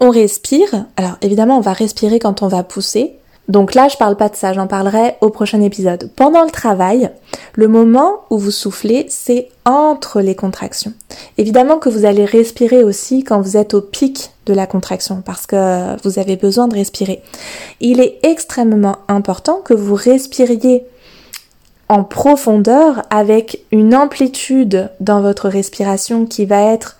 on 0.00 0.10
respire. 0.10 0.86
Alors 0.96 1.16
évidemment, 1.22 1.58
on 1.58 1.60
va 1.60 1.72
respirer 1.72 2.18
quand 2.18 2.42
on 2.42 2.48
va 2.48 2.62
pousser. 2.62 3.16
Donc 3.48 3.74
là, 3.74 3.88
je 3.88 3.96
parle 3.96 4.16
pas 4.16 4.28
de 4.28 4.36
ça, 4.36 4.52
j'en 4.52 4.68
parlerai 4.68 5.16
au 5.20 5.30
prochain 5.30 5.60
épisode. 5.60 6.10
Pendant 6.14 6.44
le 6.44 6.50
travail, 6.50 7.10
le 7.54 7.66
moment 7.66 8.20
où 8.30 8.38
vous 8.38 8.52
soufflez, 8.52 9.06
c'est 9.08 9.48
entre 9.64 10.20
les 10.20 10.36
contractions. 10.36 10.92
Évidemment 11.38 11.78
que 11.78 11.88
vous 11.88 12.04
allez 12.04 12.24
respirer 12.24 12.84
aussi 12.84 13.24
quand 13.24 13.40
vous 13.40 13.56
êtes 13.56 13.74
au 13.74 13.80
pic 13.80 14.30
de 14.46 14.54
la 14.54 14.66
contraction 14.66 15.22
parce 15.24 15.46
que 15.46 16.00
vous 16.04 16.18
avez 16.18 16.36
besoin 16.36 16.68
de 16.68 16.74
respirer. 16.74 17.22
Il 17.80 18.00
est 18.00 18.20
extrêmement 18.22 18.98
important 19.08 19.60
que 19.64 19.74
vous 19.74 19.96
respiriez 19.96 20.86
en 21.88 22.04
profondeur 22.04 23.02
avec 23.10 23.64
une 23.70 23.94
amplitude 23.94 24.90
dans 25.00 25.20
votre 25.20 25.48
respiration 25.48 26.26
qui 26.26 26.46
va 26.46 26.72
être 26.72 26.96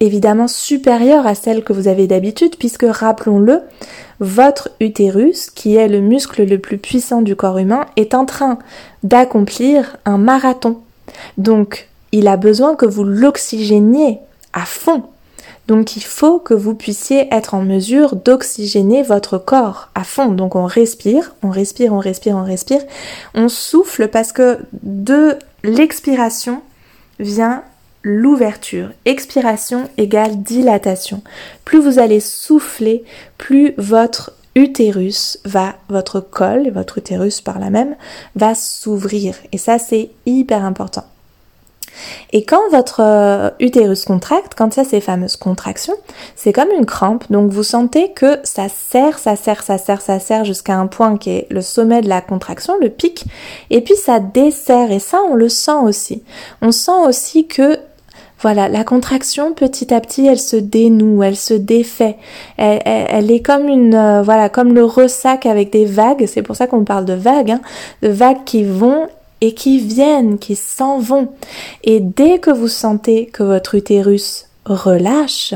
évidemment 0.00 0.48
supérieure 0.48 1.26
à 1.26 1.34
celle 1.34 1.64
que 1.64 1.72
vous 1.72 1.88
avez 1.88 2.06
d'habitude 2.06 2.56
puisque 2.58 2.86
rappelons-le, 2.88 3.62
votre 4.20 4.70
utérus, 4.80 5.50
qui 5.50 5.76
est 5.76 5.88
le 5.88 6.00
muscle 6.00 6.44
le 6.44 6.58
plus 6.58 6.78
puissant 6.78 7.22
du 7.22 7.36
corps 7.36 7.58
humain, 7.58 7.86
est 7.96 8.14
en 8.14 8.24
train 8.24 8.58
d'accomplir 9.02 9.96
un 10.04 10.18
marathon. 10.18 10.78
Donc, 11.38 11.88
il 12.12 12.28
a 12.28 12.36
besoin 12.36 12.76
que 12.76 12.86
vous 12.86 13.04
l'oxygéniez 13.04 14.20
à 14.52 14.64
fond. 14.64 15.04
Donc 15.66 15.96
il 15.96 16.02
faut 16.02 16.38
que 16.38 16.54
vous 16.54 16.74
puissiez 16.74 17.28
être 17.34 17.54
en 17.54 17.62
mesure 17.62 18.14
d'oxygéner 18.14 19.02
votre 19.02 19.36
corps 19.36 19.90
à 19.94 20.04
fond. 20.04 20.28
Donc 20.28 20.54
on 20.54 20.64
respire, 20.64 21.34
on 21.42 21.50
respire, 21.50 21.92
on 21.92 21.98
respire, 21.98 22.36
on 22.36 22.44
respire. 22.44 22.82
On 23.34 23.48
souffle 23.48 24.08
parce 24.08 24.32
que 24.32 24.58
de 24.82 25.36
l'expiration 25.64 26.62
vient 27.18 27.62
l'ouverture. 28.06 28.90
Expiration 29.04 29.90
égale 29.96 30.40
dilatation. 30.40 31.22
Plus 31.64 31.80
vous 31.80 31.98
allez 31.98 32.20
souffler, 32.20 33.02
plus 33.36 33.74
votre 33.78 34.32
utérus 34.54 35.40
va, 35.44 35.74
votre 35.88 36.20
col, 36.20 36.70
votre 36.70 36.98
utérus 36.98 37.40
par 37.40 37.58
la 37.58 37.68
même, 37.68 37.96
va 38.36 38.54
s'ouvrir. 38.54 39.34
Et 39.50 39.58
ça 39.58 39.80
c'est 39.80 40.10
hyper 40.24 40.64
important. 40.64 41.02
Et 42.32 42.44
quand 42.44 42.60
votre 42.70 43.00
euh, 43.02 43.50
utérus 43.58 44.04
contracte, 44.04 44.54
quand 44.56 44.76
il 44.76 44.78
y 44.78 44.82
a 44.82 44.88
ces 44.88 45.00
fameuses 45.00 45.36
contractions, 45.36 45.96
c'est 46.36 46.52
comme 46.52 46.70
une 46.70 46.86
crampe. 46.86 47.24
Donc 47.30 47.50
vous 47.50 47.62
sentez 47.62 48.12
que 48.12 48.38
ça 48.44 48.68
serre, 48.68 49.18
ça 49.18 49.34
serre, 49.34 49.62
ça 49.62 49.78
serre, 49.78 50.00
ça 50.00 50.20
serre 50.20 50.44
jusqu'à 50.44 50.76
un 50.76 50.86
point 50.86 51.16
qui 51.16 51.30
est 51.30 51.46
le 51.50 51.62
sommet 51.62 52.02
de 52.02 52.08
la 52.08 52.20
contraction, 52.20 52.74
le 52.80 52.90
pic. 52.90 53.24
Et 53.70 53.80
puis 53.80 53.96
ça 53.96 54.20
desserre. 54.20 54.90
Et 54.92 54.98
ça, 54.98 55.20
on 55.28 55.34
le 55.34 55.48
sent 55.48 55.80
aussi. 55.82 56.22
On 56.62 56.70
sent 56.70 57.06
aussi 57.06 57.46
que 57.46 57.78
voilà, 58.40 58.68
la 58.68 58.84
contraction 58.84 59.54
petit 59.54 59.94
à 59.94 60.00
petit, 60.00 60.26
elle 60.26 60.38
se 60.38 60.56
dénoue, 60.56 61.22
elle 61.22 61.36
se 61.36 61.54
défait. 61.54 62.16
Elle, 62.58 63.30
est 63.30 63.40
comme 63.40 63.68
une, 63.68 63.94
euh, 63.94 64.22
voilà, 64.22 64.50
comme 64.50 64.74
le 64.74 64.84
ressac 64.84 65.46
avec 65.46 65.72
des 65.72 65.86
vagues. 65.86 66.26
C'est 66.26 66.42
pour 66.42 66.54
ça 66.54 66.66
qu'on 66.66 66.84
parle 66.84 67.06
de 67.06 67.14
vagues, 67.14 67.52
hein, 67.52 67.60
de 68.02 68.08
vagues 68.08 68.44
qui 68.44 68.62
vont 68.64 69.08
et 69.40 69.54
qui 69.54 69.78
viennent, 69.78 70.38
qui 70.38 70.54
s'en 70.54 70.98
vont. 70.98 71.28
Et 71.82 72.00
dès 72.00 72.38
que 72.38 72.50
vous 72.50 72.68
sentez 72.68 73.26
que 73.26 73.42
votre 73.42 73.74
utérus 73.74 74.48
relâche, 74.66 75.54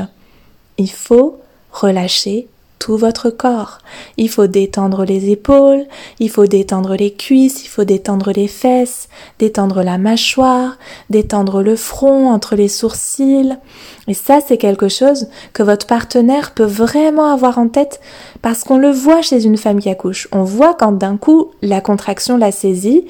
il 0.77 0.89
faut 0.89 1.39
relâcher 1.71 2.47
tout 2.81 2.97
votre 2.97 3.29
corps. 3.29 3.77
Il 4.17 4.27
faut 4.27 4.47
détendre 4.47 5.05
les 5.05 5.29
épaules, 5.29 5.85
il 6.19 6.31
faut 6.31 6.47
détendre 6.47 6.95
les 6.95 7.13
cuisses, 7.13 7.63
il 7.63 7.67
faut 7.67 7.83
détendre 7.83 8.31
les 8.31 8.47
fesses, 8.47 9.07
détendre 9.37 9.83
la 9.83 9.99
mâchoire, 9.99 10.79
détendre 11.11 11.61
le 11.61 11.75
front 11.75 12.31
entre 12.31 12.55
les 12.55 12.67
sourcils. 12.67 13.55
Et 14.07 14.15
ça, 14.15 14.39
c'est 14.45 14.57
quelque 14.57 14.89
chose 14.89 15.27
que 15.53 15.61
votre 15.61 15.85
partenaire 15.85 16.55
peut 16.55 16.65
vraiment 16.65 17.31
avoir 17.31 17.59
en 17.59 17.67
tête 17.67 18.01
parce 18.41 18.63
qu'on 18.63 18.79
le 18.79 18.89
voit 18.89 19.21
chez 19.21 19.45
une 19.45 19.57
femme 19.57 19.79
qui 19.79 19.89
accouche. 19.89 20.27
On 20.31 20.43
voit 20.43 20.73
quand 20.73 20.93
d'un 20.93 21.17
coup 21.17 21.51
la 21.61 21.81
contraction 21.81 22.35
la 22.35 22.51
saisit, 22.51 23.05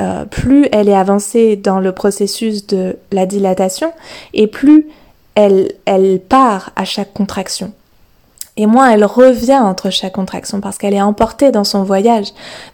euh, 0.00 0.26
plus 0.26 0.68
elle 0.70 0.88
est 0.88 0.94
avancée 0.94 1.56
dans 1.56 1.80
le 1.80 1.90
processus 1.90 2.68
de 2.68 2.96
la 3.10 3.26
dilatation 3.26 3.92
et 4.32 4.46
plus 4.46 4.86
elle, 5.34 5.72
elle 5.86 6.20
part 6.20 6.70
à 6.76 6.84
chaque 6.84 7.12
contraction. 7.12 7.72
Et 8.58 8.66
moins 8.66 8.90
elle 8.90 9.04
revient 9.04 9.60
entre 9.60 9.88
chaque 9.88 10.14
contraction 10.14 10.60
parce 10.60 10.76
qu'elle 10.78 10.92
est 10.92 11.00
emportée 11.00 11.52
dans 11.52 11.64
son 11.64 11.84
voyage, 11.84 12.26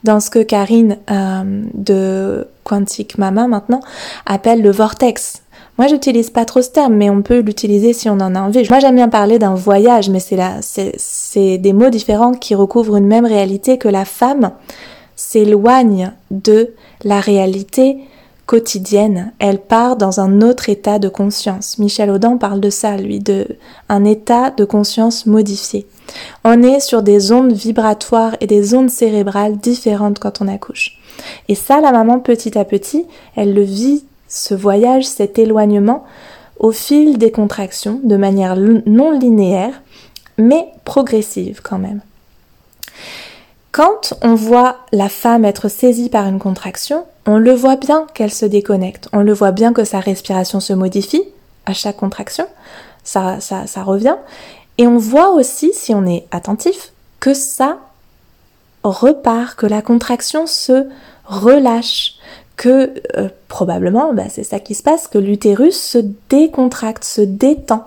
dans 0.02 0.18
ce 0.18 0.30
que 0.30 0.42
Karine 0.42 0.96
euh, 1.10 1.62
de 1.74 2.48
Quantique 2.64 3.18
Mama 3.18 3.46
maintenant 3.46 3.80
appelle 4.24 4.62
le 4.62 4.70
vortex. 4.70 5.42
Moi, 5.76 5.86
j'utilise 5.88 6.30
pas 6.30 6.44
trop 6.44 6.62
ce 6.62 6.70
terme, 6.70 6.94
mais 6.94 7.10
on 7.10 7.20
peut 7.20 7.40
l'utiliser 7.40 7.92
si 7.92 8.08
on 8.08 8.14
en 8.14 8.34
a 8.34 8.40
envie. 8.40 8.66
Moi, 8.70 8.78
j'aime 8.78 8.94
bien 8.94 9.08
parler 9.08 9.38
d'un 9.38 9.54
voyage, 9.54 10.08
mais 10.08 10.20
c'est 10.20 10.36
là, 10.36 10.60
c'est 10.62 11.58
des 11.58 11.72
mots 11.72 11.90
différents 11.90 12.32
qui 12.32 12.54
recouvrent 12.54 12.96
une 12.96 13.06
même 13.06 13.26
réalité 13.26 13.76
que 13.76 13.88
la 13.88 14.04
femme 14.04 14.52
s'éloigne 15.16 16.12
de 16.30 16.74
la 17.02 17.20
réalité 17.20 17.98
quotidienne, 18.46 19.32
elle 19.38 19.58
part 19.58 19.96
dans 19.96 20.20
un 20.20 20.40
autre 20.42 20.68
état 20.68 20.98
de 20.98 21.08
conscience. 21.08 21.78
Michel 21.78 22.10
Audin 22.10 22.36
parle 22.36 22.60
de 22.60 22.70
ça, 22.70 22.96
lui, 22.96 23.20
de 23.20 23.46
un 23.88 24.04
état 24.04 24.50
de 24.50 24.64
conscience 24.64 25.26
modifié. 25.26 25.86
On 26.44 26.62
est 26.62 26.80
sur 26.80 27.02
des 27.02 27.32
ondes 27.32 27.52
vibratoires 27.52 28.36
et 28.40 28.46
des 28.46 28.74
ondes 28.74 28.90
cérébrales 28.90 29.56
différentes 29.56 30.18
quand 30.18 30.42
on 30.42 30.48
accouche. 30.48 30.98
Et 31.48 31.54
ça, 31.54 31.80
la 31.80 31.92
maman, 31.92 32.20
petit 32.20 32.58
à 32.58 32.64
petit, 32.64 33.06
elle 33.36 33.54
le 33.54 33.62
vit, 33.62 34.04
ce 34.28 34.54
voyage, 34.54 35.06
cet 35.06 35.38
éloignement, 35.38 36.04
au 36.58 36.72
fil 36.72 37.18
des 37.18 37.30
contractions, 37.30 38.00
de 38.02 38.16
manière 38.16 38.56
non 38.56 39.10
linéaire, 39.10 39.82
mais 40.38 40.66
progressive 40.84 41.60
quand 41.62 41.78
même. 41.78 42.00
Quand 43.74 44.14
on 44.22 44.36
voit 44.36 44.76
la 44.92 45.08
femme 45.08 45.44
être 45.44 45.68
saisie 45.68 46.08
par 46.08 46.28
une 46.28 46.38
contraction, 46.38 47.06
on 47.26 47.38
le 47.38 47.52
voit 47.52 47.74
bien 47.74 48.06
qu'elle 48.14 48.32
se 48.32 48.46
déconnecte, 48.46 49.08
on 49.12 49.18
le 49.18 49.32
voit 49.32 49.50
bien 49.50 49.72
que 49.72 49.82
sa 49.82 49.98
respiration 49.98 50.60
se 50.60 50.72
modifie. 50.72 51.24
À 51.66 51.72
chaque 51.72 51.96
contraction, 51.96 52.46
ça, 53.02 53.40
ça, 53.40 53.66
ça 53.66 53.82
revient, 53.82 54.14
et 54.78 54.86
on 54.86 54.96
voit 54.96 55.32
aussi, 55.32 55.72
si 55.74 55.92
on 55.92 56.06
est 56.06 56.24
attentif, 56.30 56.92
que 57.18 57.34
ça 57.34 57.78
repart, 58.84 59.56
que 59.56 59.66
la 59.66 59.82
contraction 59.82 60.46
se 60.46 60.86
relâche, 61.24 62.14
que 62.54 62.94
euh, 63.16 63.28
probablement, 63.48 64.14
bah, 64.14 64.28
c'est 64.28 64.44
ça 64.44 64.60
qui 64.60 64.76
se 64.76 64.84
passe, 64.84 65.08
que 65.08 65.18
l'utérus 65.18 65.80
se 65.80 65.98
décontracte, 66.30 67.02
se 67.02 67.22
détend. 67.22 67.82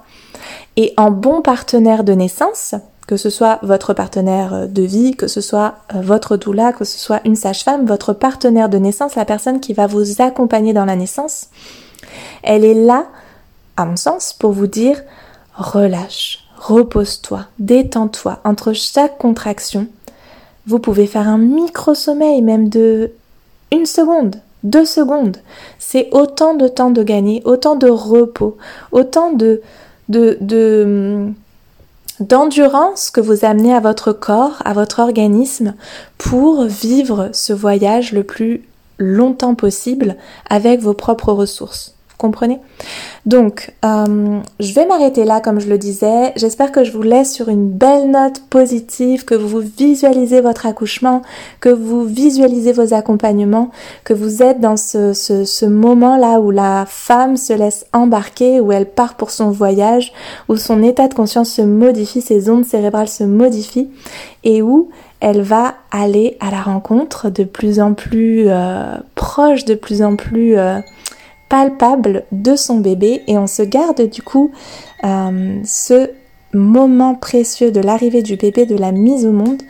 Et 0.75 0.93
en 0.97 1.11
bon 1.11 1.41
partenaire 1.41 2.03
de 2.03 2.11
naissance, 2.11 2.75
que 3.07 3.15
ce 3.15 3.29
soit 3.29 3.59
votre 3.63 3.93
partenaire 3.93 4.53
euh, 4.53 4.67
de 4.67 4.83
vie, 4.83 5.15
que 5.15 5.27
ce 5.27 5.41
soit 5.41 5.75
euh, 5.95 6.01
votre 6.01 6.37
doula, 6.37 6.73
que 6.73 6.85
ce 6.85 6.99
soit 6.99 7.21
une 7.25 7.37
sage-femme, 7.37 7.85
votre 7.85 8.13
partenaire 8.13 8.69
de 8.69 8.77
naissance, 8.77 9.15
la 9.15 9.25
personne 9.25 9.59
qui 9.61 9.73
va 9.73 9.87
vous 9.87 10.21
accompagner 10.21 10.73
dans 10.73 10.85
la 10.85 10.97
naissance, 10.97 11.47
elle 12.43 12.65
est 12.65 12.73
là, 12.73 13.07
à 13.77 13.85
mon 13.85 13.95
sens, 13.95 14.33
pour 14.33 14.51
vous 14.51 14.67
dire 14.67 15.01
relâche, 15.55 16.45
repose-toi, 16.57 17.45
détends-toi. 17.59 18.39
Entre 18.43 18.73
chaque 18.73 19.17
contraction, 19.17 19.87
vous 20.67 20.79
pouvez 20.79 21.07
faire 21.07 21.27
un 21.27 21.37
micro-sommeil, 21.37 22.41
même 22.41 22.67
de 22.67 23.11
une 23.71 23.85
seconde, 23.85 24.35
deux 24.63 24.85
secondes. 24.85 25.37
C'est 25.79 26.09
autant 26.11 26.55
de 26.55 26.67
temps 26.67 26.91
de 26.91 27.03
gagner, 27.03 27.41
autant 27.45 27.75
de 27.75 27.89
repos, 27.89 28.57
autant 28.91 29.31
de, 29.31 29.61
de, 30.09 30.37
de 30.41 31.31
d'endurance 32.19 33.11
que 33.11 33.21
vous 33.21 33.45
amenez 33.45 33.73
à 33.73 33.79
votre 33.79 34.11
corps, 34.11 34.61
à 34.65 34.73
votre 34.73 34.99
organisme 34.99 35.75
pour 36.17 36.63
vivre 36.65 37.29
ce 37.33 37.53
voyage 37.53 38.11
le 38.11 38.23
plus 38.23 38.63
longtemps 38.97 39.55
possible 39.55 40.17
avec 40.49 40.79
vos 40.79 40.93
propres 40.93 41.31
ressources 41.31 41.96
comprenez? 42.17 42.59
Donc, 43.25 43.73
euh, 43.85 44.39
je 44.59 44.73
vais 44.73 44.85
m'arrêter 44.85 45.25
là, 45.25 45.41
comme 45.41 45.59
je 45.59 45.69
le 45.69 45.77
disais. 45.77 46.33
J'espère 46.35 46.71
que 46.71 46.83
je 46.83 46.91
vous 46.91 47.01
laisse 47.01 47.33
sur 47.33 47.49
une 47.49 47.69
belle 47.69 48.09
note 48.09 48.41
positive, 48.49 49.25
que 49.25 49.35
vous 49.35 49.59
visualisez 49.59 50.41
votre 50.41 50.65
accouchement, 50.65 51.21
que 51.59 51.69
vous 51.69 52.03
visualisez 52.03 52.71
vos 52.71 52.93
accompagnements, 52.93 53.69
que 54.03 54.13
vous 54.13 54.41
êtes 54.41 54.59
dans 54.59 54.77
ce, 54.77 55.65
moment-là 55.65 56.39
où 56.39 56.51
la 56.51 56.85
femme 56.87 57.37
se 57.37 57.53
laisse 57.53 57.85
embarquer, 57.93 58.59
où 58.61 58.71
elle 58.71 58.89
part 58.89 59.15
pour 59.15 59.31
son 59.31 59.51
voyage, 59.51 60.13
où 60.47 60.55
son 60.55 60.81
état 60.83 61.07
de 61.07 61.13
conscience 61.13 61.49
se 61.49 61.61
modifie, 61.61 62.21
ses 62.21 62.49
ondes 62.49 62.65
cérébrales 62.65 63.09
se 63.09 63.23
modifient, 63.23 63.89
et 64.43 64.61
où 64.61 64.89
elle 65.19 65.41
va 65.41 65.75
aller 65.91 66.37
à 66.39 66.51
la 66.51 66.61
rencontre 66.61 67.29
de 67.29 67.43
plus 67.43 67.79
en 67.79 67.93
plus 67.93 68.45
euh, 68.47 68.95
proche, 69.15 69.65
de 69.65 69.75
plus 69.75 70.01
en 70.01 70.15
plus... 70.15 70.57
Euh, 70.57 70.79
palpable 71.49 72.25
de 72.31 72.55
son 72.55 72.79
bébé 72.79 73.23
et 73.27 73.37
on 73.37 73.47
se 73.47 73.61
garde 73.61 74.09
du 74.09 74.21
coup 74.21 74.51
euh, 75.03 75.59
ce 75.63 76.11
moment 76.53 77.15
précieux 77.15 77.71
de 77.71 77.79
l'arrivée 77.79 78.21
du 78.21 78.35
bébé, 78.35 78.65
de 78.65 78.75
la 78.75 78.91
mise 78.91 79.25
au 79.25 79.31
monde 79.31 79.61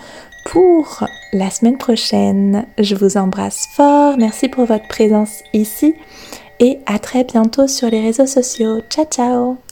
pour 0.45 1.05
la 1.33 1.49
semaine 1.49 1.77
prochaine. 1.77 2.65
Je 2.77 2.95
vous 2.95 3.17
embrasse 3.17 3.67
fort, 3.75 4.17
merci 4.17 4.47
pour 4.47 4.65
votre 4.65 4.87
présence 4.87 5.43
ici 5.53 5.95
et 6.59 6.79
à 6.85 6.99
très 6.99 7.23
bientôt 7.23 7.67
sur 7.67 7.89
les 7.89 8.01
réseaux 8.01 8.27
sociaux. 8.27 8.81
Ciao 8.89 9.05
ciao 9.05 9.66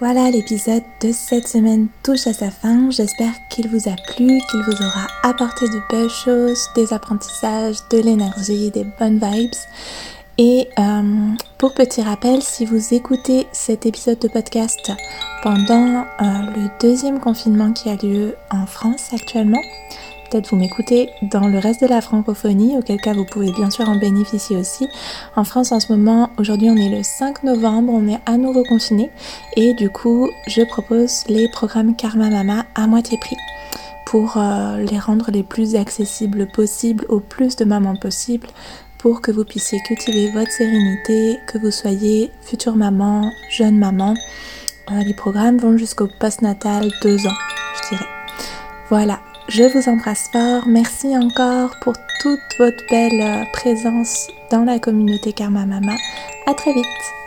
Voilà, 0.00 0.30
l'épisode 0.30 0.82
de 1.02 1.12
cette 1.12 1.46
semaine 1.46 1.88
touche 2.02 2.26
à 2.26 2.32
sa 2.32 2.50
fin. 2.50 2.90
J'espère 2.90 3.34
qu'il 3.50 3.68
vous 3.68 3.86
a 3.86 3.96
plu, 4.14 4.40
qu'il 4.50 4.62
vous 4.62 4.82
aura 4.82 5.06
apporté 5.22 5.66
de 5.68 5.78
belles 5.90 6.08
choses, 6.08 6.70
des 6.74 6.94
apprentissages, 6.94 7.76
de 7.90 7.98
l'énergie, 7.98 8.70
des 8.70 8.86
bonnes 8.98 9.20
vibes. 9.22 9.50
Et 10.38 10.68
euh, 10.78 11.02
pour 11.58 11.74
petit 11.74 12.00
rappel, 12.00 12.40
si 12.40 12.64
vous 12.64 12.94
écoutez 12.94 13.46
cet 13.52 13.84
épisode 13.84 14.18
de 14.20 14.28
podcast 14.28 14.90
pendant 15.42 15.98
euh, 15.98 16.24
le 16.56 16.70
deuxième 16.80 17.20
confinement 17.20 17.74
qui 17.74 17.90
a 17.90 17.96
lieu 17.96 18.36
en 18.50 18.64
France 18.64 19.10
actuellement, 19.12 19.60
peut-être 20.30 20.50
vous 20.50 20.56
m'écoutez 20.56 21.10
dans 21.22 21.48
le 21.48 21.58
reste 21.58 21.82
de 21.82 21.88
la 21.88 22.00
francophonie, 22.00 22.76
auquel 22.78 23.00
cas 23.00 23.12
vous 23.12 23.24
pouvez 23.24 23.52
bien 23.52 23.70
sûr 23.70 23.88
en 23.88 23.96
bénéficier 23.96 24.56
aussi. 24.56 24.88
En 25.36 25.44
France 25.44 25.72
en 25.72 25.80
ce 25.80 25.92
moment, 25.92 26.30
aujourd'hui 26.38 26.70
on 26.70 26.76
est 26.76 26.88
le 26.88 27.02
5 27.02 27.42
novembre, 27.42 27.92
on 27.92 28.08
est 28.08 28.20
à 28.26 28.36
nouveau 28.36 28.62
confiné 28.62 29.10
et 29.56 29.74
du 29.74 29.90
coup 29.90 30.30
je 30.46 30.62
propose 30.62 31.24
les 31.28 31.48
programmes 31.48 31.96
Karma 31.96 32.30
Mama 32.30 32.66
à 32.74 32.86
moitié 32.86 33.18
prix 33.18 33.36
pour 34.06 34.36
euh, 34.36 34.82
les 34.82 34.98
rendre 34.98 35.30
les 35.30 35.42
plus 35.42 35.76
accessibles 35.76 36.46
possibles 36.48 37.06
au 37.08 37.20
plus 37.20 37.56
de 37.56 37.64
mamans 37.64 37.96
possible 37.96 38.48
pour 38.98 39.20
que 39.20 39.30
vous 39.30 39.44
puissiez 39.44 39.80
cultiver 39.80 40.30
votre 40.30 40.50
sérénité, 40.50 41.38
que 41.46 41.58
vous 41.58 41.70
soyez 41.70 42.30
future 42.42 42.76
maman, 42.76 43.30
jeune 43.48 43.78
maman. 43.78 44.14
Euh, 44.90 45.02
les 45.04 45.14
programmes 45.14 45.58
vont 45.58 45.76
jusqu'au 45.78 46.08
postnatal 46.18 46.90
2 47.02 47.26
ans, 47.26 47.38
je 47.76 47.88
dirais. 47.90 48.08
Voilà, 48.90 49.20
je 49.50 49.64
vous 49.64 49.88
embrasse 49.88 50.28
fort. 50.32 50.66
Merci 50.66 51.16
encore 51.16 51.74
pour 51.82 51.94
toute 52.20 52.40
votre 52.58 52.84
belle 52.88 53.20
euh, 53.20 53.44
présence 53.52 54.28
dans 54.50 54.64
la 54.64 54.78
communauté 54.78 55.32
Karma 55.32 55.66
Mama. 55.66 55.96
À 56.46 56.54
très 56.54 56.72
vite. 56.72 57.19